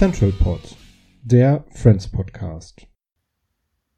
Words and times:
Central 0.00 0.32
Pod, 0.32 0.78
der 1.22 1.62
Friends 1.74 2.08
Podcast. 2.08 2.86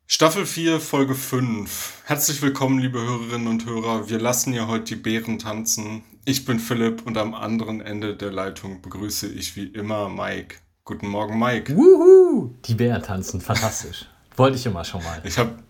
Staffel 0.08 0.46
4, 0.46 0.80
Folge 0.80 1.14
5. 1.14 2.02
Herzlich 2.06 2.42
willkommen, 2.42 2.80
liebe 2.80 3.00
Hörerinnen 3.00 3.46
und 3.46 3.66
Hörer. 3.66 4.10
Wir 4.10 4.18
lassen 4.18 4.52
ja 4.52 4.66
heute 4.66 4.96
die 4.96 5.00
Bären 5.00 5.38
tanzen. 5.38 6.02
Ich 6.24 6.44
bin 6.44 6.58
Philipp 6.58 7.06
und 7.06 7.16
am 7.18 7.34
anderen 7.34 7.80
Ende 7.80 8.16
der 8.16 8.32
Leitung 8.32 8.82
begrüße 8.82 9.28
ich 9.28 9.54
wie 9.54 9.66
immer 9.66 10.08
Mike. 10.08 10.56
Guten 10.84 11.08
Morgen, 11.08 11.38
Mike. 11.38 11.76
Wuhu! 11.76 12.54
Die 12.64 12.74
Bären 12.74 13.02
tanzen, 13.02 13.40
fantastisch. 13.40 14.06
Wollte 14.36 14.56
ich 14.56 14.66
immer 14.66 14.84
schon 14.84 15.02
mal. 15.04 15.20
Ich 15.24 15.38
habe 15.38 15.62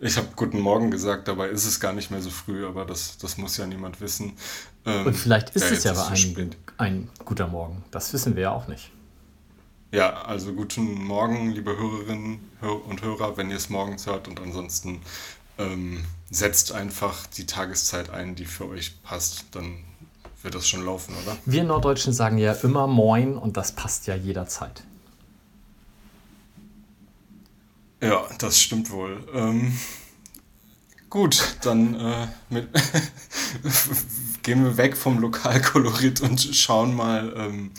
ich 0.00 0.16
hab 0.16 0.34
Guten 0.36 0.58
Morgen 0.58 0.90
gesagt, 0.90 1.28
dabei 1.28 1.48
ist 1.48 1.66
es 1.66 1.78
gar 1.80 1.92
nicht 1.92 2.10
mehr 2.10 2.22
so 2.22 2.30
früh, 2.30 2.66
aber 2.66 2.86
das, 2.86 3.18
das 3.18 3.36
muss 3.36 3.58
ja 3.58 3.66
niemand 3.66 4.00
wissen. 4.00 4.32
Ähm, 4.86 5.06
Und 5.06 5.14
vielleicht 5.14 5.50
ist 5.50 5.64
ja, 5.70 5.76
es 5.76 5.84
ja 5.84 6.06
einigen 6.06 6.32
spät. 6.32 6.56
ein 6.78 7.10
guter 7.26 7.46
Morgen. 7.46 7.84
Das 7.90 8.12
wissen 8.14 8.36
wir 8.36 8.44
ja 8.44 8.50
auch 8.52 8.66
nicht. 8.66 8.90
Ja, 9.92 10.22
also 10.22 10.54
guten 10.54 11.04
Morgen, 11.04 11.50
liebe 11.50 11.76
Hörerinnen 11.76 12.40
Hör- 12.60 12.86
und 12.86 13.02
Hörer, 13.02 13.36
wenn 13.36 13.50
ihr 13.50 13.56
es 13.56 13.68
morgens 13.68 14.06
hört. 14.06 14.28
Und 14.28 14.40
ansonsten 14.40 15.02
ähm, 15.58 16.04
setzt 16.30 16.72
einfach 16.72 17.26
die 17.26 17.44
Tageszeit 17.44 18.08
ein, 18.08 18.34
die 18.34 18.46
für 18.46 18.66
euch 18.66 19.02
passt. 19.02 19.44
Dann 19.52 19.84
wird 20.44 20.54
das 20.54 20.68
schon 20.68 20.84
laufen, 20.84 21.14
oder? 21.22 21.36
Wir 21.46 21.64
Norddeutschen 21.64 22.12
sagen 22.12 22.38
ja 22.38 22.52
immer 22.52 22.86
Moin 22.86 23.36
und 23.36 23.56
das 23.56 23.72
passt 23.72 24.06
ja 24.06 24.14
jederzeit. 24.14 24.84
Ja, 28.02 28.26
das 28.38 28.60
stimmt 28.60 28.90
wohl. 28.90 29.24
Ähm, 29.32 29.76
gut, 31.14 31.58
dann 31.62 31.94
äh, 31.94 32.26
mit 32.50 32.68
gehen 34.42 34.64
wir 34.64 34.76
weg 34.76 34.96
vom 34.96 35.20
Lokalkolorit 35.20 36.20
und 36.20 36.40
schauen 36.40 36.92
mal, 36.92 37.32
ähm, 37.36 37.70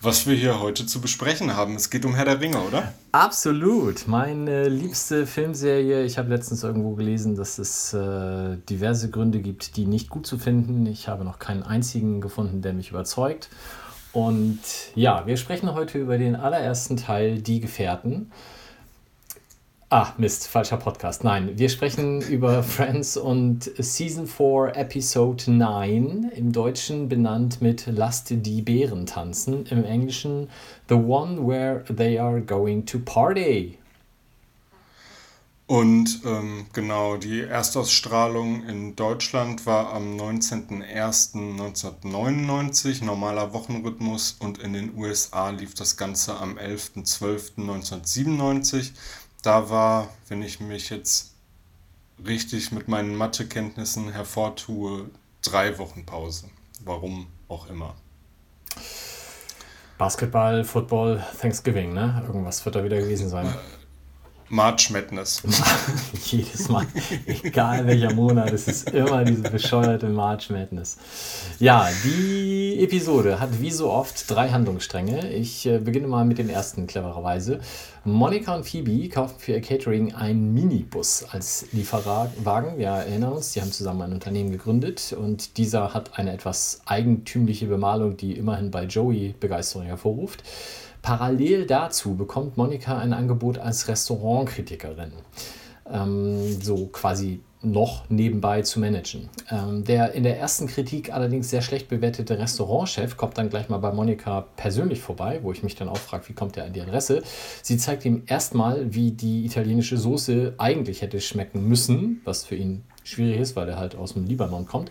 was 0.00 0.26
wir 0.26 0.34
hier 0.34 0.58
heute 0.60 0.86
zu 0.86 1.02
besprechen 1.02 1.54
haben. 1.54 1.76
Es 1.76 1.90
geht 1.90 2.06
um 2.06 2.14
Herr 2.14 2.24
der 2.24 2.40
Ringe, 2.40 2.62
oder? 2.62 2.94
Absolut. 3.12 4.08
Meine 4.08 4.70
liebste 4.70 5.26
Filmserie. 5.26 6.02
Ich 6.04 6.16
habe 6.16 6.30
letztens 6.30 6.62
irgendwo 6.62 6.94
gelesen, 6.94 7.36
dass 7.36 7.58
es 7.58 7.92
äh, 7.92 8.56
diverse 8.70 9.10
Gründe 9.10 9.40
gibt, 9.40 9.76
die 9.76 9.84
nicht 9.84 10.08
gut 10.08 10.26
zu 10.26 10.38
finden. 10.38 10.86
Ich 10.86 11.08
habe 11.08 11.24
noch 11.24 11.38
keinen 11.38 11.64
einzigen 11.64 12.22
gefunden, 12.22 12.62
der 12.62 12.72
mich 12.72 12.88
überzeugt. 12.88 13.50
Und 14.14 14.60
ja, 14.94 15.26
wir 15.26 15.36
sprechen 15.36 15.74
heute 15.74 15.98
über 15.98 16.16
den 16.16 16.36
allerersten 16.36 16.96
Teil, 16.96 17.42
Die 17.42 17.60
Gefährten. 17.60 18.32
Ah, 19.90 20.12
Mist, 20.18 20.48
falscher 20.48 20.76
Podcast. 20.76 21.24
Nein, 21.24 21.56
wir 21.56 21.70
sprechen 21.70 22.20
über 22.28 22.62
Friends 22.62 23.16
und 23.16 23.70
Season 23.78 24.26
4, 24.26 24.72
Episode 24.74 25.50
9, 25.50 26.30
im 26.36 26.52
Deutschen 26.52 27.08
benannt 27.08 27.62
mit 27.62 27.86
Lasst 27.86 28.28
die 28.28 28.60
Bären 28.60 29.06
tanzen, 29.06 29.64
im 29.64 29.86
Englischen 29.86 30.50
The 30.90 30.96
One 30.96 31.48
Where 31.48 31.86
They 31.86 32.18
Are 32.18 32.42
Going 32.42 32.84
to 32.84 32.98
Party. 32.98 33.78
Und 35.66 36.20
ähm, 36.26 36.66
genau, 36.74 37.16
die 37.16 37.40
Erstausstrahlung 37.40 38.64
in 38.64 38.94
Deutschland 38.94 39.64
war 39.64 39.94
am 39.94 40.18
19.01.1999, 40.18 43.04
normaler 43.04 43.54
Wochenrhythmus, 43.54 44.36
und 44.38 44.58
in 44.58 44.74
den 44.74 44.94
USA 44.98 45.48
lief 45.48 45.72
das 45.72 45.96
Ganze 45.96 46.36
am 46.36 46.58
11.12.1997. 46.58 48.90
Da 49.42 49.70
war, 49.70 50.08
wenn 50.28 50.42
ich 50.42 50.60
mich 50.60 50.90
jetzt 50.90 51.34
richtig 52.26 52.72
mit 52.72 52.88
meinen 52.88 53.14
Mathekenntnissen 53.14 54.12
hervortue, 54.12 55.10
drei 55.42 55.78
Wochen 55.78 56.04
Pause. 56.04 56.46
Warum 56.84 57.28
auch 57.48 57.68
immer. 57.68 57.94
Basketball, 59.96 60.64
Football, 60.64 61.24
Thanksgiving, 61.40 61.92
ne? 61.92 62.22
Irgendwas 62.26 62.64
wird 62.64 62.76
da 62.76 62.84
wieder 62.84 62.98
gewesen 62.98 63.28
sein. 63.28 63.52
March 64.50 64.90
Madness. 64.90 65.42
Jedes 66.24 66.68
Mal, 66.68 66.86
egal 67.26 67.86
welcher 67.86 68.14
Monat, 68.14 68.50
es 68.52 68.66
ist 68.66 68.90
immer 68.90 69.22
diese 69.24 69.42
bescheuerte 69.42 70.08
March 70.08 70.48
Madness. 70.48 70.96
Ja, 71.58 71.88
die 72.02 72.78
Episode 72.80 73.40
hat 73.40 73.60
wie 73.60 73.70
so 73.70 73.90
oft 73.90 74.30
drei 74.30 74.48
Handlungsstränge. 74.48 75.30
Ich 75.30 75.66
äh, 75.66 75.78
beginne 75.78 76.06
mal 76.06 76.24
mit 76.24 76.38
dem 76.38 76.48
ersten, 76.48 76.86
clevererweise. 76.86 77.60
Monika 78.04 78.54
und 78.54 78.64
Phoebe 78.64 79.08
kaufen 79.10 79.34
für 79.38 79.52
ihr 79.52 79.60
Catering 79.60 80.14
einen 80.14 80.54
Minibus 80.54 81.26
als 81.30 81.66
Lieferwagen. 81.72 82.78
Wir 82.78 82.88
erinnern 82.88 83.32
uns, 83.32 83.52
die 83.52 83.60
haben 83.60 83.72
zusammen 83.72 84.02
ein 84.02 84.12
Unternehmen 84.12 84.50
gegründet 84.50 85.14
und 85.18 85.58
dieser 85.58 85.92
hat 85.92 86.18
eine 86.18 86.32
etwas 86.32 86.80
eigentümliche 86.86 87.66
Bemalung, 87.66 88.16
die 88.16 88.32
immerhin 88.32 88.70
bei 88.70 88.84
Joey 88.84 89.34
Begeisterung 89.38 89.84
hervorruft. 89.84 90.42
Parallel 91.02 91.66
dazu 91.66 92.14
bekommt 92.14 92.56
Monika 92.56 92.98
ein 92.98 93.12
Angebot 93.12 93.58
als 93.58 93.88
Restaurantkritikerin, 93.88 95.12
ähm, 95.90 96.60
so 96.60 96.86
quasi 96.86 97.40
noch 97.62 98.08
nebenbei 98.08 98.62
zu 98.62 98.78
managen. 98.78 99.28
Ähm, 99.50 99.84
der 99.84 100.12
in 100.12 100.22
der 100.22 100.38
ersten 100.38 100.68
Kritik 100.68 101.12
allerdings 101.12 101.50
sehr 101.50 101.62
schlecht 101.62 101.88
bewertete 101.88 102.38
Restaurantchef 102.38 103.16
kommt 103.16 103.36
dann 103.36 103.50
gleich 103.50 103.68
mal 103.68 103.78
bei 103.78 103.92
Monika 103.92 104.46
persönlich 104.56 105.00
vorbei, 105.00 105.40
wo 105.42 105.50
ich 105.50 105.62
mich 105.62 105.74
dann 105.74 105.88
auch 105.88 105.96
frage, 105.96 106.28
wie 106.28 106.34
kommt 106.34 106.56
er 106.56 106.64
an 106.64 106.72
die 106.72 106.80
Adresse? 106.80 107.22
Sie 107.62 107.76
zeigt 107.76 108.04
ihm 108.04 108.22
erstmal, 108.26 108.94
wie 108.94 109.10
die 109.10 109.44
italienische 109.44 109.96
Soße 109.96 110.54
eigentlich 110.58 111.02
hätte 111.02 111.20
schmecken 111.20 111.66
müssen, 111.66 112.20
was 112.24 112.44
für 112.44 112.54
ihn 112.54 112.84
schwierig 113.02 113.40
ist, 113.40 113.56
weil 113.56 113.68
er 113.68 113.78
halt 113.78 113.96
aus 113.96 114.12
dem 114.12 114.26
Libanon 114.26 114.66
kommt. 114.66 114.90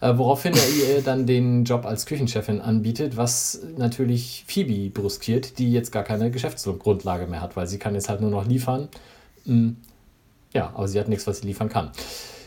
Äh, 0.00 0.16
woraufhin 0.16 0.52
er 0.54 0.68
ihr 0.68 1.02
dann 1.02 1.26
den 1.26 1.64
Job 1.64 1.84
als 1.86 2.06
Küchenchefin 2.06 2.60
anbietet, 2.60 3.16
was 3.16 3.60
natürlich 3.76 4.44
Phoebe 4.46 4.90
brüskiert, 4.90 5.58
die 5.58 5.72
jetzt 5.72 5.90
gar 5.90 6.04
keine 6.04 6.30
Geschäftsgrundlage 6.30 7.26
mehr 7.26 7.40
hat, 7.40 7.56
weil 7.56 7.66
sie 7.66 7.78
kann 7.78 7.94
jetzt 7.94 8.08
halt 8.08 8.20
nur 8.20 8.30
noch 8.30 8.46
liefern. 8.46 8.88
Mm, 9.46 9.70
ja, 10.54 10.70
aber 10.74 10.88
sie 10.88 10.98
hat 10.98 11.08
nichts, 11.08 11.26
was 11.26 11.40
sie 11.40 11.46
liefern 11.46 11.68
kann. 11.68 11.90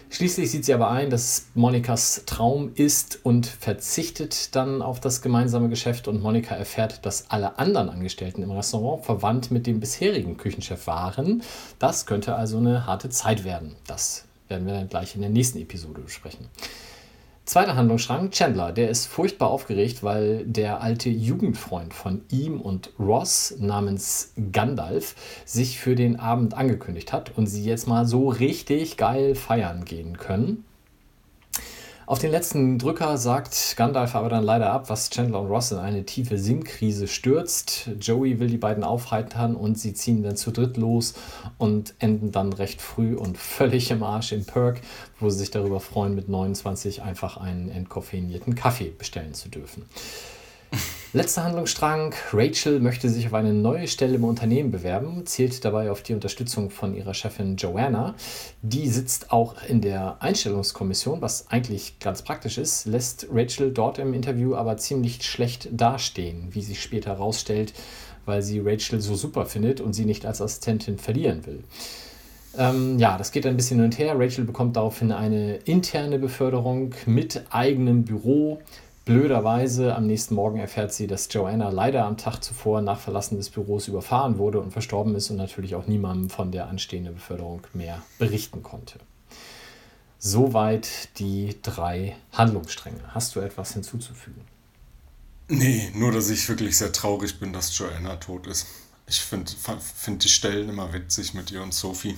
Schließlich 0.10 0.50
sieht 0.50 0.64
sie 0.64 0.74
aber 0.74 0.90
ein, 0.90 1.10
dass 1.10 1.48
Monikas 1.54 2.24
Traum 2.26 2.72
ist 2.76 3.20
und 3.24 3.46
verzichtet 3.46 4.56
dann 4.56 4.82
auf 4.82 5.02
das 5.02 5.22
gemeinsame 5.22 5.68
Geschäft 5.68 6.08
und 6.08 6.22
Monika 6.22 6.56
erfährt, 6.56 7.06
dass 7.06 7.30
alle 7.30 7.60
anderen 7.60 7.90
Angestellten 7.90 8.42
im 8.42 8.52
Restaurant 8.52 9.06
verwandt 9.06 9.52
mit 9.52 9.68
dem 9.68 9.82
bisherigen 9.82 10.38
Küchenchef 10.38 10.88
waren. 10.88 11.44
Das 11.78 12.06
könnte 12.06 12.36
also 12.36 12.58
eine 12.58 12.86
harte 12.86 13.10
Zeit 13.10 13.44
werden. 13.44 13.76
Das 13.86 14.24
werden 14.48 14.66
wir 14.66 14.76
dann 14.76 14.88
gleich 14.88 15.14
in 15.16 15.22
der 15.22 15.30
nächsten 15.30 15.60
Episode 15.60 16.00
besprechen. 16.00 16.48
Zweiter 17.48 17.78
Handlungsstrang, 17.78 18.32
Chandler, 18.32 18.74
der 18.74 18.90
ist 18.90 19.06
furchtbar 19.06 19.50
aufgeregt, 19.50 20.04
weil 20.04 20.44
der 20.44 20.82
alte 20.82 21.08
Jugendfreund 21.08 21.94
von 21.94 22.26
ihm 22.30 22.60
und 22.60 22.92
Ross 23.00 23.56
namens 23.58 24.34
Gandalf 24.52 25.16
sich 25.46 25.80
für 25.80 25.96
den 25.96 26.20
Abend 26.20 26.56
angekündigt 26.56 27.14
hat 27.14 27.38
und 27.38 27.48
sie 27.48 27.64
jetzt 27.64 27.88
mal 27.88 28.06
so 28.06 28.28
richtig 28.28 28.98
geil 28.98 29.34
feiern 29.34 29.86
gehen 29.86 30.18
können. 30.18 30.66
Auf 32.08 32.20
den 32.20 32.32
letzten 32.32 32.80
Drücker 32.80 33.18
sagt 33.18 33.74
Gandalf 33.76 34.16
aber 34.16 34.30
dann 34.30 34.46
leider 34.46 34.72
ab, 34.72 34.90
was 34.90 35.10
Chandler 35.10 35.42
und 35.42 35.48
Ross 35.48 35.74
in 35.74 35.78
eine 35.78 36.06
tiefe 36.06 36.38
Sinnkrise 36.38 37.06
stürzt. 37.06 37.90
Joey 38.00 38.40
will 38.40 38.48
die 38.48 38.56
beiden 38.56 38.86
aufheitern 38.86 39.58
und 39.58 39.78
sie 39.78 39.94
ziehen 39.94 40.24
dann 40.24 40.38
zu 40.38 40.52
dritt 40.52 40.78
los 40.78 41.16
und 41.58 41.96
enden 42.00 42.32
dann 42.32 42.54
recht 42.54 42.82
früh 42.82 43.14
und 43.14 43.38
völlig 43.38 43.92
im 43.92 44.04
Arsch 44.04 44.32
in 44.32 44.46
Perk, 44.46 44.80
wo 45.20 45.30
sie 45.30 45.40
sich 45.40 45.52
darüber 45.52 45.82
freuen, 45.82 46.16
mit 46.16 46.30
29 46.30 47.02
einfach 47.02 47.36
einen 47.36 47.70
entkoffeinierten 47.70 48.56
Kaffee 48.56 48.94
bestellen 48.98 49.34
zu 49.34 49.50
dürfen. 49.50 49.84
Letzter 51.14 51.46
Handlungsstrang. 51.46 52.14
Rachel 52.34 52.82
möchte 52.82 53.08
sich 53.10 53.28
auf 53.28 53.34
eine 53.34 53.54
neue 53.54 53.88
Stelle 53.88 54.16
im 54.16 54.26
Unternehmen 54.26 54.72
bewerben, 54.72 55.26
zählt 55.26 55.64
dabei 55.64 55.90
auf 55.90 56.04
die 56.04 56.14
Unterstützung 56.14 56.70
von 56.70 56.94
ihrer 56.94 57.14
Chefin 57.14 57.56
Joanna. 57.56 58.14
Die 58.62 58.90
sitzt 58.90 59.32
auch 59.32 59.56
in 59.70 59.80
der 59.80 60.22
Einstellungskommission, 60.22 61.22
was 61.22 61.50
eigentlich 61.50 62.00
ganz 62.00 62.24
praktisch 62.24 62.58
ist, 62.58 62.86
lässt 62.88 63.28
Rachel 63.32 63.72
dort 63.72 64.00
im 64.00 64.14
Interview 64.14 64.56
aber 64.56 64.76
ziemlich 64.76 65.24
schlecht 65.24 65.70
dastehen, 65.72 66.50
wie 66.52 66.62
sich 66.62 66.82
später 66.82 67.12
herausstellt, 67.12 67.74
weil 68.26 68.42
sie 68.42 68.60
Rachel 68.60 69.00
so 69.00 69.16
super 69.16 69.46
findet 69.46 69.80
und 69.80 69.94
sie 69.94 70.04
nicht 70.04 70.26
als 70.26 70.42
Assistentin 70.42 70.98
verlieren 70.98 71.46
will. 71.46 71.64
Ähm, 72.58 73.00
ja, 73.00 73.18
das 73.18 73.32
geht 73.32 73.46
ein 73.46 73.56
bisschen 73.56 73.78
hin 73.78 73.86
und 73.86 73.98
her. 73.98 74.20
Rachel 74.20 74.44
bekommt 74.44 74.76
daraufhin 74.76 75.14
eine 75.14 75.56
interne 75.58 76.20
Beförderung 76.20 76.94
mit 77.06 77.46
eigenem 77.50 78.04
Büro. 78.04 78.60
Blöderweise 79.08 79.96
am 79.96 80.06
nächsten 80.06 80.36
Morgen 80.36 80.60
erfährt 80.60 80.92
sie, 80.92 81.08
dass 81.08 81.30
Joanna 81.32 81.70
leider 81.70 82.04
am 82.04 82.18
Tag 82.18 82.44
zuvor 82.44 82.82
nach 82.82 83.00
Verlassen 83.00 83.38
des 83.38 83.50
Büros 83.50 83.88
überfahren 83.88 84.38
wurde 84.38 84.60
und 84.60 84.72
verstorben 84.72 85.16
ist 85.16 85.30
und 85.30 85.38
natürlich 85.38 85.76
auch 85.76 85.88
niemandem 85.88 86.30
von 86.30 86.52
der 86.52 86.68
anstehenden 86.68 87.14
Beförderung 87.14 87.62
mehr 87.72 88.02
berichten 88.20 88.64
konnte. 88.64 89.00
Soweit 90.20 91.18
die 91.20 91.56
drei 91.62 92.18
Handlungsstränge. 92.34 93.00
Hast 93.14 93.34
du 93.34 93.40
etwas 93.40 93.72
hinzuzufügen? 93.72 94.42
Nee, 95.48 95.90
nur 95.96 96.12
dass 96.12 96.30
ich 96.30 96.50
wirklich 96.50 96.78
sehr 96.78 96.92
traurig 96.92 97.40
bin, 97.40 97.54
dass 97.54 97.78
Joanna 97.78 98.18
tot 98.18 98.46
ist. 98.46 98.68
Ich 99.08 99.22
finde 99.22 99.50
find 99.96 100.22
die 100.26 100.28
Stellen 100.28 100.68
immer 100.68 100.92
witzig 100.92 101.34
mit 101.34 101.50
ihr 101.52 101.64
und 101.64 101.74
Sophie. 101.74 102.18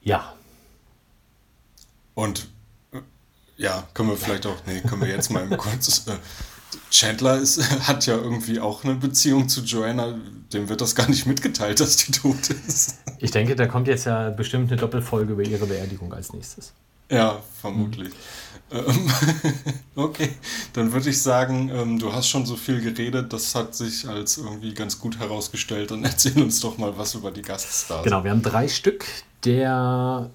Ja. 0.00 0.32
Und 2.14 2.48
ja, 3.56 3.84
können 3.94 4.10
wir 4.10 4.16
vielleicht 4.16 4.46
auch, 4.46 4.56
nee, 4.66 4.80
können 4.80 5.02
wir 5.02 5.08
jetzt 5.08 5.30
mal 5.30 5.46
kurz. 5.56 6.06
Äh, 6.06 6.16
Chandler 6.90 7.38
ist, 7.38 7.60
hat 7.88 8.06
ja 8.06 8.16
irgendwie 8.16 8.60
auch 8.60 8.84
eine 8.84 8.94
Beziehung 8.94 9.48
zu 9.48 9.62
Joanna. 9.62 10.14
Dem 10.52 10.68
wird 10.68 10.80
das 10.80 10.94
gar 10.94 11.08
nicht 11.08 11.26
mitgeteilt, 11.26 11.80
dass 11.80 11.96
die 11.96 12.12
tot 12.12 12.50
ist. 12.66 12.98
Ich 13.18 13.30
denke, 13.30 13.56
da 13.56 13.66
kommt 13.66 13.88
jetzt 13.88 14.06
ja 14.06 14.30
bestimmt 14.30 14.70
eine 14.70 14.80
Doppelfolge 14.80 15.32
über 15.32 15.42
ihre 15.42 15.66
Beerdigung 15.66 16.12
als 16.12 16.32
nächstes. 16.32 16.72
Ja, 17.10 17.40
vermutlich. 17.60 18.12
Mhm. 18.72 19.10
okay, 19.94 20.30
dann 20.72 20.92
würde 20.92 21.10
ich 21.10 21.20
sagen, 21.20 21.70
ähm, 21.72 21.98
du 21.98 22.12
hast 22.12 22.28
schon 22.28 22.46
so 22.46 22.56
viel 22.56 22.80
geredet, 22.80 23.32
das 23.32 23.54
hat 23.54 23.74
sich 23.74 24.08
als 24.08 24.38
irgendwie 24.38 24.72
ganz 24.74 24.98
gut 24.98 25.18
herausgestellt. 25.18 25.90
Dann 25.90 26.04
erzähl 26.04 26.40
uns 26.40 26.60
doch 26.60 26.78
mal 26.78 26.96
was 26.96 27.14
über 27.14 27.30
die 27.30 27.42
Gaststars. 27.42 28.04
Genau, 28.04 28.24
wir 28.24 28.30
haben 28.30 28.42
drei 28.42 28.68
Stück. 28.68 29.04
Der 29.44 30.30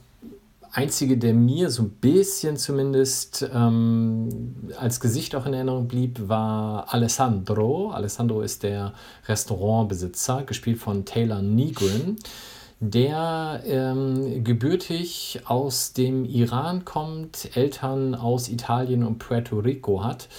einzige, 0.72 1.18
der 1.18 1.34
mir 1.34 1.70
so 1.70 1.84
ein 1.84 1.90
bisschen 1.90 2.58
zumindest 2.58 3.50
ähm, 3.54 4.70
als 4.78 5.00
Gesicht 5.00 5.36
auch 5.36 5.46
in 5.46 5.54
Erinnerung 5.54 5.88
blieb, 5.88 6.28
war 6.28 6.94
Alessandro. 6.94 7.92
Alessandro 7.92 8.42
ist 8.42 8.64
der 8.64 8.94
Restaurantbesitzer, 9.28 10.44
gespielt 10.44 10.80
von 10.80 11.06
Taylor 11.06 11.42
Negrin, 11.42 12.18
der 12.80 13.62
ähm, 13.66 14.44
gebürtig 14.44 15.42
aus 15.46 15.94
dem 15.94 16.24
Iran 16.26 16.86
kommt, 16.86 17.56
Eltern 17.58 18.16
aus 18.16 18.48
Italien 18.48 19.04
und 19.04 19.20
Puerto 19.20 19.60
Rico 19.60 20.04
hat 20.04 20.30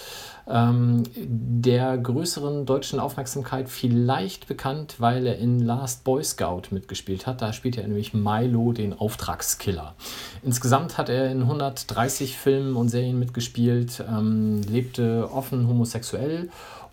ähm, 0.50 1.05
der 1.17 1.97
größeren 1.97 2.67
deutschen 2.67 2.99
Aufmerksamkeit 2.99 3.69
vielleicht 3.69 4.49
bekannt, 4.49 4.97
weil 4.99 5.26
er 5.26 5.38
in 5.38 5.61
Last 5.61 6.05
Boy 6.05 6.25
Scout 6.25 6.62
mitgespielt 6.70 7.26
hat. 7.26 7.41
Da 7.41 7.52
spielt 7.52 7.79
er 7.79 7.87
nämlich 7.87 8.14
Milo, 8.14 8.73
den 8.73 8.93
Auftragskiller. 8.93 9.94
Insgesamt 10.43 10.99
hat 10.99 11.08
er 11.08 11.31
in 11.31 11.43
130 11.43 12.37
Filmen 12.37 12.76
und 12.76 12.88
Serien 12.88 13.19
mitgespielt, 13.19 14.05
ähm, 14.08 14.62
lebte 14.62 15.31
offen 15.32 15.69
homosexuell 15.69 16.50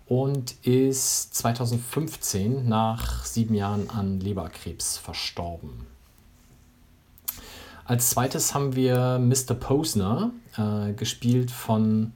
und 0.08 0.56
ist 0.66 1.36
2015 1.36 2.68
nach 2.68 3.26
sieben 3.26 3.56
Jahren 3.56 3.90
an 3.90 4.20
Leberkrebs 4.20 4.98
verstorben. 4.98 5.88
Als 7.86 8.10
zweites 8.10 8.54
haben 8.54 8.76
wir 8.76 9.18
Mr. 9.18 9.54
Posner, 9.54 10.32
äh, 10.58 10.94
gespielt 10.94 11.52
von 11.52 12.12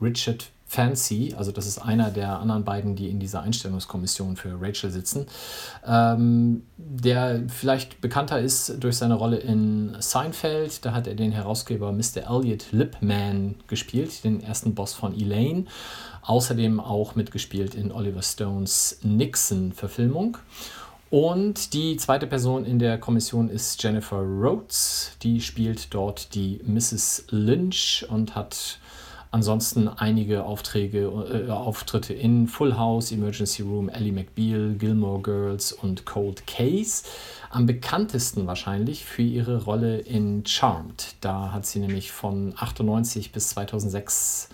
Richard 0.00 0.50
Fancy, 0.70 1.34
also 1.36 1.50
das 1.50 1.66
ist 1.66 1.78
einer 1.78 2.12
der 2.12 2.38
anderen 2.38 2.62
beiden, 2.62 2.94
die 2.94 3.10
in 3.10 3.18
dieser 3.18 3.42
Einstellungskommission 3.42 4.36
für 4.36 4.56
Rachel 4.60 4.92
sitzen, 4.92 5.26
ähm, 5.84 6.62
der 6.76 7.42
vielleicht 7.48 8.00
bekannter 8.00 8.38
ist 8.38 8.76
durch 8.78 8.96
seine 8.96 9.14
Rolle 9.14 9.38
in 9.38 9.96
Seinfeld. 9.98 10.84
Da 10.84 10.92
hat 10.92 11.08
er 11.08 11.16
den 11.16 11.32
Herausgeber 11.32 11.90
Mr. 11.90 12.30
Elliot 12.30 12.70
Lipman 12.70 13.56
gespielt, 13.66 14.22
den 14.22 14.44
ersten 14.44 14.76
Boss 14.76 14.92
von 14.92 15.12
Elaine. 15.12 15.64
Außerdem 16.22 16.78
auch 16.78 17.16
mitgespielt 17.16 17.74
in 17.74 17.90
Oliver 17.90 18.22
Stones 18.22 19.00
Nixon-Verfilmung. 19.02 20.38
Und 21.10 21.74
die 21.74 21.96
zweite 21.96 22.28
Person 22.28 22.64
in 22.64 22.78
der 22.78 22.96
Kommission 22.96 23.50
ist 23.50 23.82
Jennifer 23.82 24.18
Rhodes. 24.18 25.16
Die 25.24 25.40
spielt 25.40 25.92
dort 25.92 26.32
die 26.36 26.60
Mrs. 26.64 27.24
Lynch 27.30 28.06
und 28.08 28.36
hat 28.36 28.78
Ansonsten 29.32 29.86
einige 29.86 30.44
Aufträge, 30.44 31.46
äh, 31.46 31.50
Auftritte 31.50 32.12
in 32.12 32.48
Full 32.48 32.76
House, 32.76 33.12
Emergency 33.12 33.62
Room, 33.62 33.88
Ellie 33.88 34.10
McBeal, 34.10 34.74
Gilmore 34.74 35.22
Girls 35.22 35.72
und 35.72 36.04
Cold 36.04 36.48
Case. 36.48 37.04
Am 37.50 37.64
bekanntesten 37.64 38.48
wahrscheinlich 38.48 39.04
für 39.04 39.22
ihre 39.22 39.64
Rolle 39.64 39.98
in 39.98 40.44
Charmed. 40.44 41.14
Da 41.20 41.52
hat 41.52 41.64
sie 41.64 41.78
nämlich 41.78 42.10
von 42.10 42.54
98 42.56 43.30
bis 43.30 43.50
2006 43.50 44.48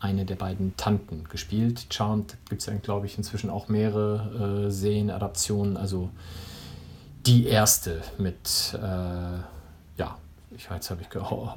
eine 0.00 0.24
der 0.24 0.36
beiden 0.36 0.76
Tanten 0.76 1.24
gespielt. 1.28 1.86
Charmed 1.90 2.36
gibt 2.48 2.62
es 2.62 2.66
ja, 2.66 2.74
glaube 2.74 3.06
ich, 3.06 3.16
inzwischen 3.16 3.48
auch 3.48 3.68
mehrere 3.68 4.66
äh, 4.66 4.70
Serienadaptionen. 4.72 5.76
Also 5.76 6.10
die 7.26 7.46
erste 7.46 8.02
mit 8.18 8.74
äh, 8.74 8.78
ja, 9.98 10.18
ich 10.56 10.70
weiß, 10.70 10.90
habe 10.90 11.02
ich 11.02 11.10
gehört, 11.10 11.56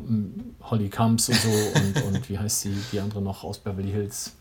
Holly 0.62 0.90
Camps 0.90 1.30
und 1.30 1.36
so 1.36 1.50
und, 1.50 2.04
und 2.08 2.30
wie 2.30 2.38
heißt 2.38 2.62
sie, 2.62 2.76
die 2.92 3.00
andere 3.00 3.22
noch 3.22 3.44
aus 3.44 3.60
Beverly 3.60 3.92
Hills? 3.92 4.34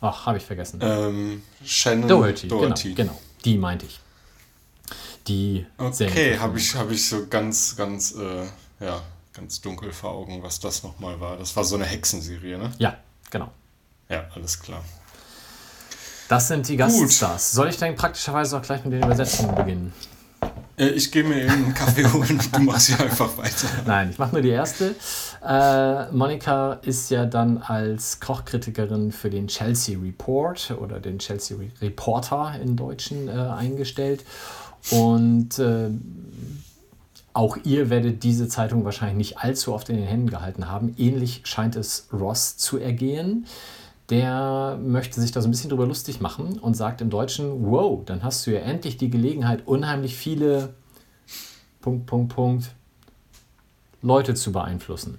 Ach, 0.00 0.26
habe 0.26 0.38
ich 0.38 0.44
vergessen. 0.44 0.78
Ähm, 0.82 1.42
Shannon 1.64 2.08
Doherty, 2.08 2.48
Doherty. 2.48 2.94
Genau, 2.94 3.12
genau, 3.12 3.20
die 3.44 3.58
meinte 3.58 3.86
ich. 3.86 4.00
Die 5.26 5.66
Okay, 5.76 6.38
habe 6.38 6.58
ich, 6.58 6.74
hab 6.74 6.90
ich 6.90 7.06
so 7.06 7.26
ganz, 7.26 7.76
ganz, 7.76 8.14
äh, 8.14 8.46
ja, 8.80 9.02
ganz 9.34 9.60
dunkel 9.60 9.92
vor 9.92 10.12
Augen, 10.12 10.42
was 10.42 10.60
das 10.60 10.82
nochmal 10.82 11.20
war. 11.20 11.36
Das 11.36 11.54
war 11.56 11.64
so 11.64 11.74
eine 11.74 11.84
Hexenserie, 11.84 12.56
ne? 12.58 12.72
Ja, 12.78 12.96
genau. 13.30 13.50
Ja, 14.08 14.24
alles 14.34 14.58
klar. 14.58 14.82
Das 16.28 16.48
sind 16.48 16.68
die 16.68 16.76
Gaststars. 16.76 17.52
Soll 17.52 17.68
ich 17.68 17.76
dann 17.76 17.94
praktischerweise 17.94 18.56
auch 18.56 18.62
gleich 18.62 18.84
mit 18.84 18.92
den 18.92 19.02
Übersetzungen 19.02 19.54
beginnen? 19.54 19.92
Äh, 20.78 20.90
ich 20.90 21.10
gehe 21.10 21.24
mir 21.24 21.42
eben 21.42 21.50
einen 21.50 21.74
Kaffee 21.74 22.04
holen 22.12 22.38
und 22.38 22.56
du 22.56 22.60
machst 22.60 22.88
hier 22.88 23.00
einfach 23.00 23.36
weiter. 23.36 23.68
Nein, 23.86 24.10
ich 24.10 24.18
mache 24.18 24.32
nur 24.32 24.42
die 24.42 24.50
erste. 24.50 24.94
Äh, 25.44 26.10
Monika 26.12 26.74
ist 26.82 27.10
ja 27.10 27.26
dann 27.26 27.58
als 27.58 28.20
Kochkritikerin 28.20 29.12
für 29.12 29.30
den 29.30 29.48
Chelsea 29.48 29.98
Report 29.98 30.70
oder 30.80 31.00
den 31.00 31.18
Chelsea 31.18 31.56
Reporter 31.80 32.54
in 32.62 32.76
Deutschen 32.76 33.28
äh, 33.28 33.32
eingestellt. 33.32 34.24
Und 34.90 35.58
äh, 35.58 35.90
auch 37.32 37.56
ihr 37.64 37.90
werdet 37.90 38.22
diese 38.22 38.48
Zeitung 38.48 38.84
wahrscheinlich 38.84 39.16
nicht 39.16 39.38
allzu 39.38 39.74
oft 39.74 39.88
in 39.90 39.96
den 39.96 40.06
Händen 40.06 40.30
gehalten 40.30 40.68
haben. 40.68 40.94
Ähnlich 40.98 41.42
scheint 41.44 41.76
es 41.76 42.08
Ross 42.12 42.56
zu 42.56 42.78
ergehen 42.78 43.46
der 44.10 44.78
möchte 44.82 45.20
sich 45.20 45.32
da 45.32 45.40
so 45.40 45.48
ein 45.48 45.50
bisschen 45.50 45.70
drüber 45.70 45.86
lustig 45.86 46.20
machen 46.20 46.58
und 46.58 46.74
sagt 46.74 47.00
im 47.00 47.10
Deutschen, 47.10 47.66
wow, 47.70 48.02
dann 48.04 48.22
hast 48.22 48.46
du 48.46 48.52
ja 48.52 48.60
endlich 48.60 48.96
die 48.96 49.10
Gelegenheit, 49.10 49.66
unheimlich 49.66 50.16
viele 50.16 50.74
Punkt, 51.80 52.06
Punkt, 52.06 52.34
Punkt 52.34 52.70
Leute 54.00 54.34
zu 54.34 54.52
beeinflussen. 54.52 55.18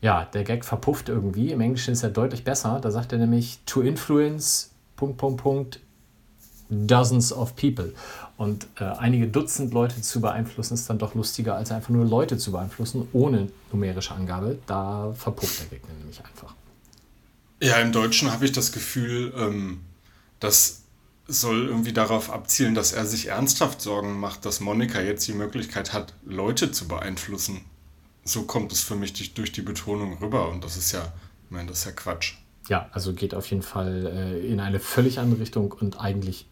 Ja, 0.00 0.24
der 0.26 0.44
Gag 0.44 0.64
verpufft 0.64 1.08
irgendwie. 1.08 1.50
Im 1.50 1.60
Englischen 1.60 1.92
ist 1.92 2.02
er 2.02 2.10
deutlich 2.10 2.44
besser. 2.44 2.78
Da 2.80 2.90
sagt 2.90 3.12
er 3.12 3.18
nämlich 3.18 3.60
to 3.66 3.80
influence 3.80 4.70
Punkt, 4.96 5.16
Punkt, 5.16 5.42
Punkt 5.42 5.80
dozens 6.68 7.32
of 7.32 7.56
people. 7.56 7.92
Und 8.36 8.66
äh, 8.78 8.84
einige 8.84 9.26
Dutzend 9.26 9.72
Leute 9.72 10.00
zu 10.00 10.20
beeinflussen 10.20 10.74
ist 10.74 10.88
dann 10.88 10.98
doch 10.98 11.14
lustiger, 11.14 11.56
als 11.56 11.72
einfach 11.72 11.88
nur 11.88 12.04
Leute 12.04 12.36
zu 12.36 12.52
beeinflussen, 12.52 13.08
ohne 13.12 13.48
numerische 13.72 14.14
Angabe. 14.14 14.58
Da 14.66 15.12
verpufft 15.14 15.60
der 15.60 15.78
Gag 15.78 15.88
nämlich 15.88 16.20
einfach. 16.24 16.54
Ja, 17.60 17.76
im 17.76 17.92
Deutschen 17.92 18.30
habe 18.30 18.44
ich 18.44 18.52
das 18.52 18.72
Gefühl, 18.72 19.32
ähm, 19.36 19.80
das 20.38 20.82
soll 21.26 21.66
irgendwie 21.66 21.92
darauf 21.92 22.30
abzielen, 22.30 22.74
dass 22.74 22.92
er 22.92 23.04
sich 23.04 23.26
ernsthaft 23.26 23.82
Sorgen 23.82 24.18
macht, 24.18 24.46
dass 24.46 24.60
Monika 24.60 25.00
jetzt 25.00 25.26
die 25.28 25.34
Möglichkeit 25.34 25.92
hat, 25.92 26.14
Leute 26.24 26.72
zu 26.72 26.88
beeinflussen. 26.88 27.60
So 28.24 28.44
kommt 28.44 28.72
es 28.72 28.80
für 28.80 28.96
mich 28.96 29.34
durch 29.34 29.52
die 29.52 29.62
Betonung 29.62 30.18
rüber 30.18 30.48
und 30.48 30.64
das 30.64 30.76
ist 30.76 30.92
ja, 30.92 31.12
ich 31.44 31.50
meine, 31.50 31.68
das 31.68 31.80
ist 31.80 31.84
ja 31.84 31.92
Quatsch. 31.92 32.34
Ja, 32.68 32.88
also 32.92 33.12
geht 33.12 33.34
auf 33.34 33.46
jeden 33.50 33.62
Fall 33.62 34.06
äh, 34.06 34.46
in 34.46 34.60
eine 34.60 34.80
völlig 34.80 35.18
andere 35.18 35.40
Richtung 35.40 35.72
und 35.72 36.00
eigentlich, 36.00 36.46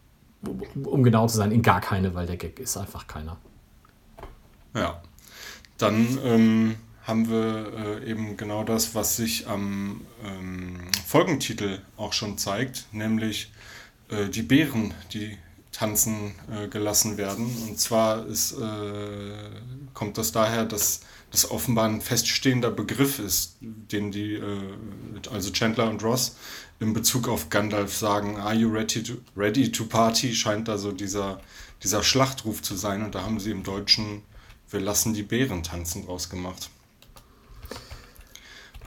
um 0.83 1.03
genau 1.03 1.27
zu 1.27 1.37
sein, 1.37 1.51
in 1.51 1.61
gar 1.61 1.81
keine, 1.81 2.13
weil 2.15 2.27
der 2.27 2.37
Gag 2.37 2.59
ist 2.59 2.77
einfach 2.77 3.07
keiner. 3.07 3.37
Ja. 4.75 5.01
Dann 5.77 6.17
ähm, 6.23 6.75
haben 7.07 7.29
wir 7.29 8.01
äh, 8.03 8.11
eben 8.11 8.35
genau 8.35 8.65
das, 8.65 8.93
was 8.93 9.15
sich 9.15 9.47
am 9.47 10.01
ähm, 10.25 10.91
Folgentitel 11.07 11.79
auch 11.95 12.11
schon 12.11 12.37
zeigt, 12.37 12.85
nämlich 12.91 13.53
äh, 14.09 14.27
die 14.27 14.41
Bären, 14.41 14.93
die 15.13 15.37
tanzen 15.71 16.33
äh, 16.51 16.67
gelassen 16.67 17.17
werden. 17.17 17.45
Und 17.67 17.79
zwar 17.79 18.25
ist, 18.25 18.51
äh, 18.53 19.49
kommt 19.93 20.17
das 20.17 20.33
daher, 20.33 20.65
dass 20.65 20.99
das 21.31 21.49
offenbar 21.49 21.87
ein 21.87 22.01
feststehender 22.01 22.71
Begriff 22.71 23.19
ist, 23.19 23.55
den 23.61 24.11
die, 24.11 24.33
äh, 24.33 24.59
also 25.31 25.51
Chandler 25.51 25.89
und 25.89 26.03
Ross 26.03 26.35
in 26.81 26.91
Bezug 26.91 27.29
auf 27.29 27.49
Gandalf 27.49 27.95
sagen, 27.95 28.37
Are 28.37 28.53
you 28.53 28.69
ready 28.69 29.01
to, 29.01 29.13
ready 29.35 29.71
to 29.71 29.85
party? 29.85 30.35
scheint 30.35 30.67
da 30.67 30.77
so 30.77 30.91
dieser, 30.91 31.39
dieser 31.83 32.03
Schlachtruf 32.03 32.61
zu 32.61 32.75
sein. 32.75 33.03
Und 33.03 33.15
da 33.15 33.23
haben 33.23 33.39
sie 33.39 33.51
im 33.51 33.63
Deutschen 33.63 34.23
Wir 34.69 34.81
lassen 34.81 35.13
die 35.13 35.23
Bären 35.23 35.63
tanzen 35.63 36.05
draus 36.05 36.29
gemacht. 36.29 36.69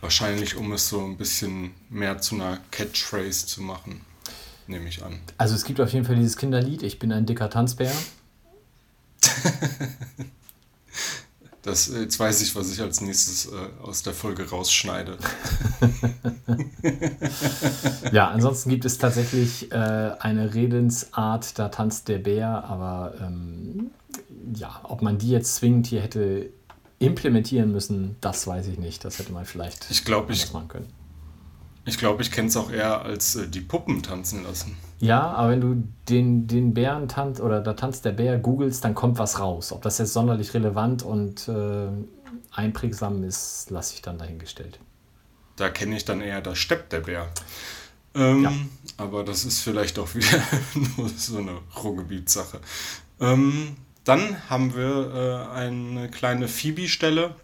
Wahrscheinlich, 0.00 0.56
um 0.56 0.72
es 0.72 0.88
so 0.88 1.04
ein 1.04 1.16
bisschen 1.16 1.72
mehr 1.88 2.18
zu 2.18 2.34
einer 2.34 2.58
Catchphrase 2.70 3.46
zu 3.46 3.62
machen, 3.62 4.00
nehme 4.66 4.88
ich 4.88 5.04
an. 5.04 5.20
Also 5.36 5.54
es 5.54 5.64
gibt 5.64 5.80
auf 5.80 5.92
jeden 5.92 6.04
Fall 6.04 6.16
dieses 6.16 6.36
Kinderlied, 6.36 6.82
ich 6.82 6.98
bin 6.98 7.12
ein 7.12 7.26
dicker 7.26 7.50
Tanzbär. 7.50 7.92
Das, 11.62 11.88
jetzt 11.88 12.18
weiß 12.18 12.40
ich, 12.40 12.56
was 12.56 12.72
ich 12.72 12.80
als 12.80 13.02
nächstes 13.02 13.46
äh, 13.46 13.82
aus 13.82 14.02
der 14.02 14.14
Folge 14.14 14.48
rausschneide. 14.48 15.18
ja, 18.12 18.30
ansonsten 18.30 18.70
gibt 18.70 18.86
es 18.86 18.96
tatsächlich 18.96 19.70
äh, 19.70 19.74
eine 19.74 20.54
Redensart, 20.54 21.58
da 21.58 21.68
tanzt 21.68 22.08
der 22.08 22.18
Bär, 22.18 22.64
aber 22.64 23.14
ähm, 23.20 23.90
ja, 24.54 24.80
ob 24.84 25.02
man 25.02 25.18
die 25.18 25.28
jetzt 25.28 25.56
zwingend 25.56 25.86
hier 25.86 26.00
hätte 26.00 26.48
implementieren 27.00 27.72
müssen, 27.72 28.16
das 28.20 28.46
weiß 28.46 28.68
ich 28.68 28.78
nicht. 28.78 29.04
Das 29.04 29.18
hätte 29.18 29.32
man 29.32 29.44
vielleicht 29.44 29.90
ich 29.90 30.04
glaub, 30.04 30.30
ich, 30.30 30.52
machen 30.52 30.68
können. 30.68 30.88
Ich 31.86 31.98
glaube, 31.98 32.22
ich 32.22 32.30
kenne 32.30 32.48
es 32.48 32.56
auch 32.56 32.70
eher 32.70 33.02
als 33.02 33.34
äh, 33.34 33.48
die 33.48 33.62
Puppen 33.62 34.02
tanzen 34.02 34.44
lassen. 34.44 34.76
Ja, 35.00 35.32
aber 35.32 35.50
wenn 35.50 35.60
du 35.60 35.82
den, 36.10 36.46
den 36.46 36.74
Bären 36.74 37.08
tanzt 37.08 37.40
oder 37.40 37.62
da 37.62 37.72
tanzt 37.72 38.04
der 38.04 38.12
Bär 38.12 38.38
googelst, 38.38 38.84
dann 38.84 38.94
kommt 38.94 39.18
was 39.18 39.40
raus. 39.40 39.72
Ob 39.72 39.82
das 39.82 39.96
jetzt 39.98 40.12
sonderlich 40.12 40.52
relevant 40.52 41.02
und 41.02 41.48
äh, 41.48 41.88
einprägsam 42.52 43.24
ist, 43.24 43.70
lasse 43.70 43.94
ich 43.94 44.02
dann 44.02 44.18
dahingestellt. 44.18 44.78
Da 45.56 45.70
kenne 45.70 45.96
ich 45.96 46.04
dann 46.04 46.20
eher 46.20 46.42
das 46.42 46.58
Stepp 46.58 46.90
der 46.90 47.00
Bär. 47.00 47.28
Ähm, 48.14 48.42
ja. 48.42 48.52
Aber 48.98 49.24
das 49.24 49.46
ist 49.46 49.60
vielleicht 49.60 49.98
auch 49.98 50.14
wieder 50.14 50.42
nur 50.96 51.08
so 51.08 51.38
eine 51.38 51.58
Ruhrgebietssache. 51.82 52.60
Ähm, 53.20 53.76
dann 54.04 54.48
haben 54.48 54.74
wir 54.74 55.48
äh, 55.52 55.54
eine 55.54 56.10
kleine 56.10 56.48
Phoebe-Stelle. 56.48 57.34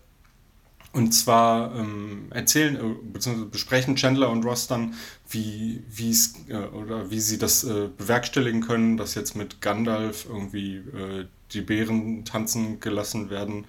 Und 0.92 1.12
zwar 1.12 1.74
ähm, 1.76 2.28
erzählen 2.30 2.76
äh, 2.76 2.94
bzw. 3.12 3.44
besprechen 3.44 3.96
Chandler 3.96 4.30
und 4.30 4.44
Ross 4.44 4.66
dann, 4.66 4.94
wie, 5.28 5.82
äh, 6.48 6.56
oder 6.56 7.10
wie 7.10 7.20
sie 7.20 7.36
das 7.36 7.64
äh, 7.64 7.88
bewerkstelligen 7.94 8.62
können, 8.62 8.96
dass 8.96 9.14
jetzt 9.14 9.36
mit 9.36 9.60
Gandalf 9.60 10.24
irgendwie 10.26 10.76
äh, 10.76 11.26
die 11.52 11.60
Bären 11.60 12.24
tanzen 12.24 12.80
gelassen 12.80 13.28
werden. 13.28 13.66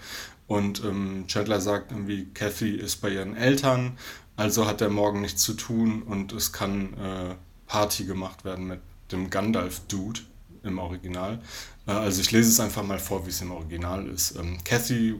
Und 0.47 0.83
ähm, 0.85 1.25
Chandler 1.27 1.59
sagt 1.59 1.91
irgendwie, 1.91 2.27
Kathy 2.33 2.75
ist 2.75 2.97
bei 3.01 3.09
ihren 3.09 3.35
Eltern, 3.35 3.97
also 4.37 4.65
hat 4.65 4.79
er 4.79 4.89
morgen 4.89 5.21
nichts 5.21 5.43
zu 5.43 5.53
tun 5.53 6.03
und 6.03 6.31
es 6.31 6.53
kann 6.53 6.93
äh, 6.93 7.35
Party 7.67 8.05
gemacht 8.05 8.45
werden 8.45 8.67
mit 8.67 8.79
dem 9.11 9.29
Gandalf-Dude 9.29 10.21
im 10.63 10.79
Original. 10.79 11.41
Also 11.87 12.21
ich 12.21 12.31
lese 12.31 12.49
es 12.49 12.59
einfach 12.59 12.83
mal 12.83 12.99
vor, 12.99 13.25
wie 13.25 13.29
es 13.29 13.41
im 13.41 13.51
Original 13.51 14.05
ist. 14.07 14.35
Ähm, 14.35 14.57
Kathy 14.63 15.19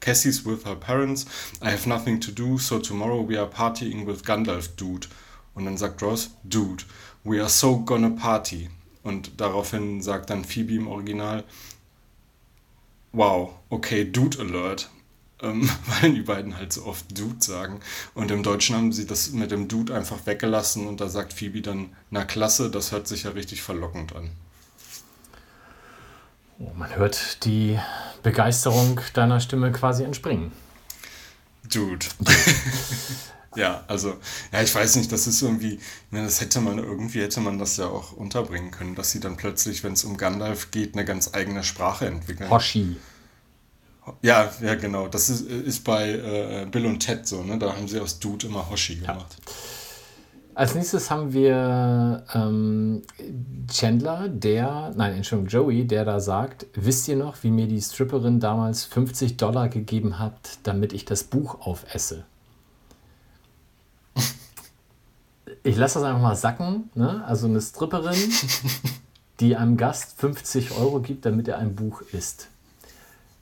Cassie's 0.00 0.44
with 0.44 0.64
her 0.64 0.74
parents. 0.74 1.26
I 1.62 1.70
have 1.70 1.88
nothing 1.88 2.20
to 2.20 2.30
do, 2.30 2.58
so 2.58 2.78
tomorrow 2.78 3.26
we 3.26 3.38
are 3.38 3.48
partying 3.48 4.06
with 4.06 4.22
Gandalf, 4.22 4.68
dude. 4.76 5.08
Und 5.54 5.64
dann 5.64 5.76
sagt 5.76 6.02
Ross, 6.02 6.30
dude, 6.44 6.84
we 7.24 7.40
are 7.40 7.48
so 7.48 7.78
gonna 7.78 8.10
party. 8.10 8.68
Und 9.02 9.40
daraufhin 9.40 10.02
sagt 10.02 10.30
dann 10.30 10.44
Phoebe 10.44 10.74
im 10.74 10.86
Original, 10.86 11.44
wow, 13.12 13.54
okay, 13.70 14.04
dude 14.04 14.38
alert. 14.38 14.90
Ähm, 15.40 15.68
weil 15.86 16.12
die 16.12 16.22
beiden 16.22 16.56
halt 16.56 16.72
so 16.72 16.84
oft 16.84 17.18
Dude 17.18 17.42
sagen. 17.42 17.80
Und 18.14 18.30
im 18.30 18.42
Deutschen 18.42 18.76
haben 18.76 18.92
sie 18.92 19.06
das 19.06 19.32
mit 19.32 19.50
dem 19.50 19.66
Dude 19.66 19.94
einfach 19.94 20.24
weggelassen 20.26 20.86
und 20.86 21.00
da 21.00 21.08
sagt 21.08 21.32
Phoebe 21.32 21.62
dann, 21.62 21.96
na 22.10 22.24
klasse, 22.24 22.70
das 22.70 22.92
hört 22.92 23.08
sich 23.08 23.24
ja 23.24 23.30
richtig 23.30 23.62
verlockend 23.62 24.14
an. 24.14 24.30
Oh, 26.62 26.70
man 26.76 26.94
hört 26.94 27.44
die 27.44 27.78
Begeisterung 28.22 29.00
deiner 29.14 29.40
Stimme 29.40 29.72
quasi 29.72 30.04
entspringen. 30.04 30.52
Dude. 31.72 32.06
ja, 33.56 33.82
also, 33.88 34.16
ja, 34.52 34.62
ich 34.62 34.72
weiß 34.72 34.96
nicht, 34.96 35.10
das 35.10 35.26
ist 35.26 35.42
irgendwie, 35.42 35.80
ne, 36.10 36.22
das 36.22 36.40
hätte 36.40 36.60
man, 36.60 36.78
irgendwie 36.78 37.20
hätte 37.20 37.40
man 37.40 37.58
das 37.58 37.78
ja 37.78 37.86
auch 37.86 38.12
unterbringen 38.12 38.70
können, 38.70 38.94
dass 38.94 39.10
sie 39.10 39.18
dann 39.18 39.36
plötzlich, 39.36 39.82
wenn 39.82 39.94
es 39.94 40.04
um 40.04 40.16
Gandalf 40.16 40.70
geht, 40.70 40.94
eine 40.94 41.04
ganz 41.04 41.34
eigene 41.34 41.64
Sprache 41.64 42.06
entwickeln. 42.06 42.50
Hoshi. 42.50 42.96
Ja, 44.20 44.52
ja, 44.60 44.74
genau. 44.76 45.08
Das 45.08 45.30
ist, 45.30 45.42
ist 45.42 45.84
bei 45.84 46.10
äh, 46.10 46.66
Bill 46.70 46.86
und 46.86 47.00
Ted 47.00 47.26
so, 47.26 47.42
ne? 47.42 47.58
Da 47.58 47.74
haben 47.74 47.88
sie 47.88 48.00
aus 48.00 48.18
Dude 48.18 48.46
immer 48.46 48.68
Hoshi 48.68 48.96
gemacht. 48.96 49.36
Ja. 49.46 49.52
Als 50.54 50.74
nächstes 50.74 51.10
haben 51.10 51.32
wir 51.32 52.24
ähm, 52.34 53.02
Chandler, 53.70 54.28
der, 54.28 54.92
nein, 54.94 55.14
Entschuldigung, 55.14 55.48
Joey, 55.48 55.86
der 55.86 56.04
da 56.04 56.20
sagt, 56.20 56.66
wisst 56.74 57.08
ihr 57.08 57.16
noch, 57.16 57.42
wie 57.42 57.50
mir 57.50 57.66
die 57.66 57.80
Stripperin 57.80 58.38
damals 58.38 58.84
50 58.84 59.38
Dollar 59.38 59.70
gegeben 59.70 60.18
hat, 60.18 60.58
damit 60.64 60.92
ich 60.92 61.04
das 61.04 61.24
Buch 61.24 61.60
aufesse? 61.60 62.24
Ich 65.64 65.76
lasse 65.76 66.00
das 66.00 66.08
einfach 66.08 66.20
mal 66.22 66.34
sacken. 66.34 66.90
Ne? 66.96 67.24
Also 67.24 67.46
eine 67.46 67.60
Stripperin, 67.60 68.16
die 69.40 69.54
einem 69.54 69.76
Gast 69.76 70.18
50 70.18 70.72
Euro 70.72 70.98
gibt, 70.98 71.24
damit 71.24 71.46
er 71.46 71.58
ein 71.58 71.76
Buch 71.76 72.00
isst. 72.12 72.48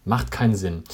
Macht 0.04 0.30
keinen 0.30 0.54
Sinn. 0.54 0.84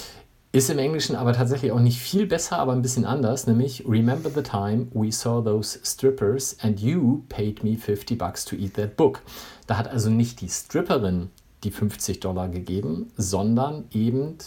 Ist 0.56 0.70
im 0.70 0.78
Englischen 0.78 1.16
aber 1.16 1.34
tatsächlich 1.34 1.70
auch 1.70 1.80
nicht 1.80 2.00
viel 2.00 2.26
besser, 2.26 2.58
aber 2.58 2.72
ein 2.72 2.80
bisschen 2.80 3.04
anders, 3.04 3.46
nämlich 3.46 3.84
Remember 3.86 4.30
the 4.30 4.42
time 4.42 4.86
we 4.94 5.12
saw 5.12 5.42
those 5.44 5.78
strippers 5.84 6.56
and 6.62 6.80
you 6.80 7.24
paid 7.28 7.62
me 7.62 7.76
50 7.76 8.16
bucks 8.16 8.42
to 8.46 8.56
eat 8.56 8.72
that 8.72 8.96
book. 8.96 9.20
Da 9.66 9.76
hat 9.76 9.86
also 9.86 10.08
nicht 10.08 10.40
die 10.40 10.48
Stripperin 10.48 11.28
die 11.62 11.70
50 11.70 12.20
Dollar 12.20 12.48
gegeben, 12.48 13.12
sondern 13.18 13.84
eben 13.92 14.38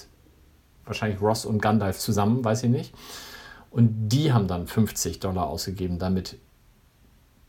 wahrscheinlich 0.84 1.22
Ross 1.22 1.46
und 1.46 1.62
Gandalf 1.62 2.00
zusammen, 2.00 2.44
weiß 2.44 2.64
ich 2.64 2.72
nicht. 2.72 2.92
Und 3.70 4.10
die 4.10 4.34
haben 4.34 4.48
dann 4.48 4.66
50 4.66 5.20
Dollar 5.20 5.46
ausgegeben, 5.46 6.00
damit, 6.00 6.40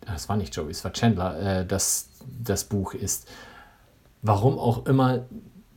das 0.02 0.28
war 0.28 0.36
nicht 0.36 0.54
Joey, 0.54 0.72
es 0.72 0.84
war 0.84 0.92
Chandler, 0.92 1.60
äh, 1.60 1.66
das, 1.66 2.10
das 2.44 2.64
Buch 2.64 2.92
ist. 2.92 3.26
Warum 4.20 4.58
auch 4.58 4.84
immer 4.84 5.24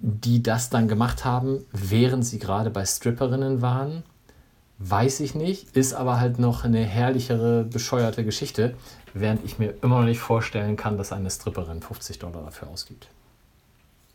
die 0.06 0.44
das 0.44 0.70
dann 0.70 0.90
gemacht 0.90 1.24
haben, 1.24 1.66
während 1.72 2.26
sie 2.26 2.38
gerade 2.38 2.70
bei 2.70 2.86
Stripperinnen 2.86 3.62
waren, 3.62 4.04
weiß 4.80 5.22
ich 5.22 5.34
nicht, 5.34 5.78
ist 5.78 5.94
aber 5.94 6.20
halt 6.20 6.40
noch 6.40 6.66
eine 6.66 6.84
herrlichere, 6.84 7.64
bescheuerte 7.64 8.26
Geschichte, 8.26 8.76
während 9.14 9.46
ich 9.46 9.60
mir 9.60 9.76
immer 9.82 10.00
noch 10.00 10.06
nicht 10.06 10.20
vorstellen 10.20 10.76
kann, 10.76 10.98
dass 10.98 11.14
eine 11.14 11.32
Stripperin 11.32 11.82
50 11.82 12.20
Dollar 12.20 12.44
dafür 12.44 12.68
ausgibt. 12.68 13.08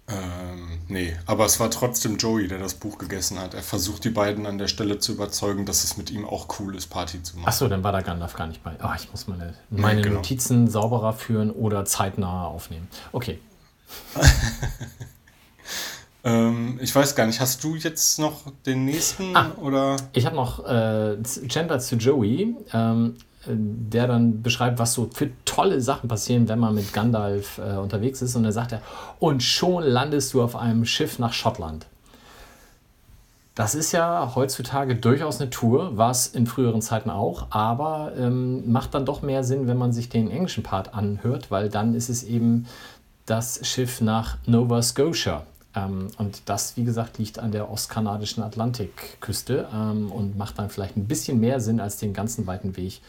Ähm, 0.08 0.80
nee, 0.88 1.16
aber 1.24 1.46
es 1.46 1.58
war 1.58 1.70
trotzdem 1.70 2.18
Joey, 2.18 2.48
der 2.48 2.58
das 2.58 2.74
Buch 2.74 2.98
gegessen 2.98 3.38
hat. 3.38 3.54
Er 3.54 3.62
versucht 3.62 4.04
die 4.04 4.10
beiden 4.10 4.44
an 4.44 4.58
der 4.58 4.68
Stelle 4.68 4.98
zu 4.98 5.12
überzeugen, 5.12 5.64
dass 5.64 5.84
es 5.84 5.96
mit 5.96 6.10
ihm 6.10 6.26
auch 6.26 6.48
cool 6.60 6.76
ist, 6.76 6.88
Party 6.88 7.22
zu 7.22 7.36
machen. 7.36 7.48
Achso, 7.48 7.66
dann 7.66 7.82
war 7.82 7.92
da 7.92 8.02
Gandalf 8.02 8.34
gar 8.34 8.46
nicht 8.46 8.62
bei. 8.62 8.76
Oh, 8.82 8.92
ich 8.94 9.10
muss 9.10 9.26
meine, 9.26 9.54
meine 9.70 10.00
ja, 10.00 10.04
genau. 10.04 10.16
Notizen 10.16 10.68
sauberer 10.68 11.14
führen 11.14 11.50
oder 11.50 11.86
zeitnah 11.86 12.46
aufnehmen. 12.46 12.88
Okay. 13.12 13.38
Ähm, 16.24 16.78
ich 16.82 16.94
weiß 16.94 17.14
gar 17.14 17.26
nicht, 17.26 17.40
hast 17.40 17.62
du 17.62 17.76
jetzt 17.76 18.18
noch 18.18 18.42
den 18.66 18.84
nächsten 18.84 19.36
ah, 19.36 19.52
oder? 19.60 19.96
Ich 20.12 20.26
habe 20.26 20.36
noch 20.36 20.66
äh, 20.66 21.16
Chandler 21.48 21.78
zu 21.78 21.96
Joey, 21.96 22.56
ähm, 22.72 23.16
der 23.46 24.06
dann 24.06 24.42
beschreibt, 24.42 24.78
was 24.78 24.94
so 24.94 25.08
für 25.14 25.30
tolle 25.44 25.80
Sachen 25.80 26.08
passieren, 26.08 26.48
wenn 26.48 26.58
man 26.58 26.74
mit 26.74 26.92
Gandalf 26.92 27.58
äh, 27.58 27.76
unterwegs 27.76 28.20
ist. 28.20 28.36
Und 28.36 28.44
er 28.44 28.52
sagt 28.52 28.72
er, 28.72 28.82
und 29.20 29.42
schon 29.42 29.84
landest 29.84 30.34
du 30.34 30.42
auf 30.42 30.56
einem 30.56 30.84
Schiff 30.84 31.18
nach 31.18 31.32
Schottland. 31.32 31.86
Das 33.54 33.74
ist 33.74 33.90
ja 33.90 34.34
heutzutage 34.36 34.94
durchaus 34.94 35.40
eine 35.40 35.50
Tour, 35.50 35.96
war 35.96 36.12
es 36.12 36.28
in 36.28 36.46
früheren 36.46 36.80
Zeiten 36.80 37.10
auch, 37.10 37.48
aber 37.50 38.12
ähm, 38.16 38.70
macht 38.70 38.94
dann 38.94 39.04
doch 39.04 39.20
mehr 39.20 39.42
Sinn, 39.42 39.66
wenn 39.66 39.76
man 39.76 39.92
sich 39.92 40.08
den 40.08 40.30
englischen 40.30 40.62
Part 40.62 40.94
anhört, 40.94 41.50
weil 41.50 41.68
dann 41.68 41.96
ist 41.96 42.08
es 42.08 42.22
eben 42.22 42.66
das 43.26 43.66
Schiff 43.66 44.00
nach 44.00 44.36
Nova 44.46 44.80
Scotia. 44.80 45.42
Ähm, 45.74 46.08
und 46.18 46.42
das, 46.46 46.76
wie 46.76 46.84
gesagt, 46.84 47.18
liegt 47.18 47.38
an 47.38 47.52
der 47.52 47.70
ostkanadischen 47.70 48.42
Atlantikküste 48.42 49.68
ähm, 49.72 50.10
und 50.10 50.36
macht 50.36 50.58
dann 50.58 50.70
vielleicht 50.70 50.96
ein 50.96 51.06
bisschen 51.06 51.40
mehr 51.40 51.60
Sinn, 51.60 51.80
als 51.80 51.98
den 51.98 52.14
ganzen 52.14 52.46
weiten 52.46 52.76
Weg 52.76 53.00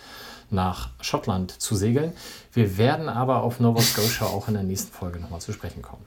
nach 0.52 0.90
Schottland 1.02 1.52
zu 1.62 1.76
segeln. 1.76 2.14
Wir 2.54 2.78
werden 2.78 3.08
aber 3.08 3.44
auf 3.44 3.60
Nova 3.60 3.82
Scotia 3.82 4.28
auch 4.28 4.48
in 4.48 4.56
der 4.56 4.64
nächsten 4.64 4.92
Folge 4.92 5.20
nochmal 5.20 5.42
zu 5.42 5.54
sprechen 5.54 5.82
kommen. 5.82 6.06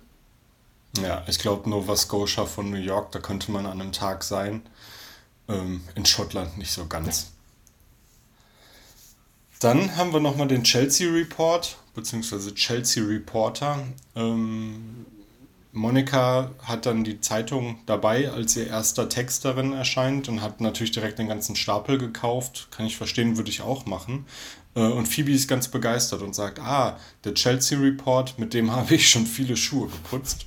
Ja, 1.01 1.23
ich 1.27 1.39
glaube, 1.39 1.71
Nova 1.71 1.97
Scotia 1.97 2.45
von 2.45 2.71
New 2.71 2.77
York, 2.77 3.13
da 3.13 3.19
könnte 3.19 3.51
man 3.51 3.67
an 3.67 3.81
einem 3.81 3.93
Tag 3.93 4.25
sein. 4.25 4.63
Ähm, 5.49 5.83
in 5.95 6.05
Schottland 6.05 6.59
nicht 6.59 6.73
so 6.73 6.87
ganz. 6.87 7.33
Dann 9.59 9.97
haben 9.97 10.13
wir 10.13 10.21
nochmal 10.21 10.49
den 10.49 10.65
Chelsea 10.65 11.11
Report, 11.11 11.77
beziehungsweise 11.95 12.55
Chelsea 12.55 13.03
Reporter. 13.05 13.79
Ähm, 14.17 15.07
Monika 15.73 16.51
hat 16.63 16.85
dann 16.85 17.03
die 17.03 17.21
Zeitung 17.21 17.79
dabei, 17.87 18.31
als 18.31 18.57
ihr 18.57 18.67
erster 18.67 19.09
Text 19.09 19.47
darin 19.47 19.73
erscheint 19.73 20.29
und 20.29 20.43
hat 20.43 20.61
natürlich 20.61 20.93
direkt 20.93 21.19
den 21.19 21.29
ganzen 21.29 21.57
Stapel 21.57 21.97
gekauft. 21.97 22.69
Kann 22.71 22.85
ich 22.85 22.99
verstehen, 22.99 23.39
würde 23.39 23.49
ich 23.49 23.63
auch 23.63 23.87
machen. 23.87 24.27
Äh, 24.75 24.81
und 24.81 25.07
Phoebe 25.07 25.33
ist 25.33 25.49
ganz 25.49 25.69
begeistert 25.69 26.21
und 26.21 26.35
sagt, 26.35 26.59
ah, 26.59 26.99
der 27.25 27.33
Chelsea 27.33 27.79
Report, 27.79 28.39
mit 28.39 28.53
dem 28.53 28.71
habe 28.77 28.95
ich 28.95 29.09
schon 29.09 29.27
viele 29.27 29.57
Schuhe 29.57 29.89
geputzt. 29.89 30.45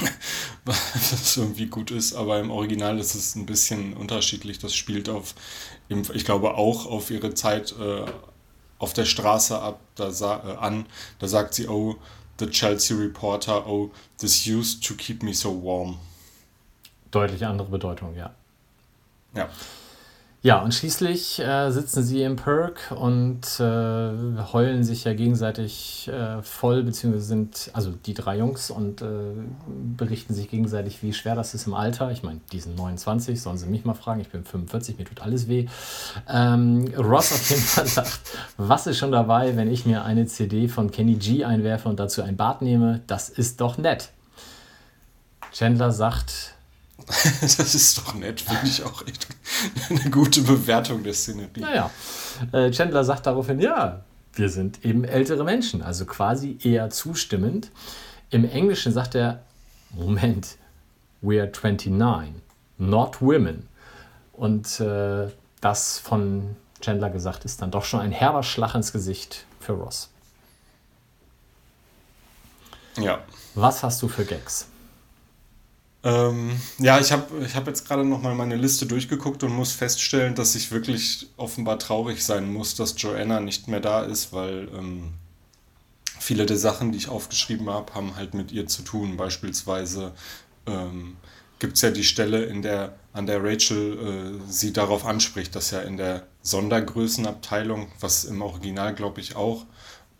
Was 0.64 1.36
irgendwie 1.36 1.66
gut 1.66 1.90
ist, 1.90 2.14
aber 2.14 2.40
im 2.40 2.50
Original 2.50 2.98
ist 2.98 3.14
es 3.14 3.34
ein 3.34 3.44
bisschen 3.44 3.92
unterschiedlich. 3.92 4.58
Das 4.58 4.74
spielt 4.74 5.10
auf, 5.10 5.34
ich 5.88 6.24
glaube 6.24 6.54
auch 6.54 6.86
auf 6.86 7.10
ihre 7.10 7.34
Zeit 7.34 7.74
äh, 7.78 8.06
auf 8.78 8.94
der 8.94 9.04
Straße 9.04 9.60
ab, 9.60 9.80
da 9.96 10.08
äh, 10.08 10.56
an. 10.56 10.86
Da 11.18 11.28
sagt 11.28 11.54
sie, 11.54 11.68
oh, 11.68 11.96
the 12.42 12.50
Chelsea 12.50 12.92
Reporter, 12.94 13.52
oh, 13.52 13.92
this 14.18 14.46
used 14.46 14.84
to 14.84 14.94
keep 14.94 15.22
me 15.22 15.32
so 15.32 15.50
warm. 15.50 15.98
Deutlich 17.12 17.44
andere 17.46 17.68
Bedeutung, 17.68 18.16
ja. 18.16 18.30
Ja. 19.34 19.48
Ja, 20.44 20.60
und 20.60 20.74
schließlich 20.74 21.38
äh, 21.38 21.70
sitzen 21.70 22.02
sie 22.02 22.24
im 22.24 22.34
Perk 22.34 22.92
und 22.96 23.60
äh, 23.60 24.42
heulen 24.52 24.82
sich 24.82 25.04
ja 25.04 25.14
gegenseitig 25.14 26.08
äh, 26.08 26.42
voll, 26.42 26.82
beziehungsweise 26.82 27.24
sind, 27.24 27.70
also 27.74 27.92
die 27.92 28.12
drei 28.12 28.38
Jungs, 28.38 28.72
und 28.72 29.02
äh, 29.02 29.06
berichten 29.96 30.34
sich 30.34 30.50
gegenseitig, 30.50 31.00
wie 31.04 31.12
schwer 31.12 31.36
das 31.36 31.54
ist 31.54 31.68
im 31.68 31.74
Alter. 31.74 32.10
Ich 32.10 32.24
meine, 32.24 32.40
die 32.50 32.58
sind 32.58 32.76
29, 32.76 33.40
sollen 33.40 33.56
sie 33.56 33.66
mich 33.66 33.84
mal 33.84 33.94
fragen, 33.94 34.20
ich 34.20 34.30
bin 34.30 34.44
45, 34.44 34.98
mir 34.98 35.04
tut 35.04 35.22
alles 35.22 35.46
weh. 35.46 35.68
Ähm, 36.28 36.92
Ross 36.98 37.30
auf 37.30 37.48
jeden 37.48 37.62
Fall 37.62 37.86
sagt, 37.86 38.20
was 38.56 38.88
ist 38.88 38.98
schon 38.98 39.12
dabei, 39.12 39.56
wenn 39.56 39.70
ich 39.70 39.86
mir 39.86 40.04
eine 40.04 40.26
CD 40.26 40.66
von 40.66 40.90
Kenny 40.90 41.14
G 41.14 41.44
einwerfe 41.44 41.88
und 41.88 42.00
dazu 42.00 42.20
ein 42.20 42.36
Bad 42.36 42.62
nehme? 42.62 43.00
Das 43.06 43.28
ist 43.28 43.60
doch 43.60 43.78
nett. 43.78 44.10
Chandler 45.52 45.92
sagt, 45.92 46.54
das 47.06 47.74
ist 47.76 47.98
doch 47.98 48.14
nett, 48.14 48.40
finde 48.40 48.66
ich 48.66 48.82
auch 48.82 49.06
echt 49.06 49.31
eine 49.90 50.10
gute 50.10 50.42
Bewertung 50.42 51.02
der 51.02 51.14
Szenerie. 51.14 51.60
Naja, 51.60 51.90
äh, 52.52 52.70
Chandler 52.70 53.04
sagt 53.04 53.26
daraufhin, 53.26 53.60
ja, 53.60 54.04
wir 54.34 54.48
sind 54.48 54.84
eben 54.84 55.04
ältere 55.04 55.44
Menschen, 55.44 55.82
also 55.82 56.06
quasi 56.06 56.58
eher 56.62 56.90
zustimmend. 56.90 57.70
Im 58.30 58.44
Englischen 58.44 58.92
sagt 58.92 59.14
er, 59.14 59.42
Moment, 59.90 60.56
we 61.20 61.40
are 61.40 61.50
29, 61.50 62.32
not 62.78 63.20
women. 63.20 63.68
Und 64.32 64.80
äh, 64.80 65.28
das 65.60 65.98
von 65.98 66.56
Chandler 66.80 67.10
gesagt 67.10 67.44
ist 67.44 67.62
dann 67.62 67.70
doch 67.70 67.84
schon 67.84 68.00
ein 68.00 68.12
herber 68.12 68.42
Schlag 68.42 68.74
ins 68.74 68.92
Gesicht 68.92 69.44
für 69.60 69.72
Ross. 69.72 70.10
Ja. 72.96 73.20
Was 73.54 73.82
hast 73.82 74.02
du 74.02 74.08
für 74.08 74.24
Gags? 74.24 74.66
Ähm, 76.04 76.60
ja, 76.78 76.98
ich 76.98 77.12
habe 77.12 77.44
ich 77.44 77.54
hab 77.54 77.66
jetzt 77.68 77.86
gerade 77.86 78.04
nochmal 78.04 78.34
meine 78.34 78.56
Liste 78.56 78.86
durchgeguckt 78.86 79.44
und 79.44 79.52
muss 79.52 79.72
feststellen, 79.72 80.34
dass 80.34 80.54
ich 80.56 80.72
wirklich 80.72 81.28
offenbar 81.36 81.78
traurig 81.78 82.24
sein 82.24 82.52
muss, 82.52 82.74
dass 82.74 83.00
Joanna 83.00 83.40
nicht 83.40 83.68
mehr 83.68 83.80
da 83.80 84.02
ist, 84.02 84.32
weil 84.32 84.68
ähm, 84.76 85.14
viele 86.18 86.46
der 86.46 86.56
Sachen, 86.56 86.90
die 86.90 86.98
ich 86.98 87.08
aufgeschrieben 87.08 87.70
habe, 87.70 87.94
haben 87.94 88.16
halt 88.16 88.34
mit 88.34 88.50
ihr 88.50 88.66
zu 88.66 88.82
tun. 88.82 89.16
Beispielsweise 89.16 90.12
ähm, 90.66 91.16
gibt 91.60 91.76
es 91.76 91.82
ja 91.82 91.92
die 91.92 92.04
Stelle, 92.04 92.44
in 92.44 92.62
der, 92.62 92.96
an 93.12 93.26
der 93.26 93.42
Rachel 93.44 94.40
äh, 94.40 94.50
sie 94.50 94.72
darauf 94.72 95.04
anspricht, 95.06 95.54
dass 95.54 95.70
ja 95.70 95.80
in 95.82 95.96
der 95.96 96.26
Sondergrößenabteilung, 96.42 97.92
was 98.00 98.24
im 98.24 98.42
Original 98.42 98.92
glaube 98.94 99.20
ich 99.20 99.36
auch 99.36 99.66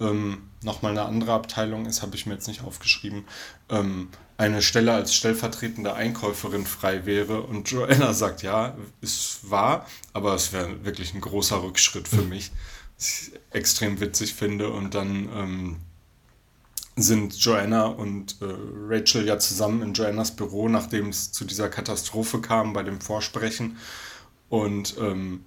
ähm, 0.00 0.50
nochmal 0.62 0.92
eine 0.92 1.02
andere 1.02 1.32
Abteilung 1.32 1.86
ist, 1.86 2.02
habe 2.02 2.14
ich 2.14 2.26
mir 2.26 2.34
jetzt 2.34 2.46
nicht 2.46 2.62
aufgeschrieben, 2.62 3.24
ähm, 3.68 4.08
eine 4.36 4.62
Stelle 4.62 4.92
als 4.92 5.14
stellvertretende 5.14 5.94
Einkäuferin 5.94 6.66
frei 6.66 7.06
wäre. 7.06 7.42
Und 7.42 7.70
Joanna 7.70 8.12
sagt, 8.12 8.42
ja, 8.42 8.76
ist 9.00 9.50
wahr, 9.50 9.86
aber 10.12 10.34
es 10.34 10.52
wäre 10.52 10.84
wirklich 10.84 11.14
ein 11.14 11.20
großer 11.20 11.62
Rückschritt 11.62 12.08
für 12.08 12.22
mich, 12.22 12.50
was 12.96 13.28
ich 13.30 13.40
extrem 13.50 14.00
witzig 14.00 14.34
finde. 14.34 14.70
Und 14.70 14.94
dann 14.94 15.28
ähm, 15.34 15.76
sind 16.96 17.34
Joanna 17.36 17.86
und 17.86 18.36
äh, 18.42 18.46
Rachel 18.88 19.26
ja 19.26 19.38
zusammen 19.38 19.82
in 19.82 19.94
Joannas 19.94 20.36
Büro, 20.36 20.68
nachdem 20.68 21.08
es 21.08 21.32
zu 21.32 21.44
dieser 21.44 21.68
Katastrophe 21.68 22.40
kam 22.40 22.72
bei 22.72 22.82
dem 22.82 23.00
Vorsprechen. 23.00 23.78
Und 24.48 24.96
ähm, 24.98 25.44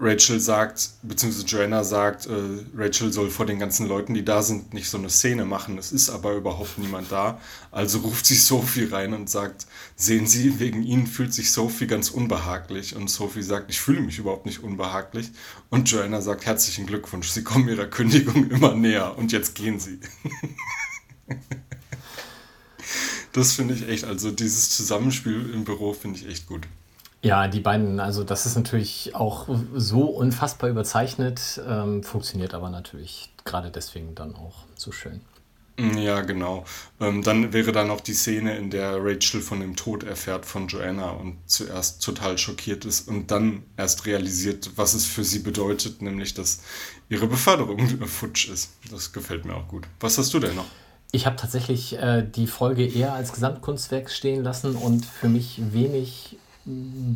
Rachel 0.00 0.38
sagt, 0.38 0.90
beziehungsweise 1.02 1.46
Joanna 1.46 1.82
sagt, 1.82 2.26
äh, 2.26 2.32
Rachel 2.76 3.12
soll 3.12 3.30
vor 3.30 3.46
den 3.46 3.58
ganzen 3.58 3.88
Leuten, 3.88 4.14
die 4.14 4.24
da 4.24 4.42
sind, 4.42 4.72
nicht 4.72 4.88
so 4.88 4.96
eine 4.96 5.10
Szene 5.10 5.44
machen. 5.44 5.76
Es 5.76 5.90
ist 5.90 6.08
aber 6.08 6.34
überhaupt 6.34 6.78
niemand 6.78 7.10
da. 7.10 7.40
Also 7.72 7.98
ruft 7.98 8.24
sie 8.24 8.36
Sophie 8.36 8.84
rein 8.84 9.12
und 9.12 9.28
sagt, 9.28 9.66
sehen 9.96 10.28
Sie, 10.28 10.60
wegen 10.60 10.84
Ihnen 10.84 11.08
fühlt 11.08 11.34
sich 11.34 11.50
Sophie 11.50 11.88
ganz 11.88 12.10
unbehaglich. 12.10 12.94
Und 12.94 13.10
Sophie 13.10 13.42
sagt, 13.42 13.70
ich 13.70 13.80
fühle 13.80 14.00
mich 14.00 14.20
überhaupt 14.20 14.46
nicht 14.46 14.62
unbehaglich. 14.62 15.32
Und 15.68 15.90
Joanna 15.90 16.20
sagt, 16.20 16.46
herzlichen 16.46 16.86
Glückwunsch, 16.86 17.30
Sie 17.30 17.42
kommen 17.42 17.68
Ihrer 17.68 17.86
Kündigung 17.86 18.50
immer 18.50 18.74
näher 18.74 19.18
und 19.18 19.32
jetzt 19.32 19.56
gehen 19.56 19.80
Sie. 19.80 19.98
das 23.32 23.52
finde 23.52 23.74
ich 23.74 23.88
echt, 23.88 24.04
also 24.04 24.30
dieses 24.30 24.70
Zusammenspiel 24.70 25.50
im 25.52 25.64
Büro 25.64 25.92
finde 25.92 26.20
ich 26.20 26.28
echt 26.28 26.46
gut. 26.46 26.68
Ja, 27.28 27.46
die 27.46 27.60
beiden, 27.60 28.00
also 28.00 28.24
das 28.24 28.46
ist 28.46 28.56
natürlich 28.56 29.14
auch 29.14 29.48
so 29.74 30.04
unfassbar 30.04 30.70
überzeichnet, 30.70 31.60
ähm, 31.68 32.02
funktioniert 32.02 32.54
aber 32.54 32.70
natürlich 32.70 33.28
gerade 33.44 33.70
deswegen 33.70 34.14
dann 34.14 34.34
auch 34.34 34.64
so 34.76 34.92
schön. 34.92 35.20
Mm, 35.76 35.98
ja, 35.98 36.22
genau. 36.22 36.64
Ähm, 37.00 37.22
dann 37.22 37.52
wäre 37.52 37.72
da 37.72 37.84
noch 37.84 38.00
die 38.00 38.14
Szene, 38.14 38.56
in 38.56 38.70
der 38.70 38.96
Rachel 39.04 39.42
von 39.42 39.60
dem 39.60 39.76
Tod 39.76 40.04
erfährt 40.04 40.46
von 40.46 40.68
Joanna 40.68 41.10
und 41.10 41.36
zuerst 41.44 42.02
total 42.02 42.38
schockiert 42.38 42.86
ist 42.86 43.08
und 43.08 43.30
dann 43.30 43.62
erst 43.76 44.06
realisiert, 44.06 44.70
was 44.76 44.94
es 44.94 45.04
für 45.04 45.22
sie 45.22 45.40
bedeutet, 45.40 46.00
nämlich 46.00 46.32
dass 46.32 46.62
ihre 47.10 47.26
Beförderung 47.26 47.78
futsch 48.06 48.48
ist. 48.48 48.70
Das 48.90 49.12
gefällt 49.12 49.44
mir 49.44 49.54
auch 49.54 49.68
gut. 49.68 49.86
Was 50.00 50.16
hast 50.16 50.32
du 50.32 50.38
denn 50.38 50.56
noch? 50.56 50.64
Ich 51.12 51.26
habe 51.26 51.36
tatsächlich 51.36 51.98
äh, 51.98 52.22
die 52.22 52.46
Folge 52.46 52.86
eher 52.86 53.12
als 53.12 53.34
Gesamtkunstwerk 53.34 54.08
stehen 54.08 54.42
lassen 54.42 54.76
und 54.76 55.04
für 55.04 55.28
mich 55.28 55.60
wenig 55.74 56.38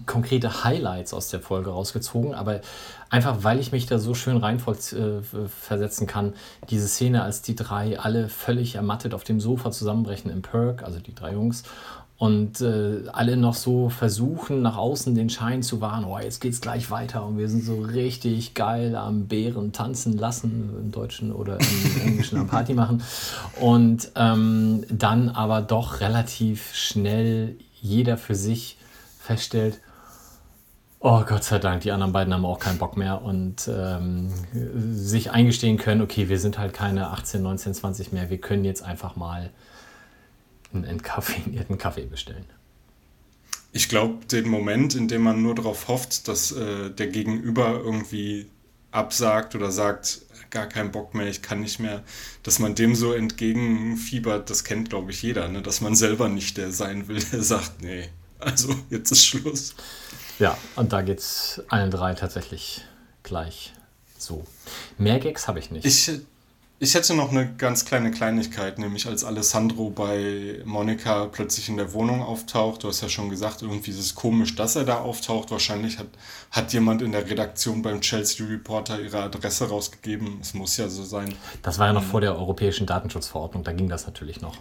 konkrete 0.06 0.64
Highlights 0.64 1.12
aus 1.14 1.28
der 1.28 1.40
Folge 1.40 1.70
rausgezogen, 1.70 2.34
aber 2.34 2.60
einfach 3.10 3.42
weil 3.42 3.58
ich 3.58 3.72
mich 3.72 3.86
da 3.86 3.98
so 3.98 4.14
schön 4.14 4.36
rein 4.36 4.58
äh, 4.58 5.48
versetzen 5.48 6.06
kann, 6.06 6.34
diese 6.70 6.88
Szene, 6.88 7.22
als 7.22 7.42
die 7.42 7.54
drei 7.54 7.98
alle 7.98 8.28
völlig 8.28 8.76
ermattet 8.76 9.14
auf 9.14 9.24
dem 9.24 9.40
Sofa 9.40 9.70
zusammenbrechen 9.70 10.30
im 10.30 10.42
Perk, 10.42 10.82
also 10.82 10.98
die 10.98 11.14
drei 11.14 11.32
Jungs, 11.32 11.64
und 12.22 12.60
äh, 12.60 13.02
alle 13.12 13.36
noch 13.36 13.54
so 13.54 13.88
versuchen, 13.88 14.62
nach 14.62 14.76
außen 14.76 15.12
den 15.16 15.28
Schein 15.28 15.64
zu 15.64 15.80
wahren, 15.80 16.04
oh, 16.04 16.20
jetzt 16.20 16.40
geht's 16.40 16.60
gleich 16.60 16.88
weiter 16.88 17.26
und 17.26 17.36
wir 17.36 17.48
sind 17.48 17.64
so 17.64 17.80
richtig 17.80 18.54
geil 18.54 18.94
am 18.94 19.26
Bären 19.26 19.72
tanzen 19.72 20.16
lassen, 20.16 20.70
im 20.80 20.92
Deutschen 20.92 21.32
oder 21.32 21.58
im 21.58 22.00
Englischen 22.06 22.38
am 22.38 22.46
Party 22.46 22.74
machen. 22.74 23.02
Und 23.60 24.12
ähm, 24.14 24.84
dann 24.88 25.30
aber 25.30 25.62
doch 25.62 25.98
relativ 25.98 26.72
schnell 26.76 27.56
jeder 27.80 28.16
für 28.16 28.36
sich 28.36 28.76
feststellt, 29.32 29.80
oh 31.00 31.24
Gott 31.24 31.44
sei 31.44 31.58
Dank, 31.58 31.82
die 31.82 31.90
anderen 31.90 32.12
beiden 32.12 32.32
haben 32.32 32.44
auch 32.44 32.58
keinen 32.58 32.78
Bock 32.78 32.96
mehr 32.96 33.22
und 33.22 33.68
ähm, 33.68 34.30
sich 34.94 35.30
eingestehen 35.30 35.78
können, 35.78 36.02
okay, 36.02 36.28
wir 36.28 36.38
sind 36.38 36.58
halt 36.58 36.74
keine 36.74 37.08
18, 37.08 37.42
19, 37.42 37.74
20 37.74 38.12
mehr, 38.12 38.30
wir 38.30 38.38
können 38.38 38.64
jetzt 38.64 38.82
einfach 38.82 39.16
mal 39.16 39.50
einen 40.72 40.84
entkaffinierten 40.84 41.78
Kaffee 41.84 42.06
bestellen. 42.06 42.44
Ich 43.72 43.88
glaube, 43.88 44.26
den 44.26 44.48
Moment, 44.48 44.94
in 44.94 45.08
dem 45.08 45.22
man 45.22 45.42
nur 45.42 45.54
darauf 45.54 45.88
hofft, 45.88 46.28
dass 46.28 46.52
äh, 46.52 46.90
der 46.90 47.06
Gegenüber 47.06 47.80
irgendwie 47.82 48.46
absagt 48.90 49.54
oder 49.54 49.72
sagt, 49.72 50.20
gar 50.50 50.66
keinen 50.66 50.92
Bock 50.92 51.14
mehr, 51.14 51.26
ich 51.26 51.40
kann 51.40 51.60
nicht 51.60 51.80
mehr, 51.80 52.02
dass 52.42 52.58
man 52.58 52.74
dem 52.74 52.94
so 52.94 53.14
entgegenfiebert, 53.14 54.50
das 54.50 54.64
kennt, 54.64 54.90
glaube 54.90 55.10
ich, 55.10 55.22
jeder, 55.22 55.48
ne? 55.48 55.62
dass 55.62 55.80
man 55.80 55.94
selber 55.94 56.28
nicht 56.28 56.58
der 56.58 56.70
sein 56.70 57.08
will, 57.08 57.20
der 57.32 57.42
sagt, 57.42 57.80
nee, 57.80 58.10
also 58.42 58.74
jetzt 58.90 59.10
ist 59.10 59.24
Schluss. 59.24 59.74
Ja, 60.38 60.56
und 60.76 60.92
da 60.92 61.02
geht 61.02 61.18
es 61.18 61.62
allen 61.68 61.90
drei 61.90 62.14
tatsächlich 62.14 62.82
gleich 63.22 63.72
so. 64.18 64.44
Mehr 64.98 65.18
Gags 65.18 65.48
habe 65.48 65.58
ich 65.58 65.70
nicht. 65.70 65.84
Ich, 65.84 66.10
ich 66.78 66.94
hätte 66.94 67.14
noch 67.14 67.30
eine 67.30 67.54
ganz 67.54 67.84
kleine 67.84 68.10
Kleinigkeit, 68.10 68.78
nämlich 68.78 69.06
als 69.06 69.24
Alessandro 69.24 69.90
bei 69.90 70.60
Monika 70.64 71.26
plötzlich 71.26 71.68
in 71.68 71.76
der 71.76 71.92
Wohnung 71.92 72.22
auftaucht. 72.22 72.82
Du 72.82 72.88
hast 72.88 73.02
ja 73.02 73.08
schon 73.08 73.30
gesagt, 73.30 73.62
irgendwie 73.62 73.90
ist 73.90 73.98
es 74.00 74.14
komisch, 74.14 74.56
dass 74.56 74.74
er 74.74 74.84
da 74.84 74.98
auftaucht. 74.98 75.50
Wahrscheinlich 75.50 75.98
hat, 75.98 76.08
hat 76.50 76.72
jemand 76.72 77.02
in 77.02 77.12
der 77.12 77.28
Redaktion 77.28 77.82
beim 77.82 78.00
Chelsea 78.00 78.46
Reporter 78.46 79.00
ihre 79.00 79.22
Adresse 79.22 79.68
rausgegeben. 79.68 80.38
Es 80.40 80.54
muss 80.54 80.76
ja 80.76 80.88
so 80.88 81.04
sein. 81.04 81.34
Das 81.62 81.78
war 81.78 81.86
ja 81.86 81.92
noch 81.92 82.02
vor 82.02 82.20
der 82.20 82.36
europäischen 82.36 82.86
Datenschutzverordnung, 82.86 83.62
da 83.62 83.72
ging 83.72 83.88
das 83.88 84.06
natürlich 84.06 84.40
noch. 84.40 84.56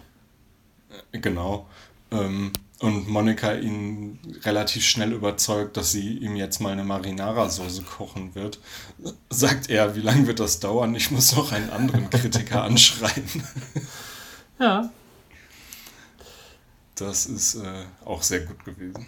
Genau. 1.12 1.66
Ähm, 2.12 2.52
und 2.82 3.08
Monika 3.08 3.54
ihn 3.54 4.18
relativ 4.42 4.84
schnell 4.84 5.12
überzeugt, 5.12 5.76
dass 5.76 5.92
sie 5.92 6.18
ihm 6.18 6.34
jetzt 6.34 6.60
mal 6.60 6.72
eine 6.72 6.82
Marinara-Soße 6.82 7.82
kochen 7.82 8.34
wird, 8.34 8.58
sagt 9.30 9.70
er, 9.70 9.94
wie 9.94 10.00
lange 10.00 10.26
wird 10.26 10.40
das 10.40 10.58
dauern? 10.58 10.96
Ich 10.96 11.12
muss 11.12 11.34
noch 11.36 11.52
einen 11.52 11.70
anderen 11.70 12.10
Kritiker 12.10 12.64
anschreien. 12.64 13.44
Ja. 14.58 14.90
Das 16.96 17.26
ist 17.26 17.54
äh, 17.54 17.84
auch 18.04 18.22
sehr 18.22 18.40
gut 18.40 18.64
gewesen. 18.64 19.06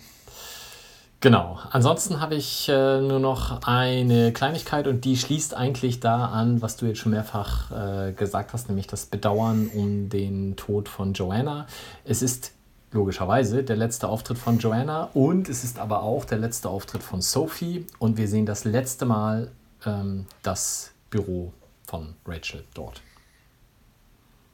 Genau. 1.18 1.58
Ansonsten 1.70 2.20
habe 2.20 2.34
ich 2.34 2.68
äh, 2.68 3.00
nur 3.00 3.18
noch 3.18 3.62
eine 3.62 4.32
Kleinigkeit 4.32 4.86
und 4.86 5.04
die 5.04 5.16
schließt 5.16 5.54
eigentlich 5.54 5.98
da 5.98 6.26
an, 6.26 6.62
was 6.62 6.76
du 6.76 6.86
jetzt 6.86 6.98
schon 6.98 7.12
mehrfach 7.12 7.70
äh, 7.70 8.12
gesagt 8.12 8.52
hast, 8.52 8.68
nämlich 8.68 8.86
das 8.86 9.06
Bedauern 9.06 9.68
um 9.74 10.10
den 10.10 10.54
Tod 10.56 10.88
von 10.88 11.12
Joanna. 11.14 11.66
Es 12.04 12.22
ist 12.22 12.52
logischerweise 12.94 13.64
der 13.64 13.76
letzte 13.76 14.08
Auftritt 14.08 14.38
von 14.38 14.58
Joanna 14.58 15.10
und 15.14 15.48
es 15.48 15.64
ist 15.64 15.78
aber 15.78 16.02
auch 16.02 16.24
der 16.24 16.38
letzte 16.38 16.68
Auftritt 16.68 17.02
von 17.02 17.20
Sophie 17.20 17.86
und 17.98 18.16
wir 18.16 18.28
sehen 18.28 18.46
das 18.46 18.64
letzte 18.64 19.04
Mal 19.04 19.50
ähm, 19.84 20.26
das 20.42 20.92
Büro 21.10 21.52
von 21.86 22.14
Rachel 22.24 22.64
dort. 22.72 23.02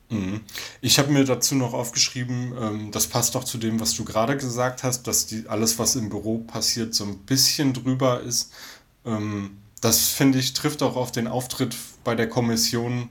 Mhm. 0.08 0.40
Ich 0.80 0.98
habe 0.98 1.12
mir 1.12 1.24
dazu 1.24 1.54
noch 1.54 1.74
aufgeschrieben, 1.74 2.54
ähm, 2.58 2.90
das 2.90 3.06
passt 3.06 3.36
auch 3.36 3.44
zu 3.44 3.58
dem, 3.58 3.78
was 3.78 3.94
du 3.94 4.04
gerade 4.04 4.36
gesagt 4.36 4.82
hast, 4.82 5.06
dass 5.06 5.26
die, 5.26 5.46
alles, 5.46 5.78
was 5.78 5.94
im 5.94 6.08
Büro 6.08 6.38
passiert, 6.38 6.94
so 6.94 7.04
ein 7.04 7.18
bisschen 7.18 7.74
drüber 7.74 8.20
ist. 8.20 8.52
Ähm, 9.04 9.58
das 9.80 10.08
finde 10.08 10.38
ich, 10.38 10.54
trifft 10.54 10.82
auch 10.82 10.96
auf 10.96 11.12
den 11.12 11.28
Auftritt 11.28 11.76
bei 12.04 12.14
der 12.14 12.28
Kommission 12.28 13.10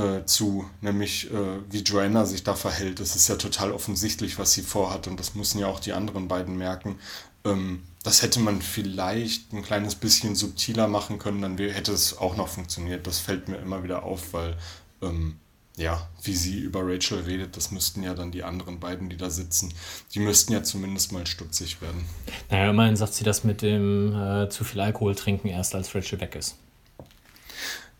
äh, 0.00 0.24
zu, 0.24 0.64
nämlich 0.80 1.30
äh, 1.30 1.58
wie 1.70 1.82
Joanna 1.82 2.24
sich 2.24 2.42
da 2.42 2.54
verhält. 2.54 3.00
Es 3.00 3.16
ist 3.16 3.28
ja 3.28 3.36
total 3.36 3.72
offensichtlich, 3.72 4.38
was 4.38 4.52
sie 4.52 4.62
vorhat 4.62 5.06
und 5.06 5.20
das 5.20 5.34
müssen 5.34 5.58
ja 5.58 5.66
auch 5.66 5.80
die 5.80 5.92
anderen 5.92 6.26
beiden 6.26 6.56
merken. 6.56 6.98
Ähm, 7.44 7.82
das 8.02 8.22
hätte 8.22 8.40
man 8.40 8.62
vielleicht 8.62 9.52
ein 9.52 9.62
kleines 9.62 9.94
bisschen 9.94 10.34
subtiler 10.34 10.88
machen 10.88 11.18
können, 11.18 11.42
dann 11.42 11.58
hätte 11.58 11.92
es 11.92 12.16
auch 12.16 12.36
noch 12.36 12.48
funktioniert. 12.48 13.06
Das 13.06 13.18
fällt 13.18 13.48
mir 13.48 13.58
immer 13.58 13.82
wieder 13.82 14.04
auf, 14.04 14.32
weil 14.32 14.56
ähm, 15.02 15.36
ja, 15.76 16.08
wie 16.22 16.34
sie 16.34 16.58
über 16.58 16.80
Rachel 16.82 17.20
redet, 17.20 17.56
das 17.56 17.70
müssten 17.70 18.02
ja 18.02 18.14
dann 18.14 18.30
die 18.30 18.42
anderen 18.42 18.80
beiden, 18.80 19.10
die 19.10 19.16
da 19.16 19.30
sitzen, 19.30 19.72
die 20.14 20.20
müssten 20.20 20.52
ja 20.52 20.62
zumindest 20.62 21.12
mal 21.12 21.26
stutzig 21.26 21.80
werden. 21.82 22.04
Naja, 22.50 22.70
immerhin 22.70 22.96
sagt 22.96 23.14
sie 23.14 23.24
das 23.24 23.44
mit 23.44 23.62
dem 23.62 24.14
äh, 24.14 24.48
zu 24.48 24.64
viel 24.64 24.80
Alkohol 24.80 25.14
trinken 25.14 25.48
erst 25.48 25.74
als 25.74 25.94
Rachel 25.94 26.20
weg 26.20 26.36
ist. 26.36 26.56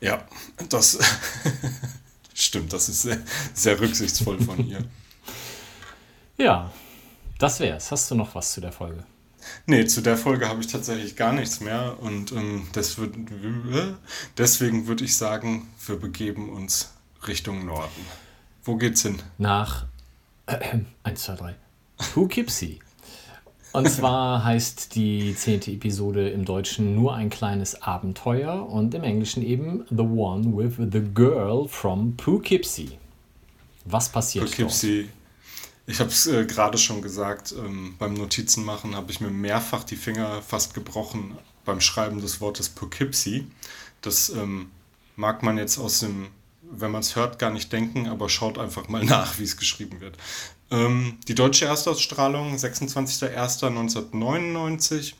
Ja, 0.00 0.26
das 0.68 0.98
stimmt, 2.34 2.72
das 2.72 2.88
ist 2.88 3.02
sehr, 3.02 3.18
sehr 3.54 3.78
rücksichtsvoll 3.78 4.40
von 4.40 4.66
ihr. 4.66 4.84
ja, 6.38 6.72
das 7.38 7.60
wär's. 7.60 7.90
Hast 7.90 8.10
du 8.10 8.14
noch 8.14 8.34
was 8.34 8.52
zu 8.52 8.60
der 8.60 8.72
Folge? 8.72 9.04
Nee, 9.66 9.86
zu 9.86 10.00
der 10.00 10.16
Folge 10.16 10.48
habe 10.48 10.60
ich 10.60 10.66
tatsächlich 10.66 11.16
gar 11.16 11.32
nichts 11.32 11.60
mehr 11.60 11.96
und 12.00 12.32
ähm, 12.32 12.68
wird, 12.74 13.96
deswegen 14.36 14.86
würde 14.86 15.04
ich 15.04 15.16
sagen, 15.16 15.68
wir 15.86 15.96
begeben 15.96 16.50
uns 16.50 16.92
Richtung 17.26 17.64
Norden. 17.64 18.06
Wo 18.64 18.76
geht's 18.76 19.02
hin? 19.02 19.18
Nach 19.38 19.86
äh, 20.46 20.80
1, 21.04 21.22
2, 21.22 21.34
3. 21.36 21.54
Poughkeepsie. 22.14 22.80
Und 23.72 23.88
zwar 23.88 24.44
heißt 24.44 24.94
die 24.94 25.34
zehnte 25.36 25.70
Episode 25.70 26.28
im 26.30 26.44
Deutschen 26.44 26.94
nur 26.94 27.14
ein 27.14 27.30
kleines 27.30 27.82
Abenteuer 27.82 28.68
und 28.68 28.94
im 28.94 29.04
Englischen 29.04 29.42
eben 29.42 29.84
The 29.90 30.02
One 30.02 30.56
with 30.56 30.74
the 30.92 31.02
Girl 31.14 31.68
from 31.68 32.16
Poughkeepsie. 32.16 32.98
Was 33.84 34.10
passiert 34.10 34.46
Poughkeepsie. 34.46 35.02
Dort? 35.02 35.10
Ich 35.86 36.00
habe 36.00 36.10
es 36.10 36.26
äh, 36.26 36.44
gerade 36.46 36.78
schon 36.78 37.02
gesagt, 37.02 37.54
ähm, 37.56 37.94
beim 37.98 38.14
Notizenmachen 38.14 38.94
habe 38.94 39.10
ich 39.10 39.20
mir 39.20 39.30
mehrfach 39.30 39.84
die 39.84 39.96
Finger 39.96 40.42
fast 40.42 40.74
gebrochen 40.74 41.36
beim 41.64 41.80
Schreiben 41.80 42.20
des 42.20 42.40
Wortes 42.40 42.68
Poughkeepsie. 42.68 43.46
Das 44.00 44.30
ähm, 44.30 44.70
mag 45.16 45.42
man 45.42 45.58
jetzt 45.58 45.78
aus 45.78 46.00
dem 46.00 46.28
wenn 46.70 46.90
man 46.90 47.00
es 47.00 47.16
hört, 47.16 47.38
gar 47.38 47.50
nicht 47.50 47.72
denken, 47.72 48.06
aber 48.06 48.28
schaut 48.28 48.58
einfach 48.58 48.88
mal 48.88 49.04
nach, 49.04 49.38
wie 49.38 49.44
es 49.44 49.56
geschrieben 49.56 50.00
wird. 50.00 50.16
Ähm, 50.70 51.18
die 51.26 51.34
deutsche 51.34 51.64
Erstausstrahlung 51.64 52.54
26.01.1999 52.54 55.14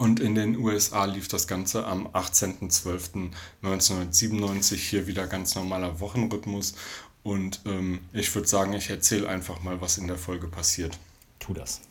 und 0.00 0.18
in 0.18 0.34
den 0.34 0.56
USA 0.56 1.04
lief 1.04 1.28
das 1.28 1.46
Ganze 1.46 1.86
am 1.86 2.08
18.12.1997. 2.08 4.76
Hier 4.76 5.06
wieder 5.06 5.26
ganz 5.26 5.54
normaler 5.54 6.00
Wochenrhythmus. 6.00 6.74
Und 7.22 7.60
ähm, 7.66 8.00
ich 8.14 8.34
würde 8.34 8.48
sagen, 8.48 8.72
ich 8.72 8.88
erzähle 8.88 9.28
einfach 9.28 9.62
mal, 9.62 9.82
was 9.82 9.98
in 9.98 10.06
der 10.06 10.16
Folge 10.16 10.46
passiert. 10.46 10.98
Tu 11.38 11.52
das. 11.52 11.82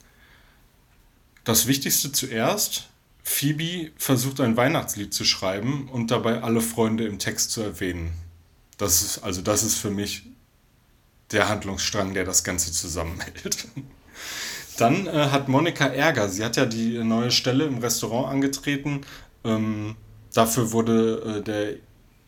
Das 1.44 1.68
Wichtigste 1.68 2.12
zuerst. 2.12 2.90
Phoebe 3.22 3.92
versucht 3.96 4.42
ein 4.42 4.58
Weihnachtslied 4.58 5.14
zu 5.14 5.24
schreiben 5.24 5.88
und 5.88 6.10
dabei 6.10 6.42
alle 6.42 6.62
Freunde 6.62 7.06
im 7.06 7.20
Text 7.20 7.52
zu 7.52 7.62
erwähnen. 7.62 8.12
Das 8.78 9.04
ist, 9.04 9.20
also 9.20 9.44
das 9.44 9.62
ist 9.62 9.76
für 9.76 9.92
mich 9.92 10.24
der 11.32 11.50
Handlungsstrang, 11.50 12.14
der 12.14 12.26
das 12.26 12.44
Ganze 12.44 12.72
zusammenhält. 12.72 13.68
Dann 14.78 15.08
äh, 15.08 15.12
hat 15.12 15.50
Monika 15.50 15.86
Ärger. 15.88 16.30
Sie 16.30 16.44
hat 16.44 16.56
ja 16.56 16.66
die 16.66 17.04
neue 17.04 17.32
Stelle 17.32 17.66
im 17.66 17.80
Restaurant 17.80 18.30
angetreten. 18.30 19.02
Ähm, 19.44 19.96
dafür 20.34 20.72
wurde 20.72 21.40
äh, 21.40 21.44
der 21.44 21.76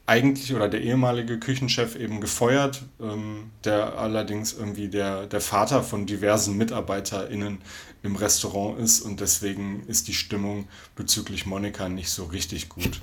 eigentlich 0.05 0.53
oder 0.53 0.67
der 0.67 0.81
ehemalige 0.81 1.39
Küchenchef 1.39 1.95
eben 1.95 2.19
gefeuert, 2.19 2.83
ähm, 2.99 3.51
der 3.63 3.97
allerdings 3.97 4.51
irgendwie 4.51 4.89
der, 4.89 5.27
der 5.27 5.39
Vater 5.39 5.83
von 5.83 6.05
diversen 6.05 6.57
MitarbeiterInnen 6.57 7.59
im 8.03 8.15
Restaurant 8.17 8.79
ist 8.79 9.01
und 9.01 9.21
deswegen 9.21 9.83
ist 9.87 10.09
die 10.09 10.13
Stimmung 10.13 10.67
bezüglich 10.95 11.45
Monika 11.45 11.87
nicht 11.87 12.09
so 12.09 12.25
richtig 12.25 12.67
gut. 12.67 12.99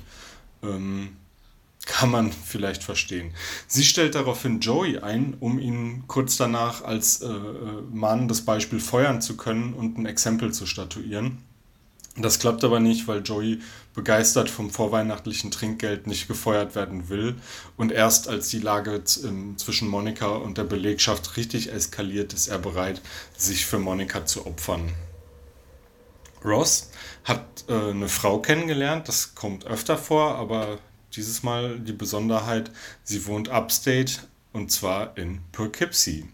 Ähm, 0.61 1.15
kann 1.89 2.11
man 2.11 2.31
vielleicht 2.31 2.83
verstehen. 2.83 3.33
Sie 3.67 3.83
stellt 3.83 4.13
daraufhin 4.13 4.59
Joey 4.59 4.99
ein, 4.99 5.35
um 5.39 5.59
ihn 5.59 6.03
kurz 6.07 6.37
danach 6.37 6.83
als 6.83 7.21
äh, 7.21 7.27
äh, 7.27 7.81
mahnendes 7.91 8.45
Beispiel 8.45 8.79
feuern 8.79 9.21
zu 9.21 9.35
können 9.35 9.73
und 9.73 9.97
ein 9.97 10.05
Exempel 10.05 10.53
zu 10.53 10.67
statuieren. 10.67 11.39
Das 12.15 12.37
klappt 12.37 12.63
aber 12.63 12.79
nicht, 12.79 13.07
weil 13.07 13.21
Joey 13.21 13.59
begeistert 13.95 14.49
vom 14.49 14.69
vorweihnachtlichen 14.69 15.51
Trinkgeld 15.51 16.05
nicht 16.05 16.27
gefeuert 16.27 16.75
werden 16.75 17.09
will. 17.09 17.35
Und 17.75 17.91
erst 17.91 18.27
als 18.27 18.49
die 18.49 18.59
Lage 18.59 19.01
ähm, 19.23 19.57
zwischen 19.57 19.87
Monika 19.87 20.27
und 20.27 20.57
der 20.59 20.65
Belegschaft 20.65 21.37
richtig 21.37 21.71
eskaliert, 21.71 22.33
ist 22.33 22.49
er 22.49 22.59
bereit, 22.59 23.01
sich 23.35 23.65
für 23.65 23.79
Monika 23.79 24.25
zu 24.25 24.45
opfern. 24.45 24.93
Ross 26.45 26.91
hat 27.23 27.65
äh, 27.67 27.73
eine 27.73 28.09
Frau 28.09 28.39
kennengelernt, 28.39 29.07
das 29.07 29.33
kommt 29.33 29.65
öfter 29.65 29.97
vor, 29.97 30.35
aber 30.35 30.77
dieses 31.15 31.43
Mal 31.43 31.79
die 31.79 31.93
Besonderheit, 31.93 32.71
sie 33.03 33.25
wohnt 33.25 33.49
upstate 33.49 34.13
und 34.53 34.71
zwar 34.71 35.17
in 35.17 35.41
Poughkeepsie. 35.51 36.25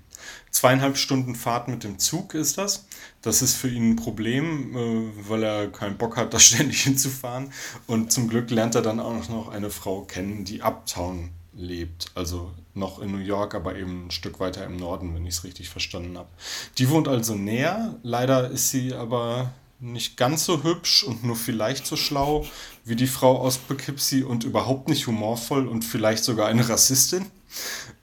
Zweieinhalb 0.49 0.97
Stunden 0.97 1.35
Fahrt 1.35 1.67
mit 1.67 1.83
dem 1.83 1.99
Zug 1.99 2.33
ist 2.33 2.57
das. 2.57 2.85
Das 3.21 3.41
ist 3.41 3.55
für 3.55 3.69
ihn 3.69 3.91
ein 3.91 3.95
Problem, 3.97 4.75
äh, 4.75 5.29
weil 5.29 5.43
er 5.43 5.67
keinen 5.67 5.97
Bock 5.97 6.15
hat, 6.17 6.33
da 6.33 6.39
ständig 6.39 6.81
hinzufahren. 6.83 7.51
Und 7.87 8.11
zum 8.11 8.29
Glück 8.29 8.49
lernt 8.51 8.75
er 8.75 8.81
dann 8.81 8.99
auch 8.99 9.27
noch 9.29 9.49
eine 9.49 9.69
Frau 9.69 10.01
kennen, 10.03 10.45
die 10.45 10.61
Uptown 10.61 11.31
lebt. 11.53 12.11
Also 12.15 12.53
noch 12.73 12.99
in 12.99 13.11
New 13.11 13.17
York, 13.17 13.55
aber 13.55 13.75
eben 13.75 14.07
ein 14.07 14.11
Stück 14.11 14.39
weiter 14.39 14.65
im 14.65 14.77
Norden, 14.77 15.13
wenn 15.13 15.25
ich 15.25 15.35
es 15.35 15.43
richtig 15.43 15.69
verstanden 15.69 16.17
habe. 16.17 16.29
Die 16.77 16.89
wohnt 16.89 17.07
also 17.07 17.35
näher. 17.35 17.95
Leider 18.03 18.49
ist 18.49 18.69
sie 18.69 18.93
aber 18.93 19.51
nicht 19.79 20.17
ganz 20.17 20.45
so 20.45 20.63
hübsch 20.63 21.03
und 21.03 21.23
nur 21.23 21.35
vielleicht 21.35 21.85
so 21.85 21.95
schlau 21.95 22.45
wie 22.85 22.95
die 22.95 23.07
Frau 23.07 23.39
aus 23.39 23.57
Poughkeepsie 23.57 24.23
und 24.23 24.43
überhaupt 24.43 24.87
nicht 24.89 25.07
humorvoll 25.07 25.67
und 25.67 25.83
vielleicht 25.83 26.23
sogar 26.23 26.47
eine 26.47 26.69
Rassistin. 26.69 27.25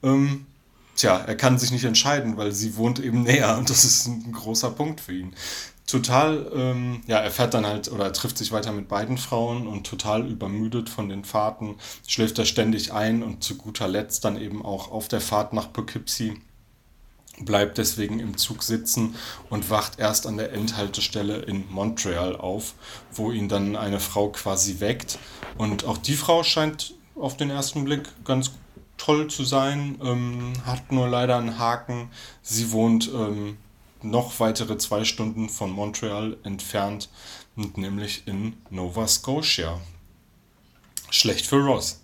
Ähm, 0.03 0.47
tja, 0.97 1.19
er 1.19 1.37
kann 1.37 1.59
sich 1.59 1.71
nicht 1.71 1.85
entscheiden, 1.85 2.37
weil 2.37 2.53
sie 2.53 2.77
wohnt 2.77 2.99
eben 2.99 3.23
näher 3.23 3.57
und 3.57 3.71
das 3.71 3.85
ist 3.85 4.07
ein 4.07 4.33
großer 4.33 4.71
Punkt 4.73 5.01
für 5.01 5.15
ihn. 5.15 5.35
Total, 5.87 6.51
ähm, 6.55 7.03
ja, 7.07 7.19
er 7.19 7.31
fährt 7.31 7.55
dann 7.55 7.67
halt 7.67 7.91
oder 7.93 8.05
er 8.05 8.13
trifft 8.13 8.39
sich 8.39 8.51
weiter 8.51 8.73
mit 8.73 8.89
beiden 8.89 9.19
Frauen 9.19 9.67
und 9.67 9.87
total 9.87 10.29
übermüdet 10.29 10.89
von 10.89 11.09
den 11.09 11.25
Fahrten 11.25 11.77
schläft 12.07 12.39
er 12.39 12.45
ständig 12.45 12.93
ein 12.93 13.23
und 13.23 13.45
zu 13.45 13.57
guter 13.57 13.89
Letzt 13.89 14.25
dann 14.25 14.41
eben 14.41 14.65
auch 14.65 14.91
auf 14.91 15.09
der 15.09 15.21
Fahrt 15.21 15.53
nach 15.53 15.73
Poughkeepsie 15.73 16.41
bleibt 17.41 17.79
deswegen 17.79 18.21
im 18.21 18.37
Zug 18.37 18.63
sitzen 18.63 19.15
und 19.51 19.71
wacht 19.71 19.99
erst 19.99 20.27
an 20.27 20.37
der 20.37 20.53
Endhaltestelle 20.53 21.39
in 21.39 21.71
Montreal 21.71 22.37
auf, 22.37 22.75
wo 23.13 23.33
ihn 23.33 23.49
dann 23.49 23.77
eine 23.77 24.01
Frau 24.01 24.29
quasi 24.29 24.81
weckt. 24.81 25.19
Und 25.57 25.85
auch 25.85 25.99
die 25.99 26.15
Frau 26.15 26.43
scheint 26.43 26.95
auf 27.15 27.37
den 27.37 27.51
ersten 27.51 27.85
Blick 27.85 28.09
ganz 28.25 28.53
toll 28.99 29.29
zu 29.29 29.45
sein, 29.45 29.99
ähm, 30.03 30.53
hat 30.65 30.93
nur 30.93 31.09
leider 31.09 31.37
einen 31.37 31.59
Haken. 31.59 32.11
Sie 32.43 32.71
wohnt 32.71 33.11
ähm, 33.13 33.57
noch 34.03 34.39
weitere 34.41 34.79
zwei 34.79 35.05
Stunden 35.05 35.49
von 35.49 35.71
Montreal 35.71 36.37
entfernt, 36.45 37.09
nämlich 37.57 38.23
in 38.27 38.57
Nova 38.71 39.07
Scotia. 39.09 39.81
Schlecht 41.11 41.47
für 41.47 41.65
Ross. 41.65 42.02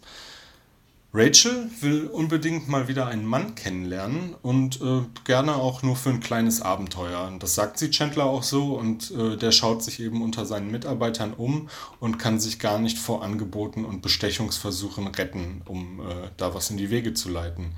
Rachel 1.14 1.70
will 1.80 2.06
unbedingt 2.06 2.68
mal 2.68 2.86
wieder 2.86 3.06
einen 3.06 3.24
Mann 3.24 3.54
kennenlernen 3.54 4.34
und 4.42 4.78
äh, 4.82 5.00
gerne 5.24 5.54
auch 5.54 5.82
nur 5.82 5.96
für 5.96 6.10
ein 6.10 6.20
kleines 6.20 6.60
Abenteuer. 6.60 7.32
Das 7.38 7.54
sagt 7.54 7.78
sie 7.78 7.90
Chandler 7.90 8.26
auch 8.26 8.42
so 8.42 8.74
und 8.74 9.10
äh, 9.12 9.38
der 9.38 9.50
schaut 9.50 9.82
sich 9.82 10.00
eben 10.00 10.20
unter 10.20 10.44
seinen 10.44 10.70
Mitarbeitern 10.70 11.32
um 11.32 11.70
und 11.98 12.18
kann 12.18 12.38
sich 12.38 12.58
gar 12.58 12.78
nicht 12.78 12.98
vor 12.98 13.22
Angeboten 13.22 13.86
und 13.86 14.02
Bestechungsversuchen 14.02 15.06
retten, 15.06 15.62
um 15.64 16.00
äh, 16.00 16.28
da 16.36 16.54
was 16.54 16.68
in 16.68 16.76
die 16.76 16.90
Wege 16.90 17.14
zu 17.14 17.30
leiten. 17.30 17.72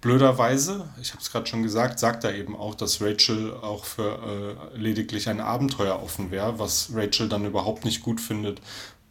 Blöderweise, 0.00 0.88
ich 1.02 1.10
habe 1.10 1.20
es 1.20 1.32
gerade 1.32 1.46
schon 1.46 1.64
gesagt, 1.64 1.98
sagt 1.98 2.22
er 2.22 2.36
eben 2.36 2.54
auch, 2.54 2.76
dass 2.76 3.02
Rachel 3.02 3.52
auch 3.52 3.84
für 3.84 4.56
äh, 4.72 4.78
lediglich 4.78 5.28
ein 5.28 5.40
Abenteuer 5.40 6.00
offen 6.00 6.30
wäre, 6.30 6.60
was 6.60 6.90
Rachel 6.94 7.28
dann 7.28 7.44
überhaupt 7.44 7.84
nicht 7.84 8.02
gut 8.02 8.20
findet, 8.20 8.60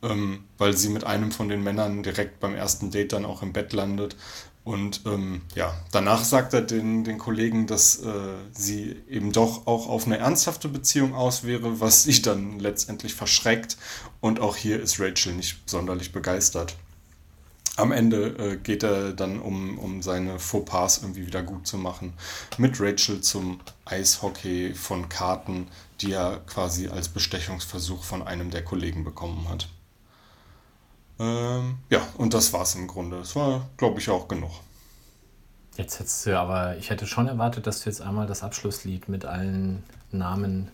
ähm, 0.05 0.43
weil 0.57 0.77
sie 0.77 0.89
mit 0.89 1.03
einem 1.03 1.31
von 1.31 1.49
den 1.49 1.63
Männern 1.63 2.03
direkt 2.03 2.39
beim 2.39 2.55
ersten 2.55 2.91
Date 2.91 3.13
dann 3.13 3.25
auch 3.25 3.41
im 3.41 3.53
Bett 3.53 3.73
landet. 3.73 4.15
Und 4.63 5.01
ähm, 5.05 5.41
ja, 5.53 5.75
danach 5.91 6.23
sagt 6.23 6.53
er 6.53 6.61
den, 6.61 7.03
den 7.03 7.19
Kollegen, 7.19 7.67
dass 7.67 8.01
äh, 8.01 8.33
sie 8.51 8.95
eben 9.07 9.31
doch 9.31 9.67
auch 9.67 9.87
auf 9.87 10.07
eine 10.07 10.17
ernsthafte 10.17 10.69
Beziehung 10.69 11.13
aus 11.13 11.43
wäre, 11.43 11.79
was 11.81 12.03
sie 12.03 12.21
dann 12.21 12.59
letztendlich 12.59 13.13
verschreckt. 13.13 13.77
Und 14.21 14.39
auch 14.39 14.55
hier 14.55 14.81
ist 14.81 14.99
Rachel 14.99 15.33
nicht 15.33 15.69
sonderlich 15.69 16.11
begeistert. 16.11 16.75
Am 17.77 17.91
Ende 17.91 18.27
äh, 18.39 18.55
geht 18.55 18.83
er 18.83 19.13
dann, 19.13 19.39
um, 19.39 19.77
um 19.77 20.01
seine 20.01 20.39
Fauxpas 20.39 20.99
irgendwie 20.99 21.27
wieder 21.27 21.43
gut 21.43 21.67
zu 21.67 21.77
machen, 21.77 22.13
mit 22.57 22.79
Rachel 22.79 23.21
zum 23.21 23.59
Eishockey 23.83 24.73
von 24.73 25.09
Karten, 25.09 25.67
die 26.01 26.13
er 26.13 26.39
quasi 26.47 26.87
als 26.87 27.09
Bestechungsversuch 27.09 28.03
von 28.03 28.23
einem 28.23 28.49
der 28.49 28.63
Kollegen 28.63 29.03
bekommen 29.03 29.47
hat. 29.49 29.67
Ähm, 31.19 31.77
ja, 31.89 32.05
und 32.17 32.33
das 32.33 32.51
war's 32.53 32.75
im 32.75 32.87
Grunde. 32.87 33.19
Das 33.19 33.35
war, 33.35 33.69
glaube 33.77 33.99
ich, 33.99 34.09
auch 34.09 34.27
genug. 34.27 34.51
Jetzt 35.77 35.99
hättest 35.99 36.25
du 36.25 36.39
aber, 36.39 36.77
ich 36.77 36.89
hätte 36.89 37.05
schon 37.05 37.27
erwartet, 37.27 37.67
dass 37.67 37.81
du 37.81 37.89
jetzt 37.89 38.01
einmal 38.01 38.27
das 38.27 38.43
Abschlusslied 38.43 39.09
mit 39.09 39.25
allen 39.25 39.83
Namen 40.11 40.71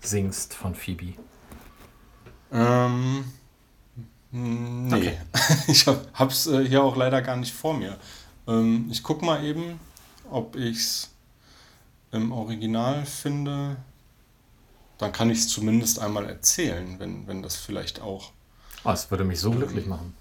singst 0.00 0.54
von 0.54 0.74
Phoebe. 0.74 1.14
Ähm, 2.52 3.24
nee, 4.30 4.94
okay. 4.94 5.18
ich 5.68 5.86
hab, 5.86 6.06
hab's 6.14 6.46
äh, 6.46 6.66
hier 6.66 6.82
auch 6.82 6.96
leider 6.96 7.22
gar 7.22 7.36
nicht 7.36 7.54
vor 7.54 7.74
mir. 7.74 7.96
Ähm, 8.46 8.88
ich 8.90 9.02
guck 9.02 9.22
mal 9.22 9.42
eben, 9.44 9.80
ob 10.30 10.56
ich's 10.56 11.10
im 12.12 12.32
Original 12.32 13.06
finde. 13.06 13.76
Dann 14.98 15.12
kann 15.12 15.30
ich 15.30 15.38
es 15.38 15.48
zumindest 15.48 15.98
einmal 15.98 16.26
erzählen, 16.26 16.98
wenn, 16.98 17.26
wenn 17.26 17.42
das 17.42 17.56
vielleicht 17.56 18.00
auch 18.00 18.32
Oh, 18.86 18.90
das 18.90 19.10
würde 19.10 19.24
mich 19.24 19.40
so 19.40 19.50
glücklich 19.50 19.86
machen. 19.86 20.14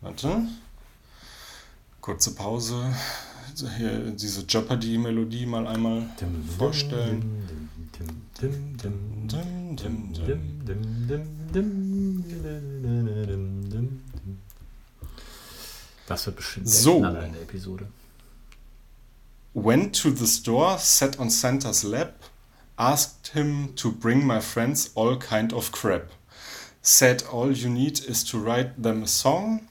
Warte. 0.00 0.48
Kurze 2.00 2.34
Pause. 2.34 2.92
Hier 3.78 4.10
diese 4.10 4.44
Jeopardy-Melodie 4.48 5.46
mal 5.46 5.68
einmal 5.68 6.08
vorstellen. 6.58 7.68
Das 16.08 16.26
wird 16.26 16.36
bestimmt 16.36 16.68
so. 16.68 16.96
in 16.96 17.14
der 17.14 17.42
Episode. 17.42 17.86
Went 19.54 20.02
to 20.02 20.10
the 20.10 20.26
store, 20.26 20.78
sat 20.80 21.20
on 21.20 21.30
Santa's 21.30 21.84
lap, 21.84 22.14
asked 22.76 23.28
him 23.34 23.76
to 23.76 23.92
bring 23.92 24.26
my 24.26 24.40
friends 24.40 24.90
all 24.96 25.16
kind 25.16 25.52
of 25.52 25.70
crap 25.70 26.10
said 26.82 27.22
all 27.30 27.52
you 27.52 27.68
need 27.68 28.04
is 28.04 28.24
to 28.24 28.38
write 28.38 28.82
them 28.82 29.02
a 29.02 29.06
song. 29.06 29.68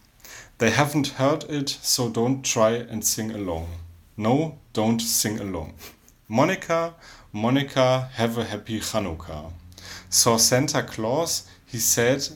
They 0.59 0.69
haven't 0.69 1.19
heard 1.19 1.43
it, 1.45 1.69
so 1.69 2.09
don't 2.09 2.43
try 2.43 2.71
and 2.71 3.03
sing 3.03 3.31
along. 3.31 3.67
No, 4.17 4.59
don't 4.73 5.01
sing 5.01 5.39
along. 5.39 5.73
Monica, 6.27 6.93
Monica, 7.31 8.09
have 8.13 8.37
a 8.37 8.43
happy 8.43 8.79
Hanukkah. 8.79 9.51
Saw 10.09 10.37
Santa 10.37 10.83
Claus, 10.83 11.47
he 11.65 11.77
said 11.77 12.27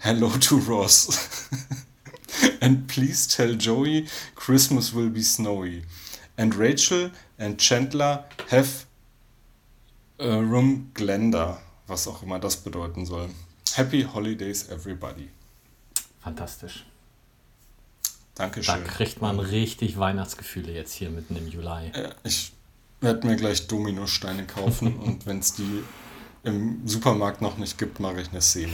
hello 0.00 0.30
to 0.30 0.58
Ross. 0.58 1.48
and 2.60 2.88
please 2.88 3.26
tell 3.26 3.54
Joey 3.54 4.06
Christmas 4.34 4.92
will 4.92 5.08
be 5.08 5.22
snowy. 5.22 5.84
And 6.36 6.54
Rachel 6.54 7.10
and 7.38 7.58
Chandler 7.58 8.24
have 8.50 8.86
a 10.18 10.42
room 10.42 10.90
Glenda, 10.94 11.58
was 11.88 12.06
auch 12.06 12.22
immer 12.22 12.38
das 12.38 12.56
bedeuten 12.56 13.06
soll. 13.06 13.28
Happy 13.76 14.04
Holidays, 14.04 14.68
everybody. 14.70 15.28
Fantastisch. 16.22 16.84
Dankeschön. 18.34 18.74
Da 18.74 18.90
kriegt 18.90 19.20
man 19.20 19.38
richtig 19.38 19.98
Weihnachtsgefühle 19.98 20.72
jetzt 20.72 20.92
hier 20.92 21.10
mitten 21.10 21.36
im 21.36 21.48
Juli. 21.48 21.92
Ich 22.24 22.52
werde 23.00 23.26
mir 23.26 23.36
gleich 23.36 23.66
Dominosteine 23.66 24.46
kaufen 24.46 24.96
und 25.00 25.26
wenn 25.26 25.40
es 25.40 25.54
die 25.54 25.84
im 26.44 26.86
Supermarkt 26.86 27.40
noch 27.40 27.58
nicht 27.58 27.78
gibt, 27.78 28.00
mache 28.00 28.20
ich 28.20 28.30
eine 28.30 28.40
Szene. 28.40 28.72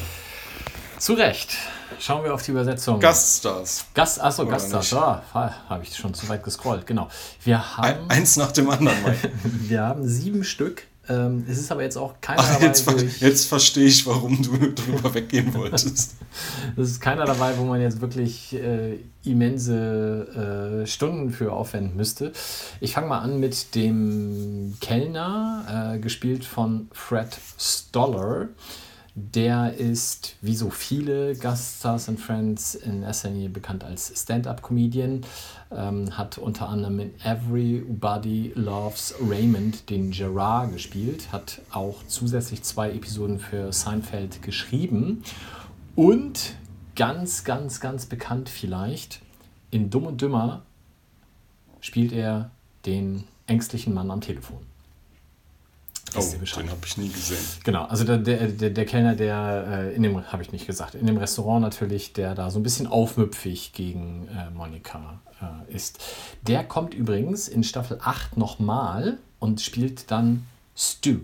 Zu 0.99 1.15
Recht. 1.15 1.57
Schauen 2.01 2.25
wir 2.25 2.35
auf 2.35 2.43
die 2.43 2.51
Übersetzung. 2.51 2.99
Gaststars. 2.99 3.87
Gast, 3.95 4.21
achso, 4.21 4.43
Oder 4.43 4.53
Gaststars. 4.53 4.93
Ah, 4.95 5.23
habe 5.69 5.85
ich 5.85 5.97
schon 5.97 6.13
zu 6.13 6.29
weit 6.29 6.43
gescrollt. 6.43 6.87
Genau. 6.87 7.09
Wir 7.45 7.77
haben, 7.77 8.11
Eins 8.11 8.37
nach 8.37 8.51
dem 8.51 8.69
anderen. 8.69 8.99
wir 9.43 9.83
haben 9.83 10.09
sieben 10.09 10.43
Stück 10.43 10.88
ähm, 11.09 11.45
es 11.49 11.59
ist 11.59 11.73
aber 11.73 11.83
jetzt 11.83 11.97
auch 11.97 12.15
keiner 12.21 12.41
Ach, 12.43 12.55
dabei. 12.55 12.67
Jetzt, 12.67 13.21
jetzt 13.21 13.47
verstehe 13.47 13.87
ich, 13.87 14.07
warum 14.07 14.43
du 14.43 14.73
drüber 14.75 15.15
weggehen 15.15 15.53
wolltest. 15.55 16.17
Es 16.77 16.91
ist 16.91 17.01
keiner 17.01 17.25
dabei, 17.25 17.57
wo 17.59 17.65
man 17.65 17.81
jetzt 17.81 18.01
wirklich 18.01 18.55
äh, 18.55 18.99
immense 19.25 20.83
äh, 20.83 20.87
Stunden 20.87 21.31
für 21.31 21.53
aufwenden 21.53 21.97
müsste. 21.97 22.33
Ich 22.81 22.93
fange 22.93 23.09
mal 23.09 23.19
an 23.19 23.41
mit 23.41 23.75
dem 23.75 24.77
Kellner, 24.81 25.95
äh, 25.95 25.99
gespielt 25.99 26.45
von 26.45 26.89
Fred 26.93 27.37
Stoller. 27.59 28.49
Der 29.21 29.75
ist, 29.75 30.37
wie 30.43 30.55
so 30.55 30.71
viele 30.71 31.35
Gaststars 31.35 32.09
and 32.09 32.21
Friends, 32.21 32.77
in 32.77 33.03
erster 33.03 33.31
Linie 33.31 33.49
bekannt 33.49 33.83
als 33.83 34.13
Stand-up-Comedian. 34.15 35.23
Ähm, 35.73 36.17
hat 36.17 36.39
unter 36.39 36.69
anderem 36.69 37.01
in 37.01 37.11
Everybody 37.25 38.53
Loves 38.55 39.17
Raymond 39.21 39.91
den 39.91 40.13
Gerard 40.13 40.73
gespielt. 40.73 41.33
Hat 41.33 41.61
auch 41.73 41.97
zusätzlich 42.07 42.63
zwei 42.63 42.93
Episoden 42.93 43.41
für 43.41 43.73
Seinfeld 43.73 44.41
geschrieben. 44.41 45.25
Und 45.97 46.55
ganz, 46.95 47.43
ganz, 47.43 47.81
ganz 47.81 48.07
bekannt 48.07 48.49
vielleicht, 48.49 49.21
in 49.73 49.91
Dumm 49.91 50.07
und 50.07 50.23
Dümmer 50.23 50.63
spielt 51.81 52.13
er 52.13 52.53
den 52.87 53.25
ängstlichen 53.49 53.95
Mann 53.95 54.13
am 54.13 54.21
Telefon. 54.21 54.59
Oh, 56.17 56.21
den 56.21 56.71
habe 56.71 56.81
ich 56.87 56.97
nie 56.97 57.09
gesehen. 57.09 57.39
Genau, 57.65 57.85
also 57.85 58.05
der, 58.05 58.19
der, 58.19 58.49
der, 58.49 58.71
der 58.71 58.87
Kellner, 58.87 59.15
der 59.15 59.67
äh, 59.69 59.95
in 59.95 60.03
dem, 60.03 60.27
habe 60.33 60.43
ich 60.43 60.53
nicht 60.53 60.67
gesagt, 60.67 60.95
in 60.95 61.07
dem 61.07 61.19
Restaurant 61.19 61.61
natürlich, 61.61 62.13
der 62.13 62.35
da 62.35 62.51
so 62.51 62.59
ein 62.59 62.63
bisschen 62.63 62.87
aufmüpfig 62.87 63.73
gegen 63.73 64.29
äh, 64.29 64.51
Monika 64.51 65.21
äh, 65.41 65.75
ist. 65.75 66.03
Der 66.43 66.65
kommt 66.65 66.95
übrigens 66.95 67.49
in 67.49 67.63
Staffel 67.63 67.99
8 68.03 68.37
nochmal 68.37 69.19
und 69.39 69.61
spielt 69.61 70.11
dann 70.11 70.47
Stu. 70.77 71.19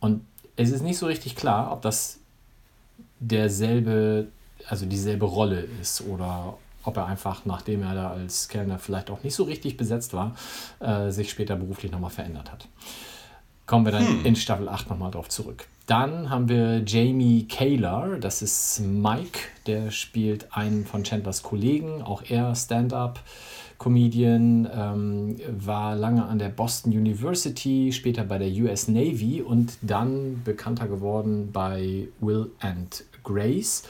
Und 0.00 0.24
es 0.56 0.70
ist 0.70 0.82
nicht 0.82 0.98
so 0.98 1.06
richtig 1.06 1.36
klar, 1.36 1.72
ob 1.72 1.82
das 1.82 2.18
derselbe, 3.18 4.28
also 4.66 4.86
dieselbe 4.86 5.26
Rolle 5.26 5.66
ist 5.80 6.02
oder 6.02 6.58
ob 6.82 6.96
er 6.96 7.06
einfach, 7.06 7.44
nachdem 7.44 7.82
er 7.82 7.94
da 7.94 8.10
als 8.10 8.48
Kellner 8.48 8.78
vielleicht 8.78 9.10
auch 9.10 9.22
nicht 9.22 9.34
so 9.34 9.44
richtig 9.44 9.76
besetzt 9.76 10.14
war, 10.14 10.34
äh, 10.80 11.10
sich 11.10 11.30
später 11.30 11.56
beruflich 11.56 11.92
nochmal 11.92 12.10
verändert 12.10 12.50
hat. 12.50 12.68
Kommen 13.70 13.84
wir 13.84 13.92
dann 13.92 14.04
hm. 14.04 14.26
in 14.26 14.34
Staffel 14.34 14.68
8 14.68 14.90
nochmal 14.90 15.12
drauf 15.12 15.28
zurück. 15.28 15.68
Dann 15.86 16.28
haben 16.28 16.48
wir 16.48 16.82
Jamie 16.84 17.46
Kaler, 17.46 18.16
das 18.18 18.42
ist 18.42 18.80
Mike, 18.80 19.38
der 19.68 19.92
spielt 19.92 20.52
einen 20.56 20.84
von 20.84 21.04
Chandlers 21.04 21.44
Kollegen, 21.44 22.02
auch 22.02 22.24
er 22.28 22.52
Stand-up. 22.56 23.20
Comedian, 23.78 24.68
ähm, 24.74 25.36
war 25.56 25.94
lange 25.94 26.24
an 26.24 26.40
der 26.40 26.48
Boston 26.48 26.90
University, 26.90 27.92
später 27.92 28.24
bei 28.24 28.38
der 28.38 28.48
US 28.60 28.88
Navy 28.88 29.40
und 29.40 29.78
dann 29.82 30.42
bekannter 30.44 30.88
geworden 30.88 31.50
bei 31.52 32.08
Will 32.18 32.50
and 32.58 33.04
Grace. 33.22 33.84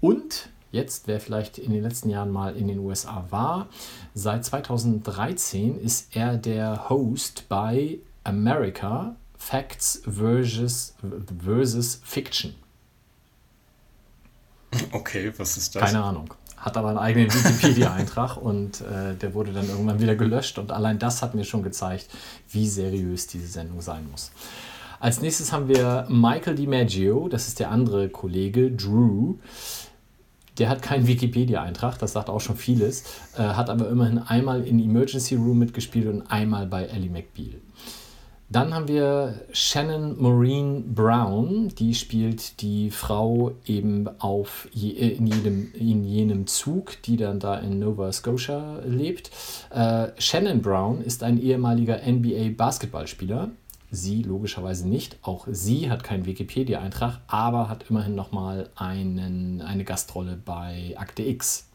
Und 0.00 0.48
jetzt, 0.72 1.08
wer 1.08 1.20
vielleicht 1.20 1.58
in 1.58 1.72
den 1.72 1.82
letzten 1.82 2.08
Jahren 2.08 2.30
mal 2.30 2.56
in 2.56 2.68
den 2.68 2.78
USA 2.78 3.26
war, 3.28 3.68
seit 4.14 4.46
2013 4.46 5.78
ist 5.78 6.16
er 6.16 6.38
der 6.38 6.88
Host 6.88 7.44
bei 7.50 7.98
America 8.24 9.14
Facts 9.46 10.02
versus, 10.04 10.96
versus 11.40 12.00
Fiction. 12.02 12.56
Okay, 14.90 15.32
was 15.36 15.56
ist 15.56 15.76
das? 15.76 15.84
Keine 15.84 16.02
Ahnung. 16.02 16.34
Hat 16.56 16.76
aber 16.76 16.88
einen 16.88 16.98
eigenen 16.98 17.32
Wikipedia-Eintrag 17.32 18.36
und 18.42 18.80
äh, 18.80 19.14
der 19.14 19.34
wurde 19.34 19.52
dann 19.52 19.68
irgendwann 19.68 20.00
wieder 20.00 20.16
gelöscht. 20.16 20.58
Und 20.58 20.72
allein 20.72 20.98
das 20.98 21.22
hat 21.22 21.36
mir 21.36 21.44
schon 21.44 21.62
gezeigt, 21.62 22.08
wie 22.50 22.66
seriös 22.66 23.28
diese 23.28 23.46
Sendung 23.46 23.80
sein 23.80 24.10
muss. 24.10 24.32
Als 24.98 25.20
nächstes 25.20 25.52
haben 25.52 25.68
wir 25.68 26.06
Michael 26.08 26.56
DiMaggio, 26.56 27.28
das 27.28 27.46
ist 27.46 27.60
der 27.60 27.70
andere 27.70 28.08
Kollege, 28.08 28.72
Drew. 28.72 29.36
Der 30.58 30.68
hat 30.68 30.82
keinen 30.82 31.06
Wikipedia-Eintrag, 31.06 31.98
das 32.00 32.14
sagt 32.14 32.30
auch 32.30 32.40
schon 32.40 32.56
vieles, 32.56 33.04
äh, 33.36 33.42
hat 33.42 33.70
aber 33.70 33.88
immerhin 33.90 34.18
einmal 34.18 34.64
in 34.64 34.80
Emergency 34.80 35.36
Room 35.36 35.60
mitgespielt 35.60 36.08
und 36.08 36.22
einmal 36.32 36.66
bei 36.66 36.86
Ellie 36.86 37.10
McBeal. 37.10 37.60
Dann 38.48 38.72
haben 38.72 38.86
wir 38.86 39.40
Shannon 39.52 40.22
Maureen 40.22 40.94
Brown, 40.94 41.68
die 41.68 41.94
spielt 41.94 42.60
die 42.62 42.92
Frau 42.92 43.56
eben 43.66 44.08
auf 44.20 44.68
je, 44.72 44.90
äh, 44.92 45.16
in, 45.16 45.26
jedem, 45.26 45.72
in 45.74 46.04
jenem 46.04 46.46
Zug, 46.46 47.02
die 47.02 47.16
dann 47.16 47.40
da 47.40 47.58
in 47.58 47.80
Nova 47.80 48.12
Scotia 48.12 48.78
lebt. 48.84 49.30
Äh, 49.70 50.08
Shannon 50.18 50.62
Brown 50.62 51.02
ist 51.02 51.24
ein 51.24 51.40
ehemaliger 51.42 52.00
NBA-Basketballspieler. 52.06 53.50
Sie 53.90 54.22
logischerweise 54.22 54.88
nicht. 54.88 55.18
Auch 55.22 55.48
sie 55.50 55.90
hat 55.90 56.04
keinen 56.04 56.26
Wikipedia-Eintrag, 56.26 57.20
aber 57.26 57.68
hat 57.68 57.86
immerhin 57.90 58.14
nochmal 58.14 58.70
eine 58.76 59.84
Gastrolle 59.84 60.38
bei 60.44 60.94
Akte 60.96 61.24
X. 61.24 61.68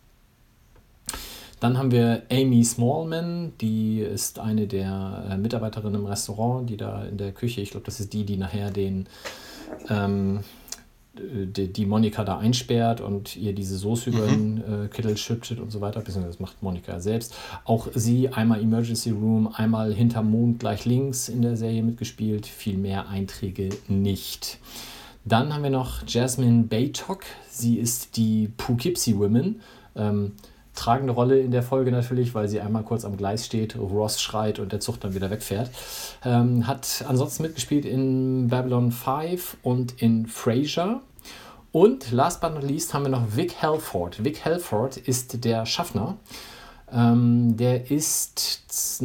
Dann 1.62 1.78
haben 1.78 1.92
wir 1.92 2.24
Amy 2.32 2.64
Smallman, 2.64 3.54
die 3.62 4.00
ist 4.00 4.40
eine 4.40 4.66
der 4.66 5.28
äh, 5.30 5.38
Mitarbeiterinnen 5.38 6.02
im 6.02 6.08
Restaurant, 6.08 6.68
die 6.68 6.76
da 6.76 7.06
in 7.06 7.18
der 7.18 7.32
Küche, 7.34 7.62
ich 7.62 7.70
glaube, 7.70 7.86
das 7.86 8.00
ist 8.00 8.14
die, 8.14 8.26
die 8.26 8.36
nachher 8.36 8.72
den, 8.72 9.08
ähm, 9.88 10.40
die, 11.14 11.72
die, 11.72 11.86
Monika 11.86 12.24
da 12.24 12.40
einsperrt 12.40 13.00
und 13.00 13.36
ihr 13.36 13.54
diese 13.54 13.78
Soße 13.78 14.10
mhm. 14.10 14.18
über 14.18 14.28
den 14.28 14.58
äh, 14.58 14.88
Kittel 14.88 15.16
schüttet 15.18 15.60
und 15.60 15.72
so 15.72 15.82
weiter, 15.82 16.00
beziehungsweise 16.00 16.34
das 16.34 16.40
macht 16.40 16.64
Monika 16.64 17.00
selbst. 17.00 17.36
Auch 17.64 17.90
sie 17.94 18.30
einmal 18.30 18.60
Emergency 18.60 19.12
Room, 19.12 19.48
einmal 19.54 19.94
hinterm 19.94 20.32
Mond 20.32 20.60
gleich 20.60 20.86
links 20.86 21.30
in 21.30 21.44
der 21.44 21.58
Serie 21.58 21.84
mitgespielt, 21.84 22.48
viel 22.48 22.78
mehr 22.78 23.08
Einträge 23.08 23.70
nicht. 23.88 24.58
Dann 25.26 25.54
haben 25.54 25.62
wir 25.62 25.70
noch 25.70 26.08
Jasmine 26.08 26.64
Baytok, 26.64 27.22
sie 27.48 27.78
ist 27.78 28.18
die 28.18 28.50
Poughkeepsie 28.58 29.16
Women. 29.20 29.62
Ähm, 29.96 30.32
tragende 30.76 31.14
Rolle 31.14 31.40
in 31.40 31.52
der 31.52 31.64
Folge 31.64 31.92
natürlich, 31.92 32.34
weil 32.34 32.48
sie 32.48 32.62
einmal 32.62 32.84
kurz 32.84 33.06
am 33.06 33.18
Gleis 33.18 33.46
steht, 33.46 33.78
Ross 33.78 34.22
schreit 34.22 34.60
und 34.60 34.72
der 34.72 34.80
Zug 34.80 35.00
dann 35.00 35.14
wieder 35.14 35.30
wegfährt. 35.30 35.70
Ähm, 36.24 36.68
hat 36.68 37.04
ansonsten 37.08 37.44
mitgespielt 37.44 37.86
in 37.86 38.48
Babylon 38.48 38.92
5 38.92 39.58
und 39.64 40.02
in 40.02 40.28
Frasier. 40.28 41.02
Und 41.72 42.12
last 42.12 42.42
but 42.42 42.54
not 42.54 42.64
least 42.64 42.94
haben 42.94 43.04
wir 43.04 43.10
noch 43.10 43.36
Vic 43.36 43.62
Halford. 43.62 44.24
Vic 44.24 44.44
Halford 44.44 44.98
ist 44.98 45.46
der 45.46 45.66
Schaffner. 45.66 46.18
Ähm, 46.92 47.56
der 47.56 47.90
ist 47.90 49.02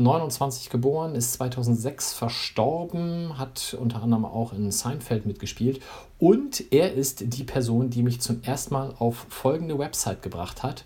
1929 0.00 0.70
geboren, 0.70 1.14
ist 1.14 1.34
2006 1.34 2.14
verstorben, 2.14 3.38
hat 3.38 3.76
unter 3.78 4.02
anderem 4.02 4.24
auch 4.24 4.52
in 4.52 4.70
Seinfeld 4.72 5.26
mitgespielt. 5.26 5.80
Und 6.18 6.72
er 6.72 6.92
ist 6.92 7.34
die 7.34 7.44
Person, 7.44 7.90
die 7.90 8.02
mich 8.02 8.20
zum 8.20 8.42
ersten 8.42 8.74
Mal 8.74 8.94
auf 8.98 9.26
folgende 9.28 9.78
Website 9.78 10.22
gebracht 10.22 10.62
hat 10.62 10.84